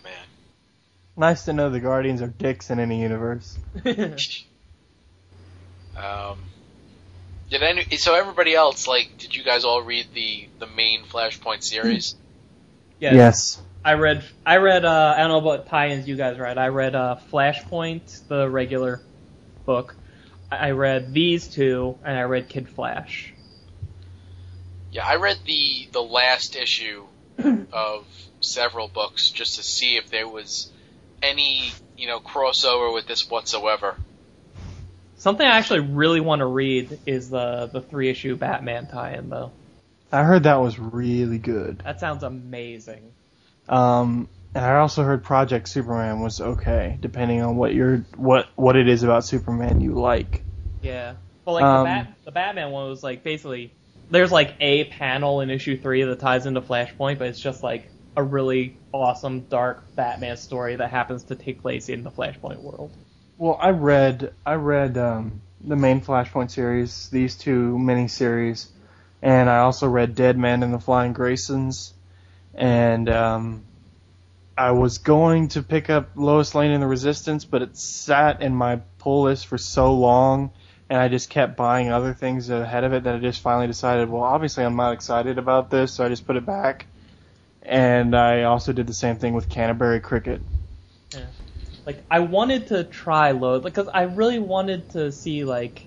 [0.02, 0.26] man.
[1.16, 3.58] Nice to know the Guardians are dicks in any universe.
[5.96, 6.38] Um,
[7.50, 7.96] did any?
[7.96, 12.16] So everybody else, like, did you guys all read the the main Flashpoint series?
[12.98, 13.14] yes.
[13.14, 13.62] Yes.
[13.84, 16.56] I read I read uh I don't know what tie-ins you guys read.
[16.56, 19.02] I read uh Flashpoint, the regular
[19.66, 19.94] book.
[20.50, 23.34] I I read these two and I read Kid Flash.
[24.90, 27.04] Yeah, I read the the last issue
[27.72, 28.06] of
[28.40, 30.72] several books just to see if there was
[31.22, 33.96] any you know crossover with this whatsoever.
[35.16, 39.52] Something I actually really want to read is the the three issue Batman tie-in though.
[40.12, 41.80] I heard that was really good.
[41.84, 43.12] That sounds amazing.
[43.68, 48.76] Um, and I also heard Project Superman was okay, depending on what your what what
[48.76, 50.42] it is about Superman you like.
[50.82, 51.14] Yeah.
[51.44, 53.72] Well, like Um, the Bat the Batman one was like basically
[54.10, 57.88] there's like a panel in issue three that ties into Flashpoint, but it's just like
[58.16, 62.92] a really awesome dark Batman story that happens to take place in the Flashpoint world.
[63.36, 68.68] Well, I read I read um, the main Flashpoint series, these two miniseries,
[69.22, 71.92] and I also read Dead Man and the Flying Graysons,
[72.54, 73.64] and um,
[74.56, 78.54] I was going to pick up Lois Lane and the Resistance, but it sat in
[78.54, 80.52] my pull list for so long,
[80.88, 84.08] and I just kept buying other things ahead of it that I just finally decided,
[84.08, 86.86] well, obviously I'm not excited about this, so I just put it back.
[87.62, 90.40] And I also did the same thing with Canterbury Cricket.
[91.86, 95.86] Like I wanted to try load because I really wanted to see like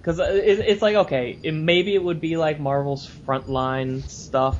[0.00, 4.58] because it, it's like okay it, maybe it would be like Marvel's frontline stuff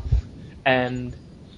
[0.64, 1.14] and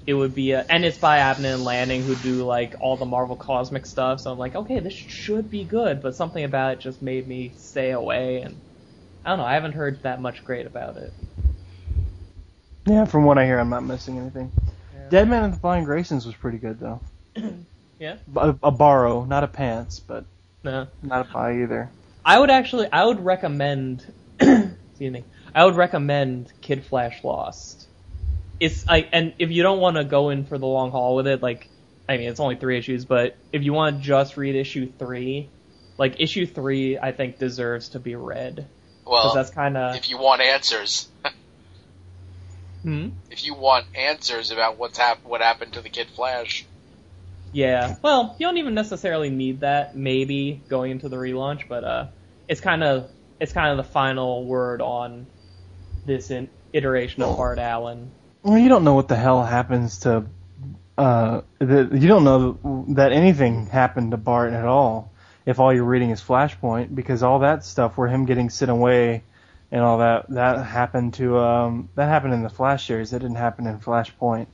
[0.07, 3.05] it would be a, and it's by Abnett and Lanning who do like all the
[3.05, 6.81] Marvel cosmic stuff so I'm like okay this should be good but something about it
[6.81, 8.61] just made me stay away and
[9.25, 11.13] I don't know I haven't heard that much great about it
[12.87, 14.51] Yeah, from what I hear, I'm not missing anything.
[14.93, 15.09] Yeah.
[15.09, 17.01] Dead Man and the Flying Graysons was pretty good though.
[18.03, 18.17] Yeah?
[18.35, 20.25] A, a borrow, not a pants, but
[20.65, 21.89] no not a buy either.
[22.25, 24.05] I would actually, I would recommend,
[24.41, 25.23] excuse me,
[25.55, 27.87] I would recommend Kid Flash Lost.
[28.59, 31.29] It's like, and if you don't want to go in for the long haul with
[31.29, 31.69] it, like,
[32.09, 35.49] I mean, it's only three issues, but if you want to just read issue three,
[35.97, 38.67] like issue three, I think deserves to be read because
[39.07, 39.95] Well, that's kind of.
[39.95, 41.09] if you want answers,
[42.83, 43.11] Hmm?
[43.31, 46.67] if you want answers about what's hap- what happened to the Kid Flash,
[47.53, 47.97] Yeah.
[48.03, 49.97] Well, you don't even necessarily need that.
[49.97, 52.07] Maybe going into the relaunch, but uh,
[52.49, 55.27] it's kind of it's kind of the final word on
[56.07, 58.11] this in, iteration of Bart Allen.
[58.43, 60.27] Well, you don't know what the hell happens to.
[60.97, 65.11] Uh, the, you don't know that anything happened to Bart at all
[65.45, 69.23] if all you're reading is Flashpoint, because all that stuff where him getting sent away
[69.71, 73.13] and all that that happened to um that happened in the Flash series.
[73.13, 74.47] It didn't happen in Flashpoint.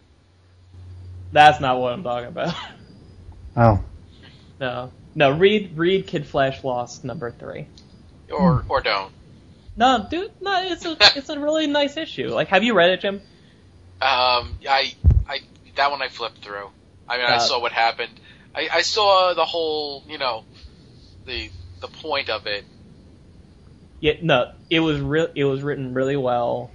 [1.33, 2.55] That's not what I'm talking about.
[3.57, 3.83] Oh,
[4.61, 5.31] No, no.
[5.33, 7.67] Read read Kid Flash Lost number three.
[8.31, 9.13] or or don't.
[9.77, 10.63] No, dude, no.
[10.65, 12.29] It's a it's a really nice issue.
[12.29, 13.17] Like, have you read it, Jim?
[14.01, 14.93] Um, I,
[15.29, 15.41] I,
[15.77, 16.69] that one I flipped through.
[17.09, 18.13] I mean, I Uh, saw what happened.
[18.55, 20.45] I, I saw the whole, you know,
[21.27, 21.51] the
[21.81, 22.65] the point of it.
[24.01, 24.53] Yeah, no.
[24.71, 25.29] It was real.
[25.35, 26.71] It was written really well.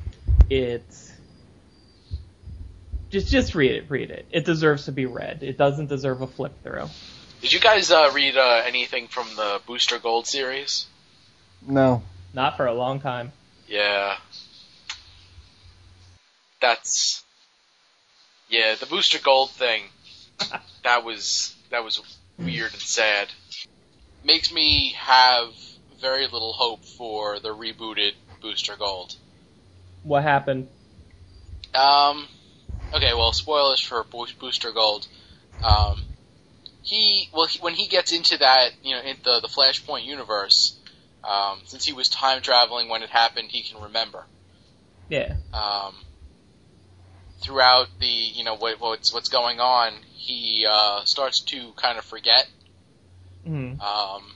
[0.49, 1.02] It's
[3.13, 3.85] just just read it.
[3.89, 4.25] Read it.
[4.31, 5.43] It deserves to be read.
[5.43, 6.89] It doesn't deserve a flip through.
[7.41, 10.87] Did you guys uh, read uh, anything from the Booster Gold series?
[11.65, 12.03] no.
[12.35, 13.31] Not for a long time.
[13.67, 14.17] Yeah.
[16.59, 17.23] That's
[18.49, 19.83] yeah, the Booster Gold thing.
[20.83, 22.01] that was that was
[22.39, 23.27] weird and sad.
[24.25, 25.53] Makes me have
[26.01, 29.15] very little hope for the rebooted Booster Gold.
[30.01, 30.69] What happened?
[31.75, 32.27] Um,
[32.93, 35.07] okay, well, spoilers for Booster Gold.
[35.63, 36.03] Um,
[36.81, 40.77] he, well, he, when he gets into that, you know, in the the Flashpoint universe,
[41.23, 44.25] um, since he was time traveling when it happened, he can remember.
[45.09, 45.35] Yeah.
[45.53, 45.95] Um,
[47.41, 52.05] throughout the, you know, what, what's what's going on, he uh, starts to kind of
[52.05, 52.47] forget.
[53.45, 53.79] Hmm.
[53.79, 54.33] Um,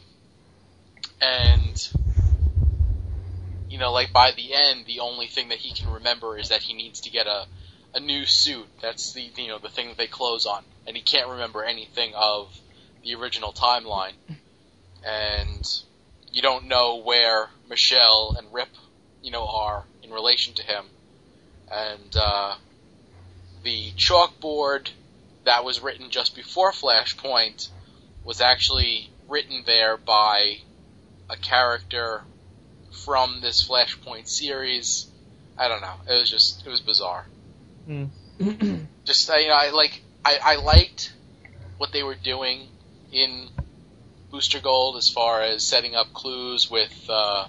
[1.22, 1.90] and
[3.70, 6.62] you know, like by the end, the only thing that he can remember is that
[6.62, 7.46] he needs to get a
[7.98, 8.68] a new suit.
[8.82, 12.14] That's the you know the thing that they close on, and he can't remember anything
[12.16, 12.56] of
[13.04, 14.14] the original timeline.
[15.04, 15.82] and
[16.32, 18.70] you don't know where Michelle and Rip,
[19.24, 20.86] you know, are in relation to him.
[21.72, 22.56] And uh,
[23.64, 24.90] the chalkboard
[25.46, 27.70] that was written just before Flashpoint
[28.24, 30.58] was actually written there by
[31.30, 32.22] a character
[33.06, 35.08] from this Flashpoint series.
[35.58, 35.96] I don't know.
[36.08, 37.26] It was just it was bizarre.
[37.88, 38.10] Mm.
[39.06, 41.14] Just you know, I like I, I liked
[41.78, 42.68] what they were doing
[43.12, 43.48] in
[44.32, 47.48] Booster Gold as far as setting up clues with uh,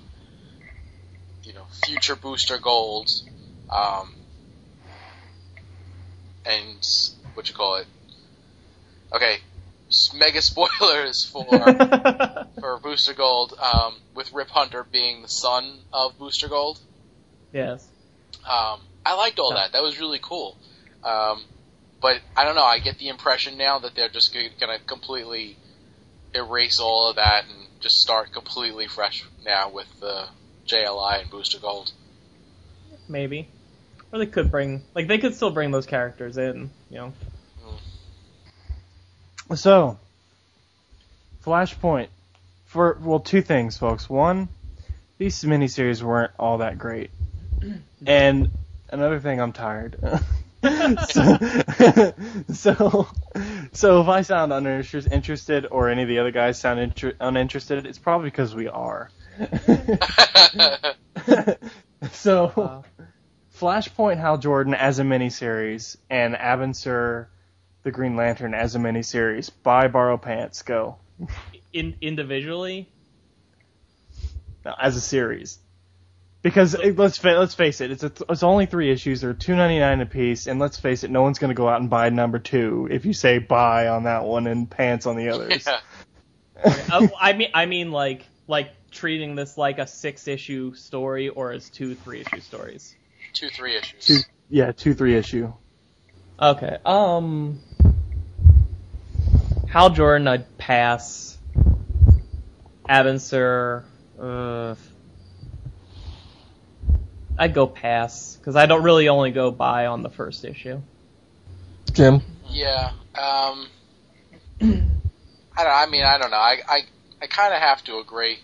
[1.43, 3.24] you know future Booster Golds,
[3.74, 4.15] um,
[6.47, 6.86] and
[7.35, 7.86] what you call it.
[9.12, 9.39] Okay,
[10.15, 11.43] mega spoilers for
[12.60, 16.78] for Booster Gold, um, with Rip Hunter being the son of Booster Gold.
[17.52, 17.89] yes.
[18.48, 19.62] Um, I liked all Yeah.
[19.62, 19.73] that.
[19.73, 20.57] That was really cool.
[21.03, 21.45] Um,
[22.01, 22.65] but I don't know.
[22.65, 25.57] I get the impression now that they're just going to completely
[26.35, 30.29] erase all of that and just start completely fresh now with the
[30.66, 31.93] JLI and Booster Gold.
[33.09, 33.49] Maybe.
[34.12, 37.12] Or they could bring, like, they could still bring those characters in, you know.
[39.55, 39.99] So,
[41.45, 42.09] Flashpoint.
[42.66, 44.11] For well, two things, folks.
[44.11, 44.51] One,
[45.16, 47.11] these miniseries weren't all that great,
[48.07, 48.51] and
[48.90, 49.97] another thing, I'm tired.
[50.02, 50.12] so,
[52.52, 53.09] so,
[53.73, 57.98] so if I sound uninterested or any of the other guys sound inter- uninterested, it's
[57.98, 59.10] probably because we are.
[62.12, 62.82] so, Uh,
[63.59, 67.28] Flashpoint Hal Jordan as a miniseries and Abin Sur
[67.82, 69.51] the Green Lantern as a miniseries.
[69.62, 70.97] Buy, borrow pants, go.
[71.73, 72.89] in individually,
[74.65, 75.59] No, as a series.
[76.49, 79.20] Because let's fa- let's face it, it's a, it's only three issues.
[79.20, 81.69] They're two ninety nine a piece, and let's face it, no one's going to go
[81.69, 85.16] out and buy number two if you say buy on that one and pants on
[85.16, 85.66] the others.
[85.66, 85.81] yeah.
[86.91, 91.53] uh, I mean, I mean, like, like treating this like a six issue story or
[91.53, 92.97] as two three issue stories.
[93.35, 94.07] Two, three issues.
[94.07, 94.19] Two,
[94.49, 95.53] yeah, two three issue.
[96.41, 96.79] Okay.
[96.83, 97.61] Um.
[99.69, 101.37] Hal Jordan, I'd pass.
[102.89, 103.85] Abin Sur,
[104.19, 104.75] uh,
[107.39, 110.81] I'd go pass because I don't really only go buy on the first issue.
[111.93, 112.23] Jim.
[112.48, 112.90] Yeah.
[113.15, 113.69] Um,
[114.60, 115.73] I don't.
[115.73, 116.36] I mean, I don't know.
[116.36, 116.81] I I,
[117.23, 118.39] I kind of have to agree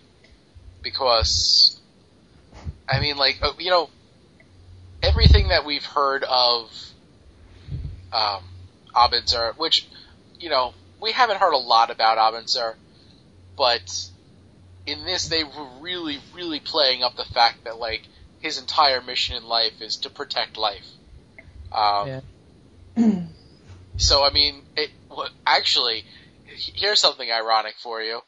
[0.82, 1.80] because
[2.88, 3.90] I mean, like uh, you know,
[5.02, 6.70] everything that we've heard of
[8.12, 8.42] um,
[8.94, 9.88] Abin Sur, which
[10.38, 12.76] you know we haven't heard a lot about Abin Sur,
[13.56, 14.08] but
[14.86, 18.02] in this they were really, really playing up the fact that like
[18.44, 20.86] his entire mission in life is to protect life.
[21.72, 22.20] Um, Yeah.
[23.96, 26.04] so I mean, it well, actually
[26.74, 28.20] here's something ironic for you.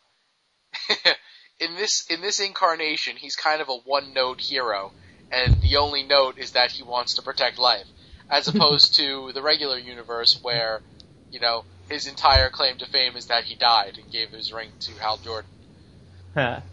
[1.60, 4.90] in this in this incarnation, he's kind of a one note hero,
[5.30, 7.86] and the only note is that he wants to protect life,
[8.30, 10.80] as opposed to the regular universe where,
[11.30, 14.70] you know, his entire claim to fame is that he died and gave his ring
[14.80, 15.51] to Hal Jordan.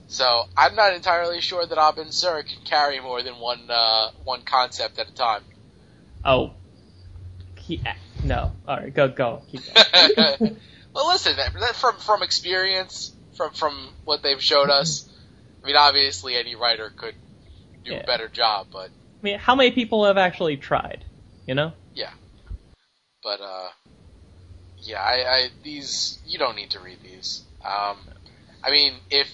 [0.08, 4.42] So I'm not entirely sure that Abin Sur can carry more than one uh, one
[4.44, 5.44] concept at a time.
[6.24, 6.54] Oh.
[7.60, 7.82] He,
[8.24, 8.52] no.
[8.68, 8.94] All right.
[8.94, 9.08] Go.
[9.08, 9.42] Go.
[9.50, 10.58] Keep going.
[10.94, 11.36] well, listen,
[11.76, 15.10] from from experience, from from what they've showed us.
[15.64, 17.16] I mean, obviously, any writer could
[17.86, 18.00] do Yeah.
[18.00, 21.06] a better job, but I mean, how many people have actually tried?
[21.46, 21.72] You know.
[21.96, 22.12] Yeah.
[23.24, 23.70] But uh,
[24.80, 27.44] yeah, I, I these you don't need to read these.
[27.64, 27.98] Um,
[28.62, 29.30] I mean, if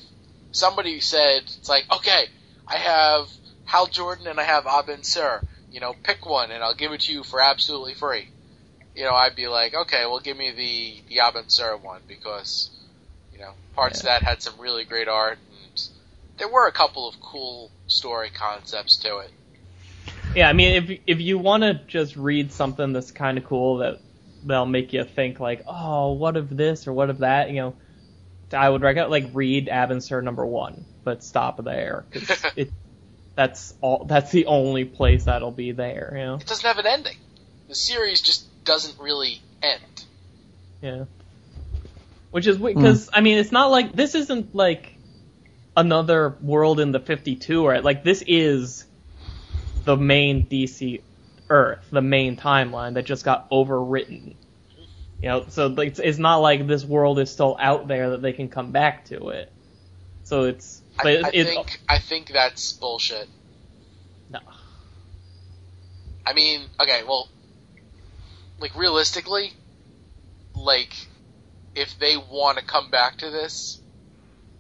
[0.52, 2.26] somebody said it's like, okay,
[2.68, 3.30] I have
[3.66, 7.02] Hal Jordan and I have Abin Sur, you know, pick one and I'll give it
[7.02, 8.30] to you for absolutely free.
[8.96, 12.70] You know, I'd be like, okay, well, give me the the Abin Sur one because
[13.32, 15.90] you know parts of that had some really great art and
[16.40, 19.32] there were a couple of cool story concepts to it.
[20.36, 23.78] Yeah, I mean, if if you want to just read something that's kind of cool
[23.78, 24.00] that
[24.46, 27.76] that'll make you think like, oh, what of this or what of that, you know,
[28.54, 32.72] I would recommend like read Abin Sur number one, but stop there because it
[33.36, 36.36] that's all that's the only place that'll be there, you know.
[36.36, 37.18] It doesn't have an ending.
[37.68, 40.06] The series just doesn't really end.
[40.82, 41.06] Yeah.
[42.32, 43.16] Which is because hmm.
[43.16, 44.94] I mean, it's not like this isn't like
[45.76, 48.86] another world in the 52 or like this is
[49.86, 51.02] the main DC
[51.50, 54.36] Earth, the main timeline that just got overwritten.
[55.22, 58.32] You know, so it's, it's not like this world is still out there that they
[58.32, 59.52] can come back to it.
[60.24, 63.28] So it's but I, I it- think I think that's bullshit.
[64.30, 64.40] no.
[66.26, 67.28] I mean, okay, well,
[68.60, 69.52] like realistically,
[70.56, 70.94] like
[71.76, 73.82] if they want to come back to this,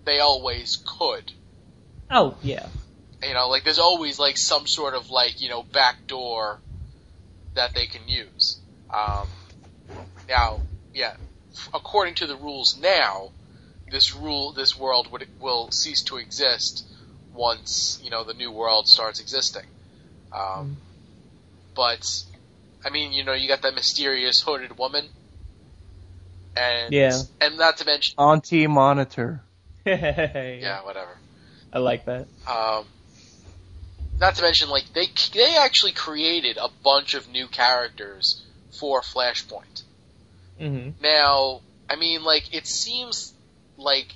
[0.05, 1.31] they always could.
[2.09, 2.67] Oh yeah.
[3.23, 6.59] You know, like there's always like some sort of like you know back door
[7.53, 8.59] that they can use.
[8.93, 9.27] Um,
[10.29, 10.59] now,
[10.93, 11.13] yeah,
[11.73, 13.31] according to the rules now,
[13.91, 16.85] this rule, this world would will cease to exist
[17.33, 19.63] once you know the new world starts existing.
[20.31, 20.77] Um,
[21.75, 22.03] but
[22.85, 25.09] I mean, you know, you got that mysterious hooded woman,
[26.55, 27.21] and Yeah.
[27.41, 29.41] and not to mention, Anti-Monitor.
[29.85, 31.17] yeah, whatever.
[31.73, 32.27] I like that.
[32.47, 32.85] Um,
[34.19, 38.43] not to mention, like they they actually created a bunch of new characters
[38.79, 39.83] for Flashpoint.
[40.59, 43.33] Hmm Now, I mean, like it seems
[43.77, 44.13] like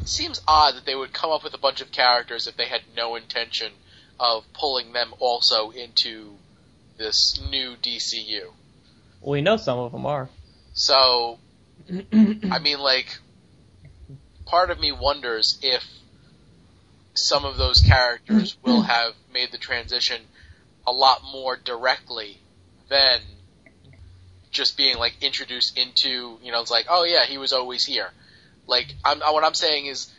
[0.00, 2.66] it seems odd that they would come up with a bunch of characters if they
[2.66, 3.72] had no intention
[4.20, 6.36] of pulling them also into
[6.96, 8.52] this new DCU.
[9.20, 10.28] We know some of them are.
[10.74, 11.38] So,
[11.88, 13.18] I mean, like,
[14.44, 15.84] part of me wonders if
[17.14, 20.20] some of those characters will have made the transition
[20.86, 22.38] a lot more directly
[22.88, 23.20] than
[24.54, 28.10] just being like introduced into, you know, it's like, oh yeah, he was always here.
[28.66, 30.10] Like, I'm, what I'm saying is,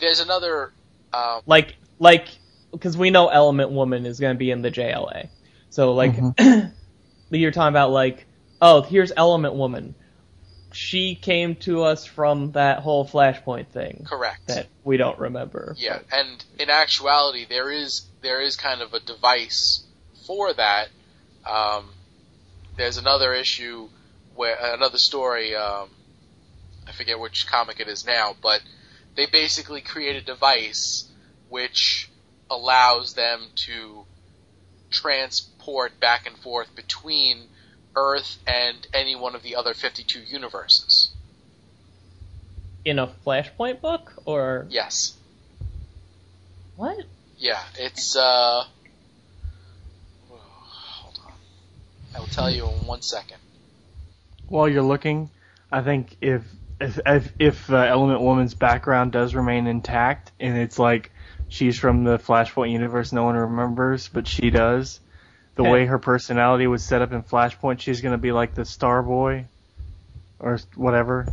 [0.00, 0.72] there's another,
[1.12, 2.26] um, like like
[2.72, 5.28] because we know Element Woman is going to be in the JLA.
[5.70, 6.14] So like
[7.30, 8.26] you're talking about like
[8.60, 9.94] oh here's Element Woman.
[10.72, 14.48] She came to us from that whole Flashpoint thing correct.
[14.48, 15.74] that we don't remember.
[15.78, 19.84] Yeah, and in actuality, there is there is kind of a device
[20.26, 20.88] for that.
[21.46, 21.88] Um,
[22.76, 23.88] there's another issue
[24.34, 25.54] where another story.
[25.54, 25.88] Um,
[26.86, 28.60] I forget which comic it is now, but
[29.16, 31.10] they basically create a device
[31.48, 32.10] which
[32.48, 34.04] allows them to
[34.90, 37.48] transport back and forth between
[37.96, 41.12] Earth and any one of the other 52 universes.
[42.84, 45.16] In a Flashpoint book or Yes.
[46.76, 46.98] what?
[47.38, 48.64] Yeah, it's uh.
[50.28, 51.32] Hold on.
[52.16, 53.36] I will tell you in one second.
[54.48, 55.30] While you're looking,
[55.70, 56.42] I think if
[56.80, 61.12] if if, if uh, Element Woman's background does remain intact, and it's like
[61.48, 65.00] she's from the Flashpoint universe, no one remembers, but she does.
[65.56, 65.72] The Okay.
[65.72, 69.46] way her personality was set up in Flashpoint, she's gonna be like the Star Boy,
[70.40, 71.28] or whatever.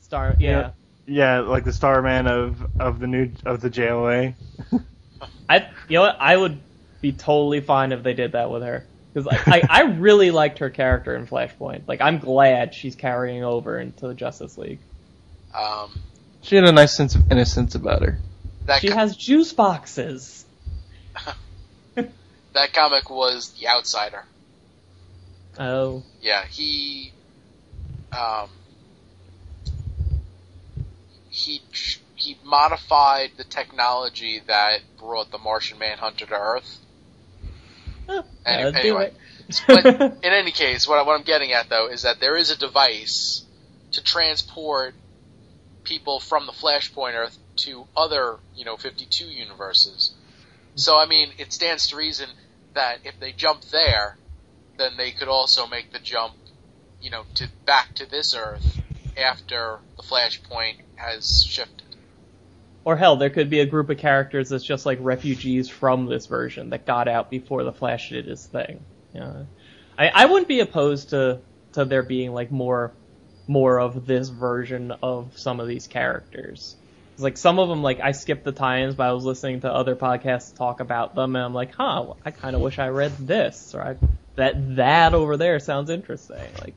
[0.00, 0.70] Star yeah.
[1.06, 4.36] Yeah, like the Starman of of the new of the JLA.
[5.48, 6.60] I you know what I would
[7.00, 8.84] be totally fine if they did that with her
[9.24, 11.82] because I, I I really liked her character in Flashpoint.
[11.88, 14.80] Like I'm glad she's carrying over into the Justice League.
[15.54, 15.90] Um,
[16.42, 18.18] She had a nice sense of innocence about her.
[18.66, 20.44] that She co- has juice boxes.
[21.94, 24.24] that comic was the Outsider.
[25.58, 27.12] Oh, Yeah, he,
[28.12, 28.48] um,
[31.30, 31.60] he
[32.14, 36.78] he modified the technology that brought the Martian Manhunter to Earth.
[37.42, 37.92] Huh, Any- let's do
[38.46, 39.12] anyway.
[39.66, 42.50] But in any case, what, I, what I'm getting at though is that there is
[42.50, 43.46] a device
[43.92, 44.94] to transport
[45.84, 50.12] people from the Flashpoint Earth to other, you know, 52 universes.
[50.74, 52.28] So I mean, it stands to reason
[52.74, 54.18] that if they jump there,
[54.76, 56.34] then they could also make the jump,
[57.00, 58.80] you know, to back to this Earth
[59.16, 61.87] after the Flashpoint has shifted.
[62.88, 66.24] Or hell, there could be a group of characters that's just like refugees from this
[66.24, 68.80] version that got out before the Flash did his thing.
[69.12, 69.42] Yeah,
[69.98, 71.40] I I wouldn't be opposed to
[71.74, 72.92] to there being like more
[73.46, 76.76] more of this version of some of these characters.
[77.16, 79.70] 'Cause, Like some of them, like I skipped the tie-ins, but I was listening to
[79.70, 83.12] other podcasts talk about them, and I'm like, huh, I kind of wish I read
[83.18, 83.96] this, or I,
[84.36, 86.40] that that over there sounds interesting.
[86.58, 86.72] Like,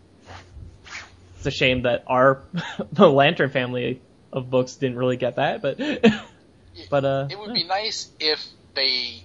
[1.38, 2.42] it's a shame that our
[2.92, 4.02] the Lantern family
[4.34, 5.78] of books didn't really get that, but
[6.90, 8.46] but uh, It would be nice if
[8.76, 9.24] they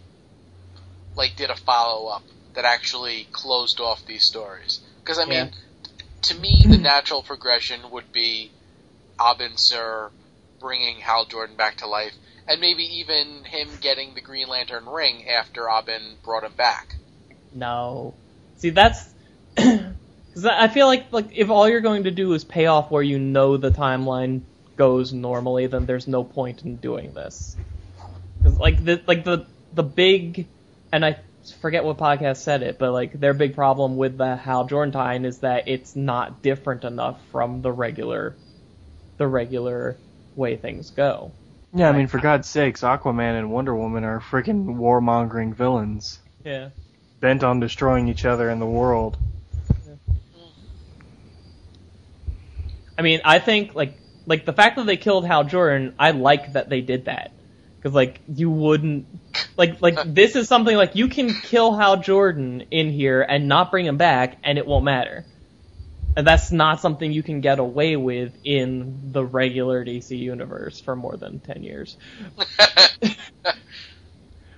[1.16, 2.22] like did a follow up
[2.54, 4.80] that actually closed off these stories.
[5.02, 5.48] Because I mean, Yeah.
[6.22, 8.50] to me, the natural progression would be
[9.18, 10.10] Abin Sur
[10.60, 12.12] bringing Hal Jordan back to life,
[12.48, 16.94] and maybe even him getting the Green Lantern ring after Abin brought him back.
[17.54, 18.14] no.
[18.56, 19.12] See, that's
[19.56, 23.02] 'cause I feel like like if all you're going to do is pay off where
[23.02, 24.40] you know the timeline
[24.76, 27.56] goes normally, then there's no point in doing this.
[28.38, 30.46] Because like the like the the big,
[30.92, 31.18] and I
[31.60, 35.38] forget what podcast said it, but like their big problem with the Hal Jordan is
[35.38, 38.36] that it's not different enough from the regular,
[39.16, 39.96] the regular
[40.34, 41.32] way things go.
[41.74, 46.70] Yeah, I mean, for God's sakes, Aquaman and Wonder Woman are freaking warmongering villains, Yeah.
[47.20, 49.18] bent on destroying each other and the world.
[52.98, 56.52] I mean, I think like like the fact that they killed Hal Jordan, I like
[56.52, 57.32] that they did that
[57.76, 59.06] because like you wouldn't
[59.56, 63.70] like like this is something like you can kill Hal Jordan in here and not
[63.70, 65.24] bring him back and it won't matter.
[66.16, 70.96] And that's not something you can get away with in the regular DC universe for
[70.96, 71.98] more than 10 years.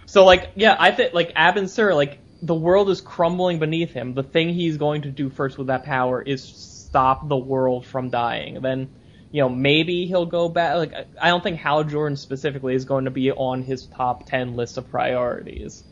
[0.08, 4.14] So like, yeah, I think like Abin Sur, like the world is crumbling beneath him.
[4.14, 8.08] The thing he's going to do first with that power is stop the world from
[8.08, 8.62] dying.
[8.62, 8.88] Then,
[9.30, 10.76] you know, maybe he'll go back.
[10.76, 14.56] Like, I don't think Hal Jordan specifically is going to be on his top ten
[14.56, 15.84] list of priorities,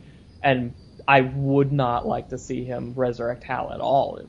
[0.43, 0.75] and
[1.07, 4.21] I would not like to see him resurrect Hal at all.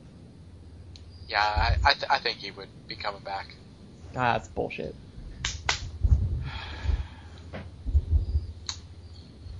[1.28, 3.54] yeah, I I, th- I think he would be coming back.
[4.16, 4.94] Ah, that's bullshit.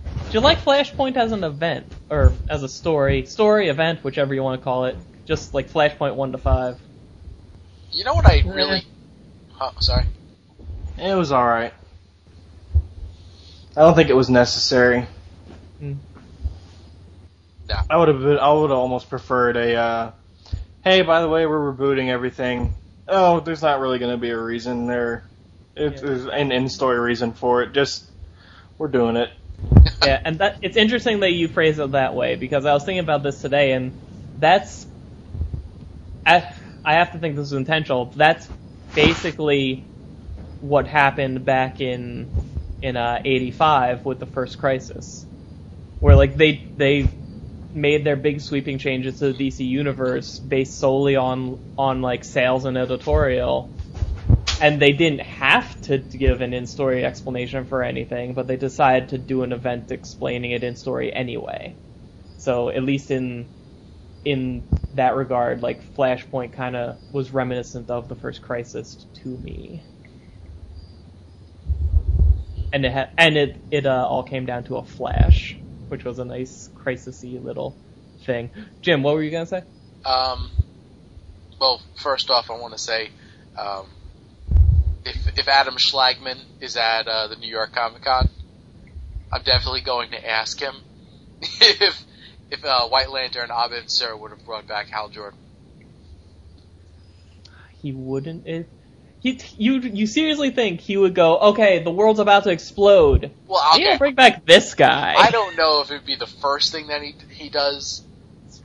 [0.05, 4.43] Do you like Flashpoint as an event or as a story, story event, whichever you
[4.43, 4.97] want to call it?
[5.25, 6.79] Just like Flashpoint one to five.
[7.93, 8.87] You know what I really?
[9.61, 10.05] Oh, sorry.
[10.97, 11.73] It was alright.
[13.77, 15.07] I don't think it was necessary.
[15.79, 15.95] Hmm.
[17.69, 17.77] No.
[17.91, 20.13] I would have been, I would have almost preferred a, uh,
[20.83, 22.75] hey, by the way, we're rebooting everything.
[23.07, 25.25] Oh, there's not really going to be a reason there.
[25.77, 26.01] It, Yeah.
[26.01, 27.73] There's an in-story reason for it.
[27.73, 28.05] Just,
[28.79, 29.31] we're doing it.
[30.05, 33.01] Yeah, and that it's interesting that you phrase it that way because I was thinking
[33.01, 33.93] about this today, and
[34.39, 34.87] that's
[36.25, 36.55] I,
[36.85, 38.07] I have to think this is intentional.
[38.07, 38.49] That's
[38.99, 39.85] basically
[40.61, 42.29] what happened back in
[42.83, 45.25] in uh, '85 with the first Crisis,
[46.01, 47.09] where like they they
[47.73, 52.65] made their big sweeping changes to the DC universe based solely on on like sales
[52.65, 53.71] and editorial,
[54.61, 59.19] and they didn't have to give an in-story explanation for anything, but they decided to
[59.19, 61.77] do an event explaining it in story anyway.
[62.37, 63.47] So at least in
[64.25, 69.83] in that regard, like Flashpoint kind of was reminiscent of the first Crisis to me.
[72.73, 75.59] And it ha- and it it uh, all came down to a flash,
[75.89, 77.77] which was a nice crisisy little
[78.27, 78.51] thing.
[78.83, 79.63] Jim, what were you gonna say?
[80.05, 80.51] Um,
[81.61, 83.09] well, first off, I want to say,
[83.57, 83.87] um,
[85.05, 88.29] if if Adam Schlagman is at uh, the New York Comic Con,
[89.33, 90.75] I'm definitely going to ask him
[91.41, 92.05] if
[92.51, 95.39] if uh, White Lantern Abin Sur would have brought back Hal Jordan.
[97.81, 98.47] He wouldn't.
[98.47, 98.69] It,
[99.21, 101.39] he, you you seriously think he would go?
[101.39, 103.33] Okay, the world's about to explode.
[103.47, 105.15] Well, okay, bring back this guy.
[105.17, 108.03] I don't know if it'd be the first thing that he he does,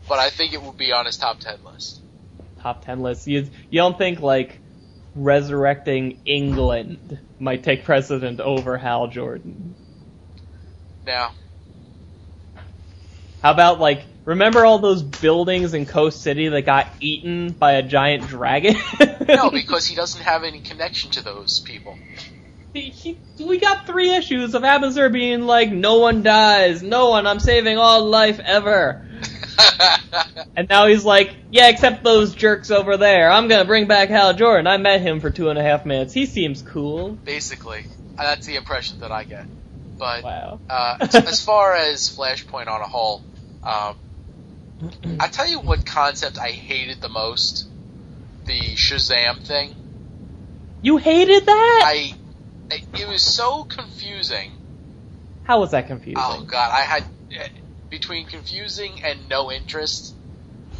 [0.07, 2.01] but I think it would be on his top ten list.
[2.61, 3.27] top ten list.
[3.27, 4.59] You you don't think like
[5.15, 9.75] resurrecting England might take precedent over Hal Jordan?
[11.05, 11.33] Now,
[13.43, 17.83] How about like remember all those buildings in Coast City that got eaten by a
[17.83, 18.75] giant dragon?
[19.27, 21.97] no, because he doesn't have any connection to those people.
[22.73, 27.09] He, he, we got three issues of Abin Sur being like, no one dies, no
[27.09, 29.05] one, I'm saving all life ever.
[30.55, 33.29] And now he's like, yeah, except those jerks over there.
[33.31, 34.67] I'm gonna bring back Hal Jordan.
[34.67, 36.13] I met him for two and a half minutes.
[36.13, 37.11] He seems cool.
[37.11, 39.45] Basically, that's the impression that I get.
[39.97, 40.59] But Wow.
[40.69, 43.23] uh, as, as far as Flashpoint on a whole,
[43.65, 43.95] um,
[45.19, 47.67] I tell you what concept I hated the most:
[48.45, 49.71] the Shazam thing.
[50.81, 51.81] You hated that?
[51.85, 52.13] I,
[52.71, 54.49] it was so confusing.
[55.43, 56.23] How was that confusing?
[56.23, 57.03] Oh god, I had
[57.89, 60.15] between confusing and no interest.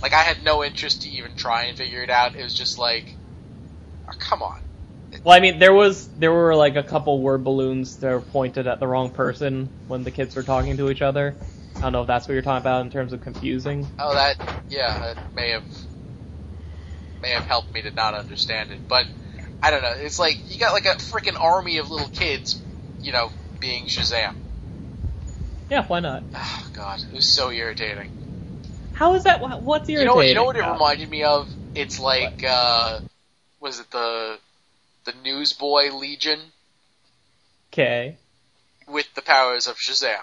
[0.02, 2.36] Like I had no interest to even try and figure it out.
[2.36, 3.06] It was just like,
[4.10, 4.58] oh, come on.
[5.24, 8.68] Well, I mean, there was there were like a couple word balloons that were pointed
[8.68, 11.38] at the wrong person when the kids were talking to each other.
[11.80, 13.88] I don't know if that's what you're talking about in terms of confusing.
[14.00, 14.36] Oh, that
[14.70, 15.64] yeah, that may have
[17.22, 19.06] may have helped me to not understand it, but
[19.62, 19.94] I don't know.
[19.98, 22.62] It's like you got like a freaking army of little kids,
[23.02, 23.30] you know,
[23.60, 24.32] being Shazam.
[25.70, 26.24] Yeah, why not?
[26.36, 28.08] Oh god, it was so irritating.
[28.94, 29.42] How is that?
[29.42, 30.16] wha- What's You irritating?
[30.16, 31.50] know, you know what it reminded me of?
[31.76, 33.00] It's like uh,
[33.60, 34.38] was it the
[35.06, 36.40] the Newsboy Legion
[37.72, 38.18] Okay.
[38.88, 40.22] with the powers of Shazam?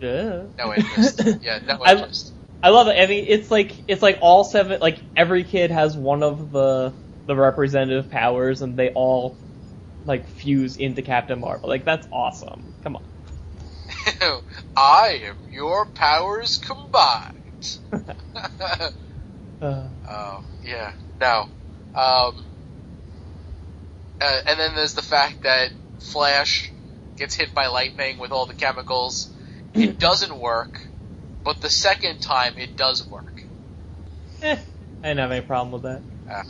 [0.00, 0.44] Yeah.
[0.58, 1.20] No interest.
[1.42, 2.32] yeah, no I- interest.
[2.62, 2.98] I love it.
[2.98, 4.80] I mean, it's like it's like all seven.
[4.80, 6.94] Like every kid has one of the
[7.26, 9.36] the representative powers, and they all
[10.06, 11.68] like fuse into Captain Marvel.
[11.68, 12.74] Like that's awesome.
[12.82, 13.02] Come on.
[14.76, 18.14] I am your powers combined.
[19.60, 20.92] Uh, Oh, yeah.
[21.20, 21.46] No.
[21.94, 22.34] Um,
[24.20, 26.72] uh, and then there's the fact that Flash
[27.16, 29.33] gets hit by lightning with all the chemicals.
[29.74, 30.80] It doesn't work,
[31.44, 33.42] but the second time it does work.
[34.42, 34.56] eh,
[35.02, 36.04] I didn't have any problem with that.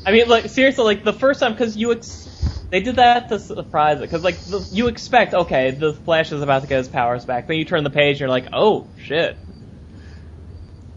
[0.07, 2.29] I mean, like seriously, like the first time because you ex-
[2.71, 6.43] They did that to surprise it, because like the, you expect, okay, the Flash is
[6.43, 7.47] about to get his powers back.
[7.49, 9.39] Then you turn the page and you're like, oh shit.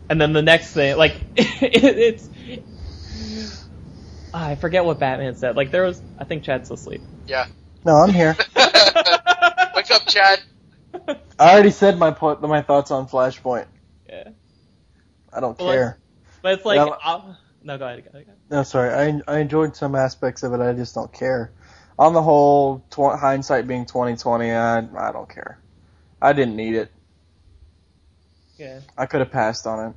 [0.10, 1.50] And then the next thing, like it,
[1.86, 2.30] it's,
[4.34, 5.56] I forget what Batman said.
[5.56, 7.06] Like there was, I think Chad's asleep.
[7.28, 7.46] Yeah.
[7.86, 8.36] No, I'm here.
[9.76, 10.40] Wake up, Chad.
[11.40, 13.68] I already said my po- my thoughts on Flashpoint.
[14.10, 14.30] Yeah,
[15.34, 15.98] I don't Well, care.
[16.42, 16.96] but it's like, Yeah.
[17.04, 17.34] uh,
[17.64, 18.38] no, go ahead, go ahead.
[18.50, 18.94] No, sorry.
[18.94, 20.62] I I enjoyed some aspects of it.
[20.62, 21.52] I just don't care.
[22.00, 25.60] On the whole, tw- hindsight being 2020, I I don't care.
[26.22, 26.92] I didn't need it.
[28.58, 28.80] Yeah.
[28.98, 29.96] I could have passed on it.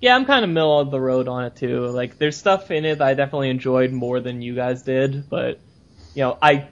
[0.00, 1.86] Yeah, I'm kind of middle of the road on it too.
[1.88, 5.58] Like, there's stuff in it that I definitely enjoyed more than you guys did, but
[6.14, 6.68] you know, I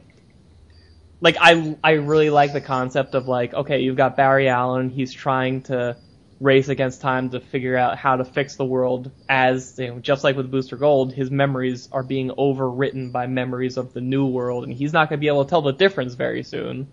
[1.21, 5.13] like I I really like the concept of like, okay, you've got Barry Allen, he's
[5.13, 5.97] trying to
[6.39, 10.23] race against time to figure out how to fix the world as you know, just
[10.23, 14.65] like with Booster Gold, his memories are being overwritten by memories of the new world,
[14.65, 16.89] and he's not gonna be able to tell the difference very soon.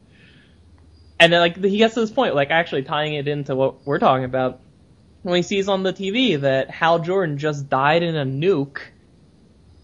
[1.20, 4.00] And then like he gets to this point, like actually tying it into what we're
[4.00, 4.62] talking about
[5.24, 8.80] when he sees on the TV that Hal Jordan just died in a nuke,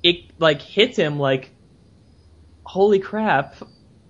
[0.03, 1.51] it like hits him like,
[2.63, 3.55] holy crap,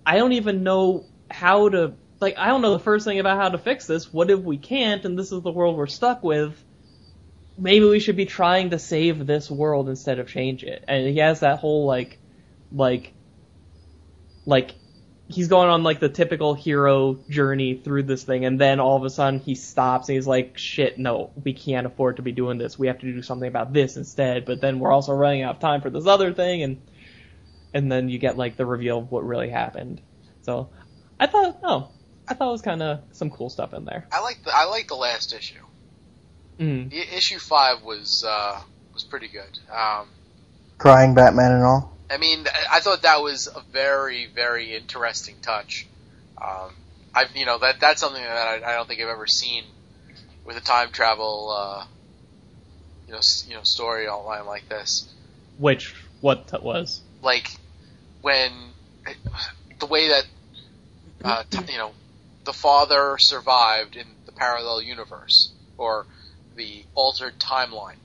[0.10, 3.50] I don't even know how to like I don't know the first thing about how
[3.50, 4.12] to fix this.
[4.12, 6.60] What if we can't and this is the world we're stuck with?
[7.60, 10.84] Maybe we should be trying to save this world instead of change it.
[10.88, 12.18] And he has that whole like
[12.72, 13.14] like
[14.48, 14.72] like
[15.28, 19.04] he's going on like the typical hero journey through this thing and then all of
[19.04, 22.58] a sudden he stops and he's like shit no we can't afford to be doing
[22.58, 25.58] this we have to do something about this instead but then we're also running out
[25.58, 26.82] of time for this other thing and
[27.74, 30.02] and then you get like the reveal of what really happened
[30.42, 30.70] so
[31.20, 31.90] i thought oh
[32.28, 34.66] i thought it was kind of some cool stuff in there I like the I
[34.66, 35.62] like the last issue.
[36.60, 36.92] mm.
[36.94, 38.60] I- issue five was uh,
[38.94, 39.60] was pretty good.
[39.72, 40.08] Um,
[40.78, 41.98] Crying Batman and all.
[42.10, 45.88] I mean, I- I thought that was a very, very interesting touch.
[46.42, 46.72] Um,
[47.14, 48.32] I've, you know, that that's something that
[48.64, 49.64] I, I don't think I've ever seen
[50.46, 51.86] with a time travel, uh,
[53.08, 55.08] you know, you know, story online like this.
[55.58, 57.50] which what that was Like
[58.22, 58.52] when
[59.80, 60.26] the way that,
[61.24, 61.92] uh, t- you know,
[62.46, 66.06] the father survived in the parallel universe or
[66.56, 67.98] the altered timeline.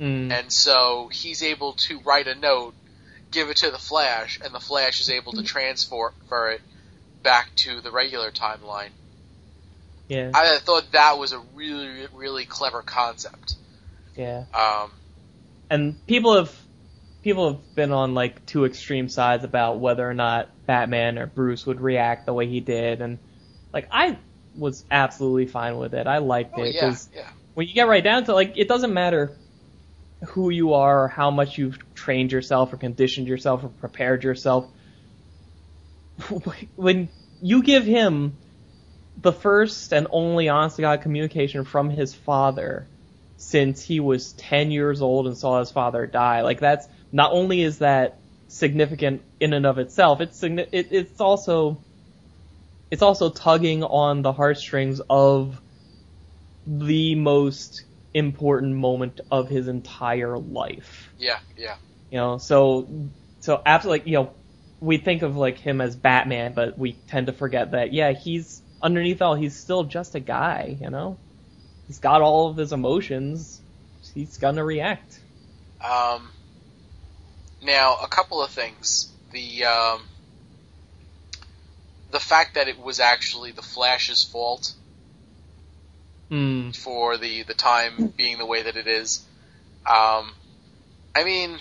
[0.00, 0.30] mm.
[0.30, 2.74] And so he's able to write a note,
[3.30, 6.12] give it to the Flash, and the Flash is able to transfer
[6.50, 6.60] it
[7.22, 8.90] back to the regular timeline.
[10.08, 13.54] yeah I thought that was a really, really clever concept.
[14.16, 14.90] yeah Um,
[15.68, 16.54] and people have
[17.22, 21.66] people have been on like two extreme sides about whether or not Batman or Bruce
[21.66, 23.18] would react the way he did, and
[23.72, 24.18] like I
[24.56, 26.06] was absolutely fine with it.
[26.06, 28.52] I liked oh it yeah, because yeah, when you get right down to it, like
[28.56, 29.36] it doesn't matter
[30.28, 34.66] who you are or how much you've trained yourself or conditioned yourself or prepared yourself.
[36.76, 37.08] when
[37.40, 38.36] you give him
[39.16, 42.86] the first and only honest to God communication from his father
[43.36, 47.62] since he was 10 years old and saw his father die, like that's not only
[47.62, 48.18] is that
[48.48, 51.84] significant in and of itself, it's signi- it, it's also
[52.90, 55.60] it's also tugging on the heartstrings of
[56.66, 57.84] the most
[58.14, 61.12] important moment of his entire life.
[61.18, 61.76] yeah, yeah.
[62.10, 64.34] You know, so so absolutely, you know,
[64.80, 68.62] we think of like him as Batman, but we tend to forget that yeah, he's
[68.82, 70.76] underneath all, he's still just a guy.
[70.80, 71.18] You know,
[71.86, 73.60] he's got all of his emotions.
[74.14, 75.20] He's gonna react.
[75.84, 76.30] Um,
[77.62, 79.12] now, a couple of things.
[79.32, 80.02] The um,
[82.10, 84.74] the fact that it was actually the Flash's fault
[86.28, 86.70] Hmm.
[86.70, 89.26] for the the time being the way that it is.
[89.86, 90.32] Um,
[91.14, 91.58] I mean,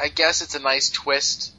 [0.00, 1.52] I guess it's a nice twist.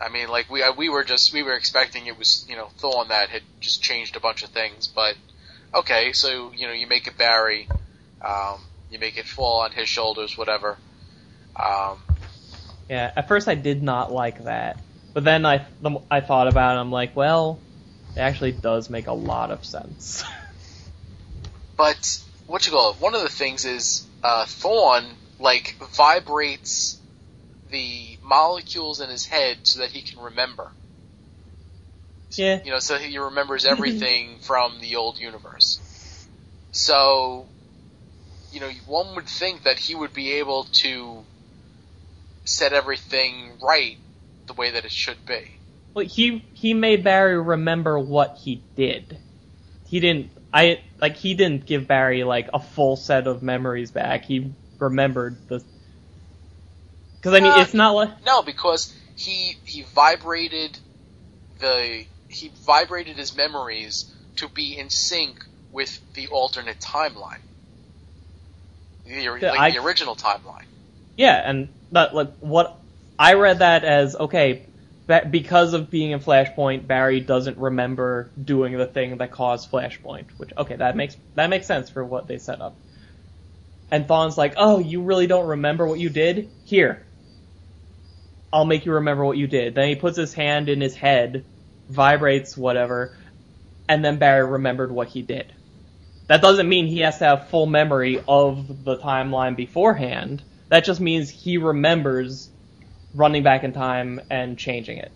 [0.00, 3.08] I mean, like we we were just we were expecting it was you know Thawne
[3.08, 5.16] that had just changed a bunch of things, but
[5.74, 7.70] okay, so you know you make it Barry,
[8.20, 10.78] um, you make it fall on his shoulders, whatever.
[11.56, 12.02] Um,
[12.92, 14.76] Yeah, at first I did not like that,
[15.14, 15.64] but then I
[16.10, 16.80] I thought about it.
[16.80, 17.58] I'm like, well,
[18.14, 20.22] it actually does make a lot of sense.
[21.78, 23.00] But what you call it?
[23.00, 25.06] One of the things is uh, Thawne
[25.40, 27.00] like vibrates
[27.70, 30.68] the molecules in his head so that he can remember.
[32.36, 35.80] yeah, You know, so he remembers everything from the old universe.
[36.72, 37.46] So,
[38.52, 41.24] you know, one would think that he would be able to
[42.44, 43.98] set everything right
[44.48, 45.40] the way that it should be.
[45.94, 49.18] well, he he made Barry remember what he did.
[49.88, 50.30] He didn't.
[50.52, 54.24] I like he didn't give Barry like a full set of memories back.
[54.26, 55.62] He remembered the
[57.20, 60.78] Because I mean, Uh, it's not like No, because he he vibrated
[61.60, 65.36] the he vibrated his memories to be in sync
[65.72, 67.42] with the alternate timeline,
[69.40, 70.66] the, like I- the original timeline.
[71.16, 72.78] Yeah, and that like what
[73.18, 74.66] I read that as okay,
[75.30, 80.26] because of being in Flashpoint, Barry doesn't remember doing the thing that caused Flashpoint.
[80.38, 82.76] Which okay, that makes that makes sense for what they set up.
[83.90, 86.48] And Thawne's like, oh, you really don't remember what you did?
[86.64, 87.04] Here,
[88.50, 89.74] I'll make you remember what you did.
[89.74, 91.44] Then he puts his hand in his head,
[91.88, 93.14] vibrates whatever,
[93.88, 95.52] and then Barry remembered what he did.
[96.28, 100.42] That doesn't mean he has to have full memory of the timeline beforehand.
[100.72, 102.48] That just means he remembers
[103.12, 105.12] running back in time and changing it.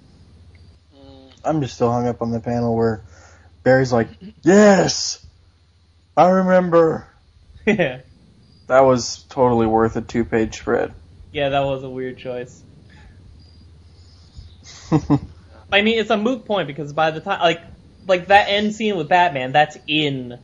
[0.94, 3.00] Mm, I'm just still hung up on the panel where
[3.64, 4.08] Barry's like,
[4.42, 5.24] "Yes,
[6.14, 7.08] I remember."
[7.64, 8.00] yeah,
[8.66, 10.92] That was totally worth a two-page spread.
[11.32, 12.62] Yeah, that was a weird choice.
[15.72, 17.62] I mean, it's a moot point because by the time, like,
[18.06, 20.38] like that end scene with Batman, that's in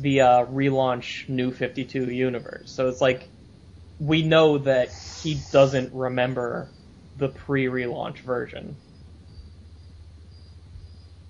[0.00, 2.70] the uh, relaunch New 52 universe.
[2.70, 3.28] So it's like,
[3.98, 4.90] we know that
[5.22, 6.70] he doesn't remember
[7.16, 8.76] the pre-relaunch version.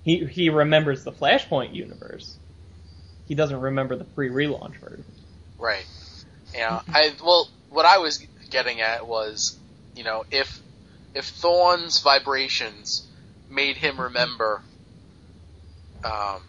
[0.02, 2.36] He he remembers the Flashpoint universe.
[3.26, 5.04] He doesn't remember the pre-relaunch version.
[5.58, 5.86] right.
[6.54, 6.80] Yeah.
[6.92, 9.58] I well, what I was getting at was,
[9.94, 10.60] you know, if
[11.14, 13.06] if Thawne's vibrations
[13.50, 14.62] made him remember,
[16.04, 16.40] um,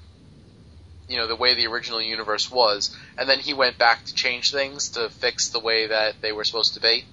[1.07, 4.51] you know, the way the original universe was, and then he went back to change
[4.51, 7.03] things to fix the way that they were supposed to be.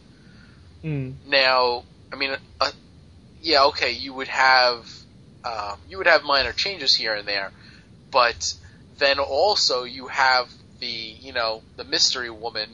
[0.84, 1.14] Mm.
[1.26, 2.70] Now, I mean, uh,
[3.42, 4.88] yeah, okay, you would have
[5.44, 7.50] um, you would have minor changes here and there,
[8.12, 8.54] but
[8.98, 12.70] then also you have the you know the mystery woman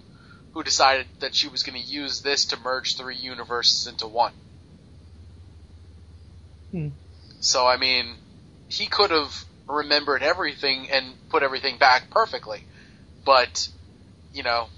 [0.53, 4.33] who decided that she was going to use this to merge three universes into one.
[6.71, 6.89] Hmm.
[7.41, 8.15] So I mean,
[8.69, 12.65] he could have remembered everything and put everything back perfectly,
[13.24, 13.69] but
[14.32, 14.69] you know,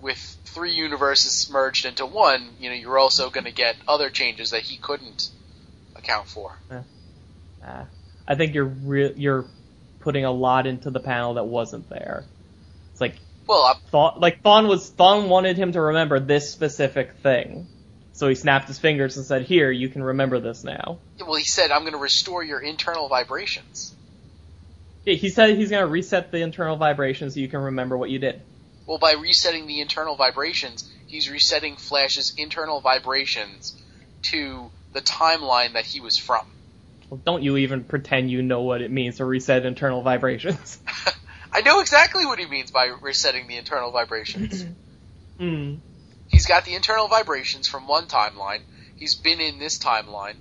[0.00, 4.50] with three universes merged into one, you know, you're also going to get other changes
[4.50, 5.30] that he couldn't
[5.96, 6.58] account for.
[7.66, 7.86] Ah,
[8.28, 9.46] I think you're re- you're
[10.00, 12.24] putting a lot into the panel that wasn't there.
[12.92, 13.16] It's like
[13.48, 17.66] Well, I, Thawne, like Thawne was Thawne wanted him to remember this specific thing,
[18.12, 21.44] so he snapped his fingers and said, "Here, you can remember this now." well, he
[21.44, 23.94] said, "I'm going to restore your internal vibrations."
[25.04, 28.18] Yeah, he said he's gonna reset the internal vibrations so you can remember what you
[28.18, 28.40] did.
[28.86, 33.74] Well, by resetting the internal vibrations, he's resetting Flash's internal vibrations
[34.22, 36.46] to the timeline that he was from.
[37.10, 40.78] Well, don't you even pretend you know what it means to reset internal vibrations.
[41.52, 44.64] I know exactly what he means by resetting the internal vibrations.
[45.36, 45.74] Hmm.
[46.28, 48.60] he's got the internal vibrations from one timeline.
[48.94, 50.36] He's been in this timeline,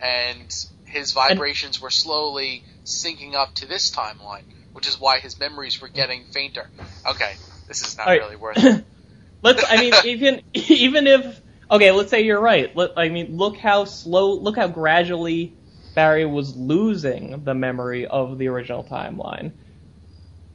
[0.00, 0.52] and
[0.94, 5.88] his vibrations were slowly syncing up to this timeline, which is why his memories were
[5.88, 6.70] getting fainter.
[7.04, 7.34] Okay,
[7.66, 8.20] this is not right.
[8.20, 8.84] really worth it.
[9.42, 9.64] Let's.
[9.68, 11.40] I mean, even even if
[11.70, 12.74] okay, let's say you're right.
[12.76, 15.52] Let, I mean, look how slow, look how gradually
[15.94, 19.52] Barry was losing the memory of the original timeline.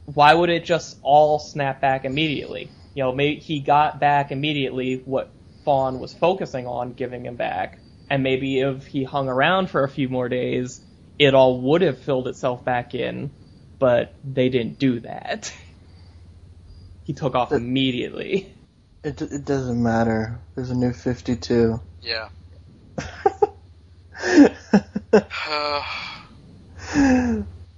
[0.06, 2.70] Why would it just all snap back immediately?
[2.94, 5.30] You know, maybe he got back immediately what
[5.66, 7.78] Thawne was focusing on giving him back,
[8.10, 10.80] and maybe if he hung around for a few more days,
[11.18, 13.30] it all would have filled itself back in.
[13.78, 15.52] But they didn't do that.
[17.04, 18.54] He took off But- immediately.
[19.02, 20.38] It it doesn't matter.
[20.54, 21.80] There's a new 52.
[22.02, 22.28] Yeah.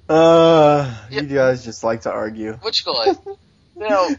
[0.08, 1.20] uh, Yeah.
[1.20, 2.54] you guys just like to argue.
[2.60, 3.38] What you call?
[3.76, 4.10] You know,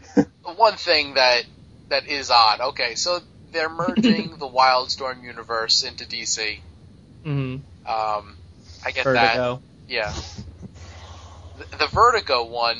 [0.56, 1.44] one thing that
[1.90, 2.60] that is odd.
[2.60, 3.20] Okay, so
[3.54, 6.58] they're merging the Wildstorm universe into DC.
[7.24, 7.56] hmm
[7.86, 8.36] Um,
[8.84, 9.60] I get that.
[9.88, 10.12] Yeah.
[11.58, 12.76] The, the Vertigo one,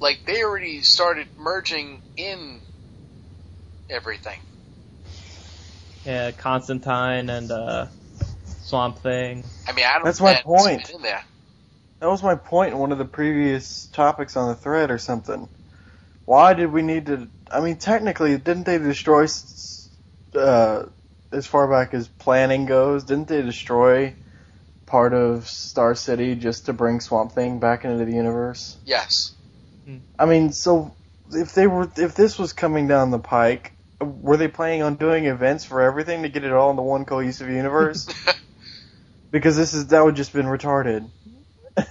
[0.00, 2.60] like they already started merging in
[3.88, 4.38] everything.
[6.04, 7.86] Yeah, Constantine and uh,
[8.62, 9.44] Swamp Thing.
[9.66, 10.90] I mean, Adam That's my Vance point.
[10.90, 11.22] in there.
[12.00, 15.48] That was my point in one of the previous topics on the thread or something.
[16.26, 17.28] Why did we need to?
[17.50, 19.75] I mean, technically, didn't they destroy, s-
[20.36, 20.86] uh,
[21.32, 24.14] as far back as planning goes, didn't they destroy
[24.86, 28.76] part of Star City just to bring Swamp Thing back into the universe?
[28.84, 29.32] Yes.
[30.18, 30.94] I mean, so
[31.30, 35.26] if they were, if this was coming down the pike, were they planning on doing
[35.26, 38.08] events for everything to get it all into one cohesive universe?
[39.30, 41.08] because this is that would just been retarded.
[41.76, 41.82] Uh,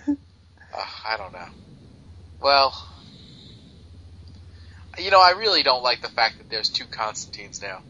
[1.05, 1.47] I don't know.
[2.41, 2.73] Well,
[4.97, 7.81] you know, I really don't like the fact that there's two Constantines now.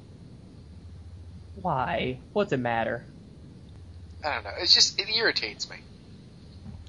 [1.62, 2.20] Why?
[2.34, 3.06] What's it matter?
[4.24, 4.52] I don't know.
[4.60, 5.78] It's just it irritates me.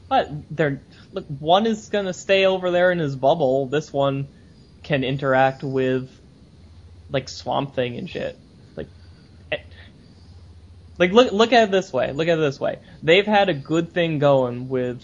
[0.09, 0.81] But they're
[1.13, 1.27] look.
[1.27, 3.67] One is gonna stay over there in his bubble.
[3.67, 4.29] This one
[4.83, 6.09] can interact with
[7.11, 8.39] like Swamp Thing and shit.
[8.77, 8.89] Like,
[9.51, 9.59] eh,
[10.99, 12.13] like look look at it this way.
[12.13, 12.79] Look at it this way.
[13.03, 15.03] They've had a good thing going with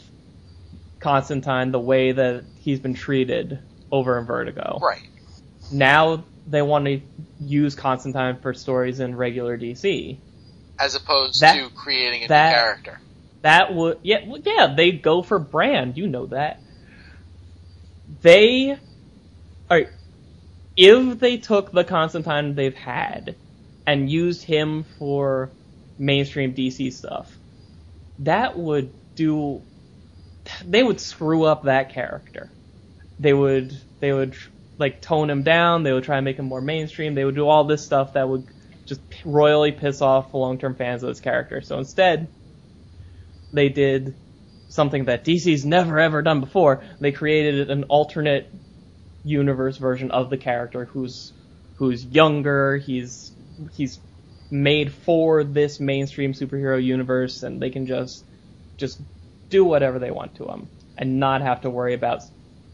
[1.01, 3.59] Constantine, the way that he's been treated
[3.91, 4.79] over in Vertigo.
[4.81, 5.03] Right.
[5.73, 7.01] Now they want to
[7.41, 10.19] use Constantine for stories in regular DC.
[10.79, 13.01] As opposed That- to creating a that- new character.
[13.43, 16.61] That would yeah well, yeah they go for brand you know that
[18.23, 18.79] they
[19.69, 19.83] are
[20.77, 23.35] if they took the Constantine they've had
[23.87, 25.51] and used him for
[25.99, 27.37] mainstream DC stuff
[28.21, 29.61] that would do
[30.65, 32.49] they would screw up that character
[33.19, 34.37] they would they would
[34.83, 37.49] like tone him down they would try and make him more mainstream they would do
[37.49, 38.47] all this stuff that would
[38.85, 42.29] just royally piss off the long-term fans of this character so instead
[43.53, 44.15] they did
[44.73, 46.83] something that DC's never ever done before.
[46.99, 48.51] They created an alternate
[49.23, 51.33] universe version of the character who's
[51.77, 52.79] who's younger.
[52.79, 53.33] He's
[53.75, 54.01] he's
[54.51, 58.25] made for this mainstream superhero universe, and they can just
[58.79, 59.01] just
[59.51, 62.23] do whatever they want to him and not have to worry about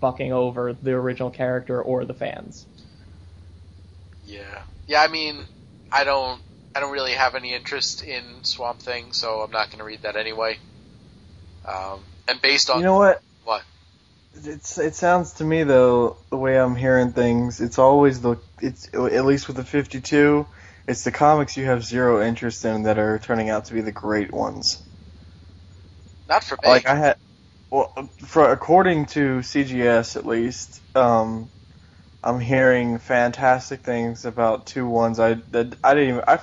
[0.00, 2.66] fucking over the original character or the fans.
[4.26, 4.42] Yeah.
[4.86, 5.44] Yeah, I mean,
[5.92, 6.40] I don't,
[6.74, 10.02] I don't really have any interest in Swamp Thing, so I'm not going to read
[10.02, 10.58] that anyway.
[11.66, 13.22] Um, and based on You know what?
[13.44, 13.62] what?
[14.44, 18.88] It's it sounds to me though the way I'm hearing things, it's always the it's
[18.94, 20.46] at least with the 52,
[20.86, 23.92] it's the comics you have zero interest in that are turning out to be the
[23.92, 24.82] great ones.
[26.28, 26.68] Not for me.
[26.68, 27.16] Like I had,
[27.70, 27.92] well,
[28.26, 31.50] for according to CGS at least, um,
[32.22, 36.40] I'm hearing fantastic things about two ones I that I didn't even I,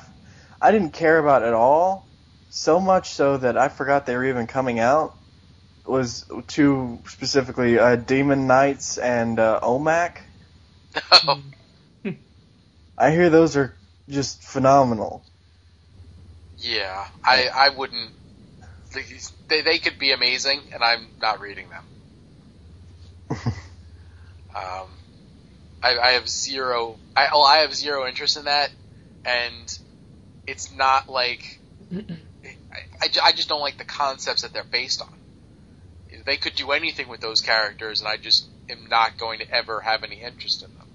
[0.61, 2.09] I didn't care about at all.
[2.49, 5.17] So much so that I forgot they were even coming out.
[5.85, 10.17] Was two specifically uh, Demon Knights and uh, OMAC.
[12.97, 13.77] I hear those are
[14.09, 15.25] just phenomenal.
[16.57, 18.13] yeah, I, I wouldn't.
[19.47, 23.43] They, they could be amazing, and I'm not reading them.
[24.55, 24.87] Um,
[25.83, 26.95] I, I have zero.
[27.15, 28.71] I well, I have zero interest in that,
[29.25, 29.79] and
[30.47, 31.59] it's not like
[31.93, 32.47] I,
[33.01, 35.09] I, I just don't like the concepts that they're based on.
[36.25, 39.81] They could do anything with those characters, and I just am not going to ever
[39.81, 40.87] have any interest in them.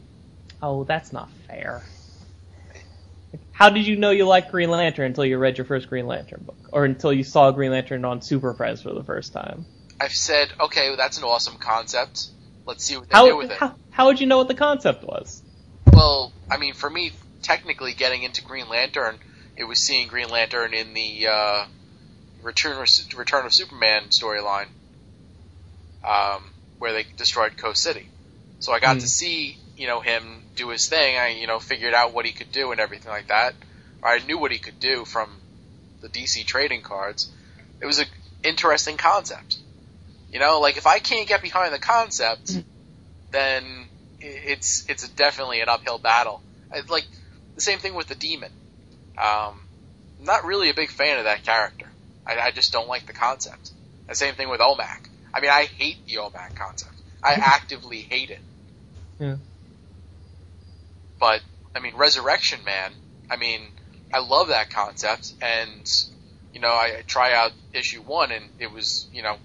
[0.62, 1.84] Oh, that's not fair.
[3.60, 6.44] How did you know you liked Green Lantern until you read your first Green Lantern
[6.46, 9.66] book, or until you saw Green Lantern on Super Friends for the first time?
[10.00, 12.28] I've said, okay, well, that's an awesome concept.
[12.66, 13.58] Let's see what they do with it.
[13.58, 15.42] how how would you know what the concept was?
[15.92, 17.12] Well, I mean, for me,
[17.42, 19.18] technically getting into Green Lantern,
[19.58, 21.64] it was seeing Green Lantern in the uh,
[22.42, 22.88] Return of,
[23.18, 24.68] Return of Superman storyline,
[26.02, 26.40] um,
[26.78, 28.06] where they destroyed Coast City.
[28.60, 29.00] So I got Hmm.
[29.00, 31.16] to see, you know, him do his thing.
[31.16, 33.54] I, you know, figured out what he could do and everything like that.
[34.02, 35.30] I knew what he could do from
[36.02, 37.30] the DC trading cards.
[37.80, 38.04] It was an
[38.44, 39.56] interesting concept.
[40.30, 42.58] You know, like if I can't get behind the concept,
[43.30, 43.64] then
[44.20, 46.42] it's it's definitely an uphill battle.
[46.90, 47.06] Like
[47.54, 48.52] the same thing with the demon.
[49.16, 49.58] Um,
[50.18, 51.86] I'm not really a big fan of that character.
[52.26, 53.70] I, I just don't like the concept.
[54.08, 55.08] The same thing with Omac.
[55.32, 56.92] I mean, I hate the Omac concept.
[57.22, 58.40] I actively hate it.
[59.18, 59.36] Yeah.
[61.20, 61.42] But
[61.76, 62.92] I mean, Resurrection Man.
[63.30, 63.60] I mean,
[64.12, 65.86] I love that concept, and
[66.52, 69.36] you know, I try out issue one, and it was you know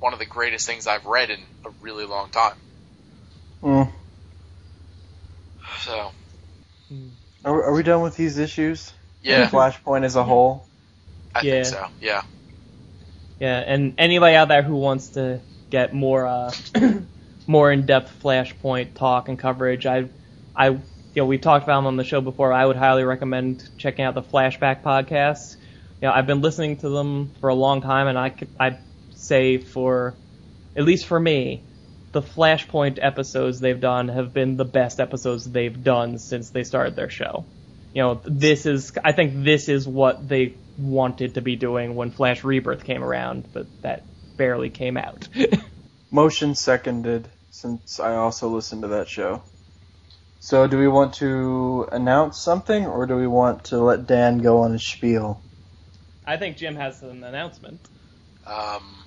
[0.00, 2.56] one of the greatest things I've read in a really long time.
[3.62, 3.92] Mm.
[5.84, 6.12] So
[7.44, 8.92] Are, are we done with these issues?
[9.22, 10.66] yeah, Flashpoint as a whole.
[11.34, 11.52] I Yeah.
[11.52, 11.86] think so.
[12.00, 12.22] Yeah.
[13.38, 15.40] Yeah, and anybody out there who wants to
[15.70, 16.52] get more uh,
[17.46, 20.10] more in-depth Flashpoint talk and coverage, I,
[20.54, 20.78] I,
[21.14, 22.52] you know, we've talked about them on the show before.
[22.52, 25.56] I would highly recommend checking out the Flashback podcast.
[26.00, 28.78] You know, I've been listening to them for a long time, and I I'd
[29.14, 30.14] say for,
[30.76, 31.62] at least for me,
[32.12, 36.96] the Flashpoint episodes they've done have been the best episodes they've done since they started
[36.96, 37.44] their show.
[37.92, 42.10] You know, this is, I think this is what they wanted to be doing when
[42.10, 44.04] Flash Rebirth came around, but that
[44.36, 45.28] barely came out.
[46.10, 49.42] Motion seconded, since I also listened to that show.
[50.42, 54.62] So, do we want to announce something, or do we want to let Dan go
[54.62, 55.42] on a spiel?
[56.26, 57.78] I think Jim has an announcement.
[58.46, 59.04] Um,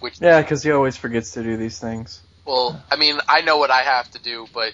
[0.00, 2.20] which Yeah, because he always forgets to do these things.
[2.44, 4.72] well, I mean, I know what I have to do, but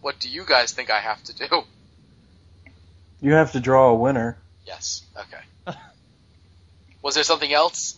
[0.00, 1.62] what do you guys think I have to do?
[3.20, 4.36] You have to draw a winner.
[4.66, 5.02] Yes.
[5.16, 5.78] Okay.
[7.02, 7.96] Was there something else?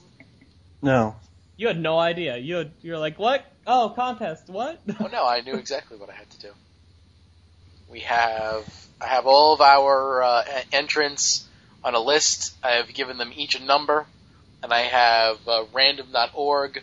[0.83, 1.17] No.
[1.57, 2.37] You had no idea.
[2.37, 3.45] You had, you're like, what?
[3.67, 4.49] Oh, contest.
[4.49, 4.81] What?
[5.01, 6.49] Oh no, I knew exactly what I had to do.
[7.89, 8.65] We have
[9.01, 11.47] I have all of our uh, entrants
[11.85, 12.55] on a list.
[12.63, 14.07] I have given them each a number,
[14.63, 16.83] and I have uh, random.org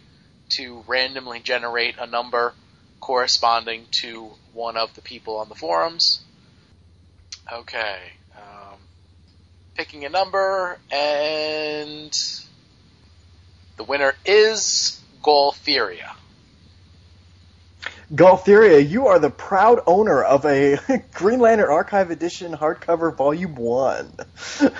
[0.50, 2.54] to randomly generate a number
[3.02, 6.22] corresponding to one of the people on the forums.
[7.52, 8.00] Okay,
[8.36, 8.80] um,
[9.76, 12.18] picking a number, and
[13.78, 16.16] the winner is Goltheria.
[18.14, 20.78] Goltheria, you are the proud owner of a
[21.14, 24.14] Green Lantern Archive Edition hardcover Volume 1.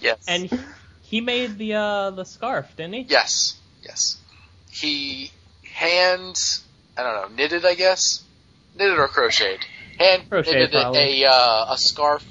[0.00, 0.16] Yes.
[0.26, 0.58] and he,
[1.02, 3.00] he made the uh the scarf, didn't he?
[3.02, 4.16] Yes, yes.
[4.70, 5.30] He
[5.74, 6.36] hand,
[6.96, 8.22] I don't know, knitted, I guess,
[8.74, 9.60] knitted or crocheted.
[9.98, 11.22] Hand Crocheted, knitted probably.
[11.24, 12.24] a uh, a scarf.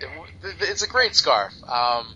[0.00, 1.52] It- It's a great scarf.
[1.68, 2.06] Um,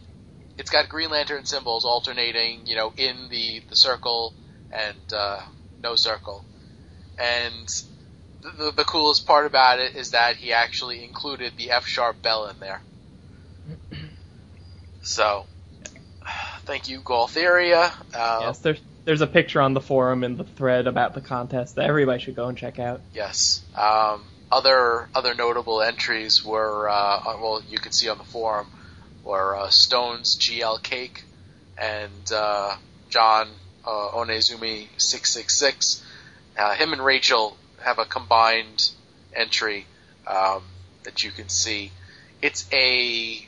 [0.56, 4.32] it's got Green Lantern symbols alternating, you know, in the the circle
[4.72, 5.40] and uh,
[5.82, 6.42] no circle.
[7.18, 7.66] And
[8.42, 12.46] the, the, coolest part about it is that he actually included the F sharp bell
[12.46, 12.82] in there.
[15.00, 15.46] So,
[16.64, 17.90] thank you, Goltheria.
[18.12, 18.58] Uh, Yes.
[18.58, 22.20] There's there's a picture on the forum in the thread about the contest that everybody
[22.20, 23.00] should go and check out.
[23.14, 23.62] Yes.
[23.74, 24.22] Um,
[24.52, 28.66] other other notable entries were uh, uh, well, you can see on the forum
[29.24, 31.24] were uh, Stone's GL Cake
[31.80, 32.76] and uh,
[33.08, 33.48] John
[33.86, 36.04] uh, Onezumi six six six.
[36.58, 38.90] Uh, Him and Rachel have a combined
[39.34, 39.86] entry
[40.26, 40.62] um,
[41.04, 41.92] that you can see.
[42.42, 43.46] It's a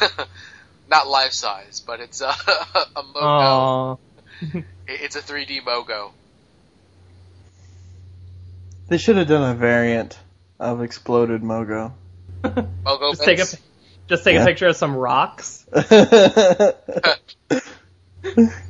[0.90, 2.26] not life size, but it's a,
[2.96, 3.98] a Mogo.
[4.88, 6.10] It's a 3D Mogo.
[8.88, 10.18] they should have done a variant
[10.60, 11.92] of Exploded Mogo.
[12.42, 13.46] Mogo just take a
[14.08, 14.42] just take Yeah.
[14.42, 15.64] a picture of some rocks.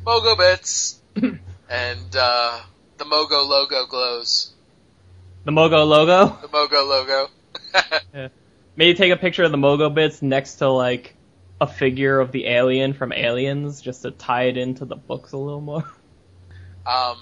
[0.05, 1.01] Mogo bits,
[1.69, 2.61] and uh,
[2.99, 4.53] the Mogo logo glows.
[5.45, 6.39] The Mogo logo.
[6.41, 7.29] The Mogo logo.
[8.15, 8.29] yeah.
[8.77, 11.15] Maybe take a picture of the Mogo bits next to like
[11.61, 15.39] a figure of the alien from Aliens, just to tie it into the books a
[15.39, 15.85] little more.
[16.87, 17.19] um,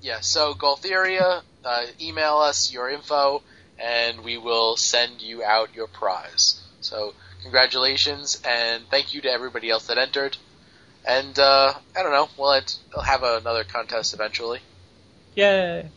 [0.00, 0.20] yeah.
[0.20, 3.42] So Goltheria, uh, email us your info,
[3.78, 6.60] and we will send you out your prize.
[6.80, 10.36] So congratulations, and thank you to everybody else that entered.
[11.06, 12.28] And uh, I don't know.
[12.38, 14.60] We'll, ent- we'll have another contest eventually.
[15.34, 15.88] Yay!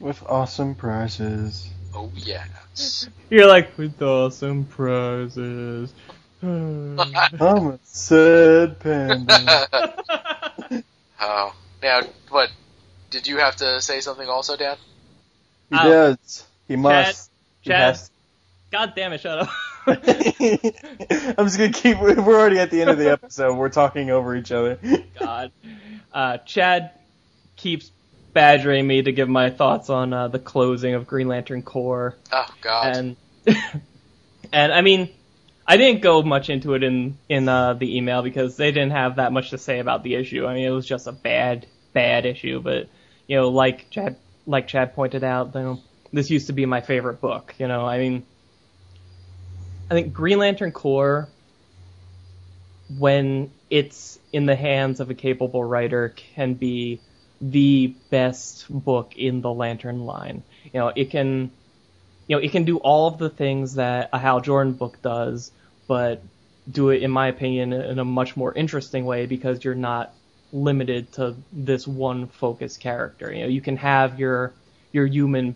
[0.00, 1.68] With awesome prizes.
[1.94, 3.08] Oh yes.
[3.30, 5.92] You're like with awesome prizes.
[6.42, 6.98] I'm
[7.66, 10.04] a sad panda.
[11.20, 12.50] oh, now what?
[13.10, 14.76] Did you have to say something also, Dan?
[15.70, 15.82] He Ow.
[15.82, 16.46] does.
[16.68, 17.30] He must.
[17.62, 17.98] He Chad.
[18.72, 19.20] Has God damn it!
[19.20, 19.48] Shut up.
[19.86, 21.98] I'm just gonna keep.
[21.98, 23.56] We're already at the end of the episode.
[23.56, 24.78] We're talking over each other.
[25.18, 25.52] God.
[26.12, 26.92] Uh, Chad
[27.56, 27.90] keeps
[28.32, 32.46] badgering me to give my thoughts on uh, the closing of Green Lantern Corps, Oh
[32.60, 32.96] God.
[32.96, 33.16] and
[34.52, 35.10] and I mean,
[35.66, 39.16] I didn't go much into it in in uh, the email because they didn't have
[39.16, 40.46] that much to say about the issue.
[40.46, 42.88] I mean, it was just a bad bad issue, but
[43.26, 44.16] you know, like Chad
[44.46, 45.80] like Chad pointed out, you know,
[46.12, 47.54] this used to be my favorite book.
[47.58, 48.24] You know, I mean,
[49.90, 51.28] I think Green Lantern Corps,
[52.98, 57.00] when it's in the hands of a capable writer, can be
[57.40, 60.42] the best book in the Lantern line.
[60.72, 61.50] You know, it can,
[62.26, 65.52] you know, it can do all of the things that a Hal Jordan book does,
[65.86, 66.22] but
[66.70, 70.12] do it, in my opinion, in a much more interesting way because you're not
[70.52, 73.32] limited to this one focused character.
[73.32, 74.52] You know, you can have your
[74.92, 75.54] your human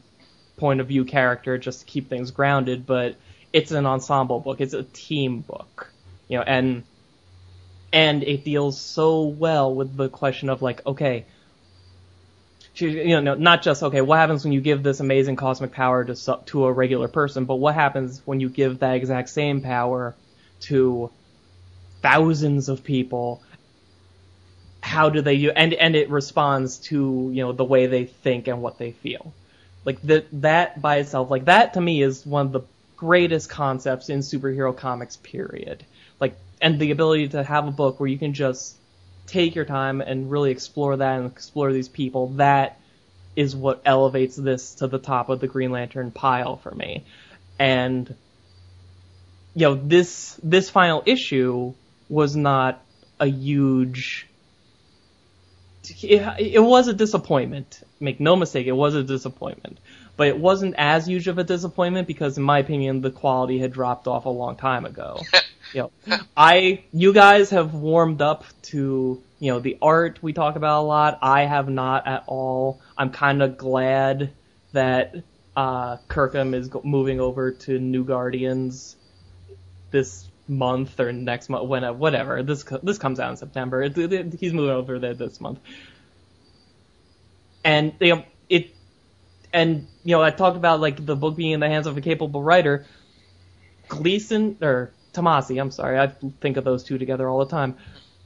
[0.56, 3.16] point of view character just to keep things grounded, but
[3.52, 4.60] it's an ensemble book.
[4.60, 5.90] It's a team book.
[6.28, 6.84] You know, and
[7.92, 11.26] and it deals so well with the question of like, okay,
[12.74, 16.38] you know, not just okay, what happens when you give this amazing cosmic power to
[16.46, 20.14] to a regular person, but what happens when you give that exact same power
[20.60, 21.10] to
[22.00, 23.42] thousands of people?
[24.80, 25.50] How do they do?
[25.50, 29.34] And and it responds to you know the way they think and what they feel.
[29.84, 32.62] Like that that by itself, like that to me is one of the
[33.02, 35.16] greatest concepts in superhero comics.
[35.16, 35.84] Period.
[36.20, 38.76] Like and the ability to have a book where you can just
[39.26, 42.78] take your time and really explore that and explore these people, that
[43.34, 47.04] is what elevates this to the top of the Green Lantern pile for me.
[47.58, 48.14] And
[49.54, 51.74] you know, this this final issue
[52.08, 52.80] was not
[53.18, 54.28] a huge
[56.02, 57.82] it, it was a disappointment.
[57.98, 59.78] Make no mistake, it was a disappointment.
[60.16, 63.72] But it wasn't as huge of a disappointment because, in my opinion, the quality had
[63.72, 65.20] dropped off a long time ago.
[65.72, 70.56] you know, I, you guys have warmed up to, you know, the art we talk
[70.56, 71.18] about a lot.
[71.22, 72.80] I have not at all.
[72.96, 74.32] I'm kind of glad
[74.72, 75.14] that
[75.56, 78.96] uh, Kirkham is go- moving over to New Guardians
[79.90, 82.42] this month or next month, when whatever.
[82.42, 83.82] This co- this comes out in September.
[83.82, 85.60] It, it, he's moving over there this month,
[87.64, 88.31] and you know it.
[89.52, 92.00] And you know, I talked about like the book being in the hands of a
[92.00, 92.86] capable writer.
[93.88, 97.76] Gleason or Tomasi, I'm sorry, I think of those two together all the time.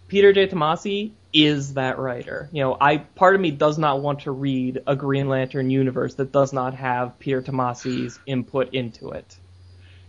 [0.09, 0.47] Peter J.
[0.47, 2.49] Tomasi is that writer.
[2.53, 6.15] You know, I part of me does not want to read a Green Lantern universe
[6.15, 9.37] that does not have Peter Tomasi's input into it.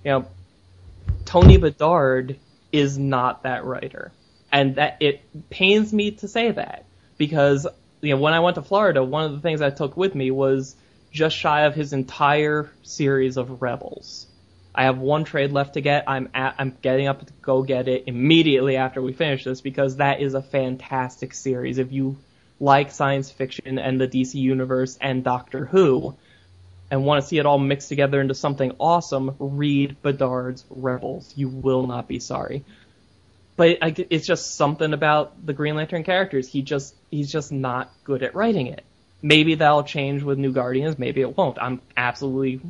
[0.03, 0.27] You know,
[1.25, 2.39] Tony Bedard
[2.71, 4.11] is not that writer.
[4.51, 6.85] And that it pains me to say that
[7.17, 7.67] because
[8.01, 10.31] you know when I went to Florida, one of the things I took with me
[10.31, 10.75] was
[11.11, 14.27] just shy of his entire series of Rebels.
[14.73, 16.03] I have one trade left to get.
[16.07, 19.97] I'm at, I'm getting up to go get it immediately after we finish this because
[19.97, 21.79] that is a fantastic series.
[21.79, 22.17] If you
[22.59, 26.15] like science fiction and the DC universe and Doctor Who,
[26.89, 31.33] and want to see it all mixed together into something awesome, read Bedard's Rebels.
[31.35, 32.63] You will not be sorry.
[33.55, 36.47] But it's just something about the Green Lantern characters.
[36.47, 38.85] He just he's just not good at writing it.
[39.21, 40.99] Maybe that'll change with New Guardians.
[40.99, 41.57] Maybe it won't.
[41.59, 42.61] I'm absolutely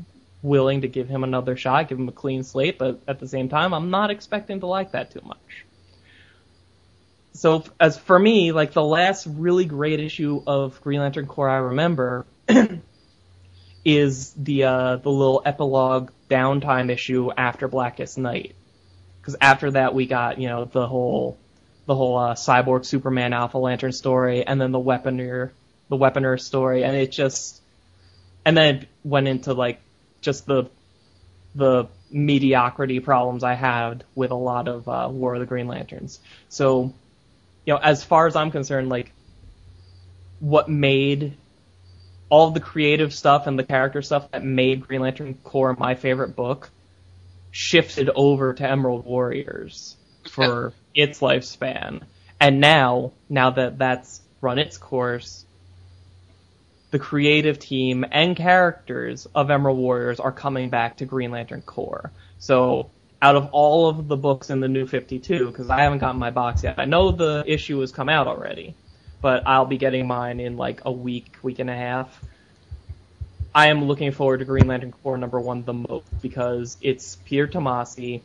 [0.41, 3.49] willing to give him another shot, give him a clean slate, but at the same
[3.49, 5.65] time, I'm not expecting to like that too much.
[7.33, 11.57] So as for me, like the last really great issue of Green Lantern Corps I
[11.57, 12.25] remember
[13.85, 18.55] is the uh, the little epilogue downtime issue after Blackest Night.
[19.21, 21.37] Because after that we got you know the whole
[21.85, 25.51] the whole uh, cyborg Superman Alpha Lantern story, and then the Weaponer
[25.89, 27.61] the Weaponer story, and it just
[28.45, 29.81] and then it went into like
[30.21, 30.69] just the
[31.55, 36.19] the mediocrity problems I had with a lot of uh, War of the Green Lanterns.
[36.49, 36.93] So,
[37.65, 39.11] you know, as far as I'm concerned, like
[40.39, 41.35] what made
[42.29, 46.35] all the creative stuff and the character stuff that made Green Lantern Corps my favorite
[46.35, 46.69] book
[47.51, 49.95] shifted over to Emerald Warriors
[50.29, 52.01] for its lifespan.
[52.39, 55.45] And now, now that that's run its course,
[56.97, 62.11] the creative team and characters of Emerald Warriors are coming back to Green Lantern Corps.
[62.39, 62.89] So,
[63.21, 66.31] out of all of the books in the New 52, because I haven't gotten my
[66.31, 68.73] box yet, I know the issue has come out already,
[69.21, 72.19] but I'll be getting mine in like a week, week and a half.
[73.53, 77.47] I am looking forward to Green Lantern Corps number one the most because it's Peter
[77.47, 78.21] Tomasi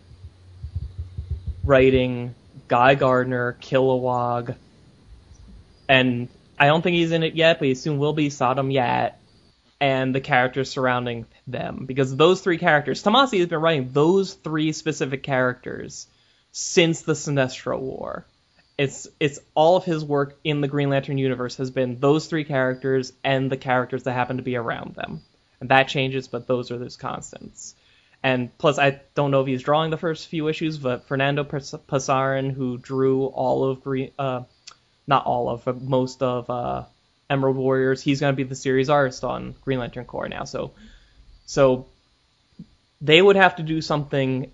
[1.62, 2.34] writing
[2.68, 4.56] Guy Gardner, Kilowog,
[5.90, 6.28] and
[6.62, 9.18] I don't think he's in it yet, but he soon will be Sodam Yat,
[9.80, 11.86] and the characters surrounding them.
[11.86, 16.06] Because those three characters, Tomasi has been writing those three specific characters
[16.52, 18.26] since the Sinestro War.
[18.78, 22.44] It's it's all of his work in the Green Lantern universe has been those three
[22.44, 25.22] characters and the characters that happen to be around them.
[25.58, 27.74] And that changes, but those are those constants.
[28.22, 32.52] And plus, I don't know if he's drawing the first few issues, but Fernando Pasarin,
[32.52, 34.42] who drew all of Green, uh,
[35.06, 36.84] not all of, but most of uh,
[37.28, 38.02] Emerald Warriors.
[38.02, 40.44] He's going to be the series artist on Green Lantern Corps now.
[40.44, 40.72] So,
[41.46, 41.86] so
[43.00, 44.52] they would have to do something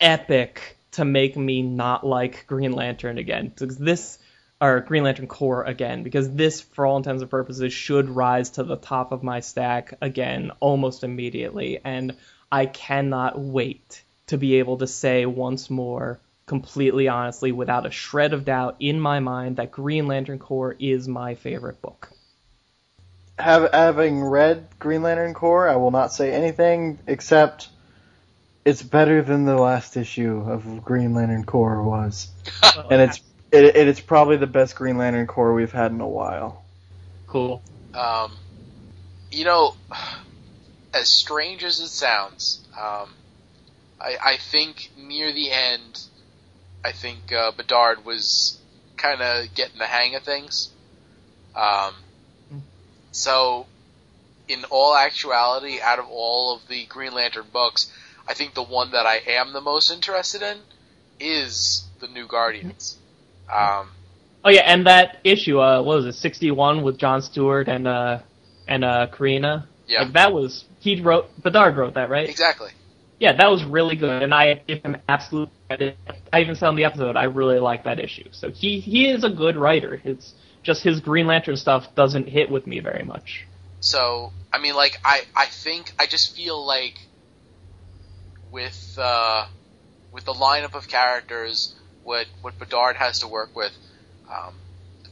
[0.00, 3.48] epic to make me not like Green Lantern again.
[3.48, 4.18] Because this,
[4.60, 8.62] or Green Lantern Corps again, because this, for all intents and purposes, should rise to
[8.62, 11.80] the top of my stack again almost immediately.
[11.84, 12.16] And
[12.50, 18.32] I cannot wait to be able to say once more completely honestly, without a shred
[18.32, 22.10] of doubt in my mind, that Green Lantern Corps is my favorite book.
[23.38, 27.68] Have, having read Green Lantern Corps, I will not say anything except
[28.64, 32.28] it's better than the last issue of Green Lantern Corps was,
[32.90, 33.20] and it's
[33.52, 36.64] it, it's probably the best Green Lantern Corps we've had in a while.
[37.26, 37.62] Cool.
[37.94, 38.32] Um,
[39.30, 39.74] you know,
[40.94, 43.14] as strange as it sounds, um,
[44.00, 46.02] I, I think near the end,
[46.86, 48.58] I think uh, Bedard was
[48.96, 50.70] kind of getting the hang of things.
[51.56, 51.94] Um,
[53.10, 53.66] so,
[54.46, 57.92] in all actuality, out of all of the Green Lantern books,
[58.28, 60.58] I think the one that I am the most interested in
[61.18, 62.96] is the New Guardians.
[63.52, 63.88] Um,
[64.44, 67.88] oh yeah, and that issue, uh, what was it, sixty one with John Stewart and
[67.88, 68.20] uh,
[68.68, 69.66] and uh, Karina.
[69.88, 72.28] Yeah, like that was he wrote Bedard wrote that, right?
[72.28, 72.70] Exactly.
[73.18, 75.96] Yeah, that was really good, and I give him absolute credit.
[76.32, 78.28] I even said on the episode I really like that issue.
[78.32, 80.00] So he he is a good writer.
[80.04, 83.46] It's just his Green Lantern stuff doesn't hit with me very much.
[83.80, 86.98] So I mean, like I I think I just feel like
[88.50, 89.46] with uh,
[90.12, 91.74] with the lineup of characters,
[92.04, 93.72] what what Bedard has to work with,
[94.30, 94.54] um,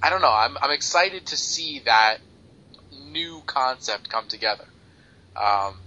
[0.02, 0.32] I don't know.
[0.32, 2.18] I'm I'm excited to see that
[3.10, 4.66] new concept come together.
[5.36, 5.78] Um,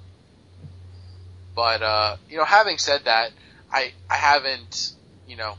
[1.58, 3.32] but uh, you know, having said that,
[3.74, 4.94] I I haven't
[5.28, 5.56] you know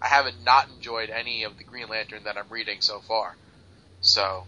[0.00, 3.34] I haven't not enjoyed any of the Green Lantern that I'm reading so far.
[4.00, 4.44] So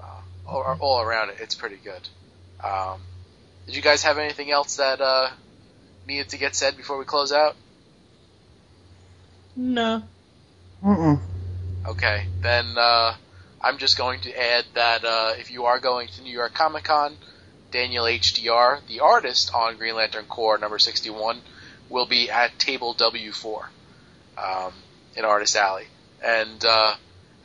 [0.00, 2.08] uh, all, all around it, it's pretty good.
[2.62, 3.00] Um,
[3.66, 5.30] did you guys have anything else that uh,
[6.06, 7.56] needed to get said before we close out?
[9.56, 10.04] No.
[10.84, 11.18] Mm-mm.
[11.88, 13.14] Okay, then uh,
[13.60, 16.84] I'm just going to add that uh, if you are going to New York Comic
[16.84, 17.16] Con,
[17.70, 21.40] Daniel HDR, the artist on Green Lantern Corps number 61,
[21.88, 23.66] will be at table W4
[24.38, 24.72] um,
[25.16, 25.86] in Artist Alley.
[26.22, 26.94] And uh,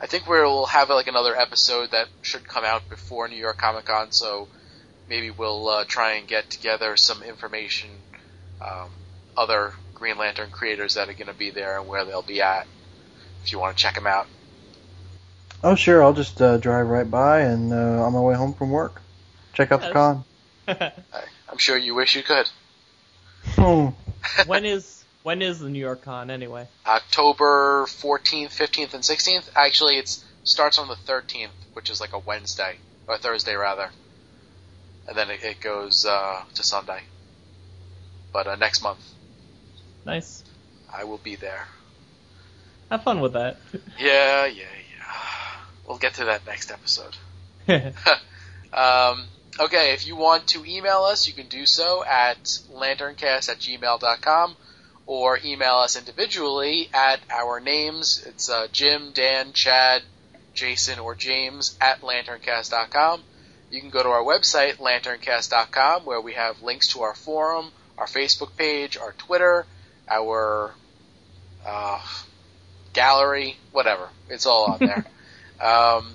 [0.00, 3.86] I think we'll have like another episode that should come out before New York Comic
[3.86, 4.48] Con, so
[5.08, 7.90] maybe we'll uh, try and get together some information,
[8.60, 8.90] um,
[9.36, 12.66] other Green Lantern creators that are going to be there and where they'll be at,
[13.42, 14.26] if you want to check them out.
[15.64, 16.02] Oh, sure.
[16.02, 19.00] I'll just uh, drive right by and uh, on my way home from work.
[19.56, 20.24] Check out the con.
[20.68, 20.92] I,
[21.48, 22.48] I'm sure you wish you could.
[24.46, 26.68] When is when is the New York Con anyway?
[26.84, 29.48] October 14th, 15th, and 16th.
[29.54, 32.76] Actually, it starts on the 13th, which is like a Wednesday
[33.06, 33.88] or Thursday rather,
[35.08, 37.00] and then it, it goes uh, to Sunday.
[38.32, 39.00] But uh, next month,
[40.04, 40.44] Nice.
[40.92, 41.66] I will be there.
[42.90, 43.56] Have fun with that.
[43.98, 44.64] Yeah, yeah,
[44.98, 45.12] yeah.
[45.88, 47.16] We'll get to that next episode.
[48.72, 49.24] Um,
[49.58, 52.42] okay, if you want to email us, you can do so at
[52.72, 54.56] lanterncast at gmail.com
[55.06, 58.24] or email us individually at our names.
[58.26, 60.02] It's uh, Jim, Dan, Chad,
[60.54, 63.22] Jason, or James at lanterncast.com.
[63.70, 68.06] You can go to our website, lanterncast.com, where we have links to our forum, our
[68.06, 69.66] Facebook page, our Twitter,
[70.08, 70.72] our
[71.64, 72.00] uh,
[72.92, 74.08] gallery, whatever.
[74.28, 75.04] It's all on there.
[75.60, 76.14] um,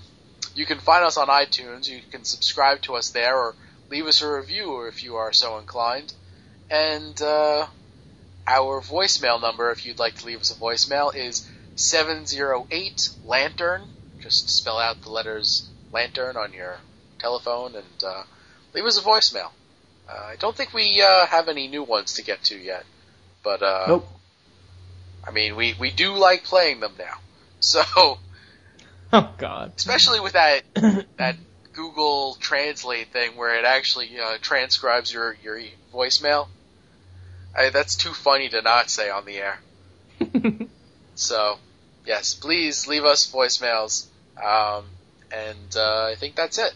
[0.56, 1.88] you can find us on iTunes.
[1.88, 3.56] You can subscribe to us there or
[3.90, 6.14] leave us a review if you are so inclined.
[6.69, 7.68] And uh,
[8.48, 13.84] our voicemail number, if you'd like to leave us a voicemail, is 708 Lantern.
[14.19, 16.78] Just spell out the letters Lantern on your
[17.19, 18.23] telephone and uh,
[18.73, 19.52] leave us a voicemail.
[20.10, 22.86] Uh, I don't think we uh, have any new ones to get to yet,
[23.44, 24.07] but uh, Nope.
[25.26, 27.15] I mean, we, we do like playing them now.
[27.64, 28.18] So,
[29.14, 29.74] oh God.
[29.78, 30.62] especially with that
[31.18, 31.36] that
[31.74, 35.62] Google Translate thing where it actually uh, transcribes your your
[35.94, 36.48] voicemail.
[37.58, 39.60] I, that's too funny to not say on the air.
[41.22, 41.60] So,
[42.06, 44.08] yes, please leave us voicemails.
[44.42, 44.86] Um,
[45.32, 46.74] and uh, I think that's it.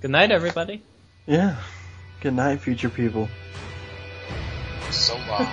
[0.00, 0.82] Good night, everybody.
[1.26, 1.56] Yeah.
[2.20, 3.28] Good night, future people.
[4.90, 5.52] So long.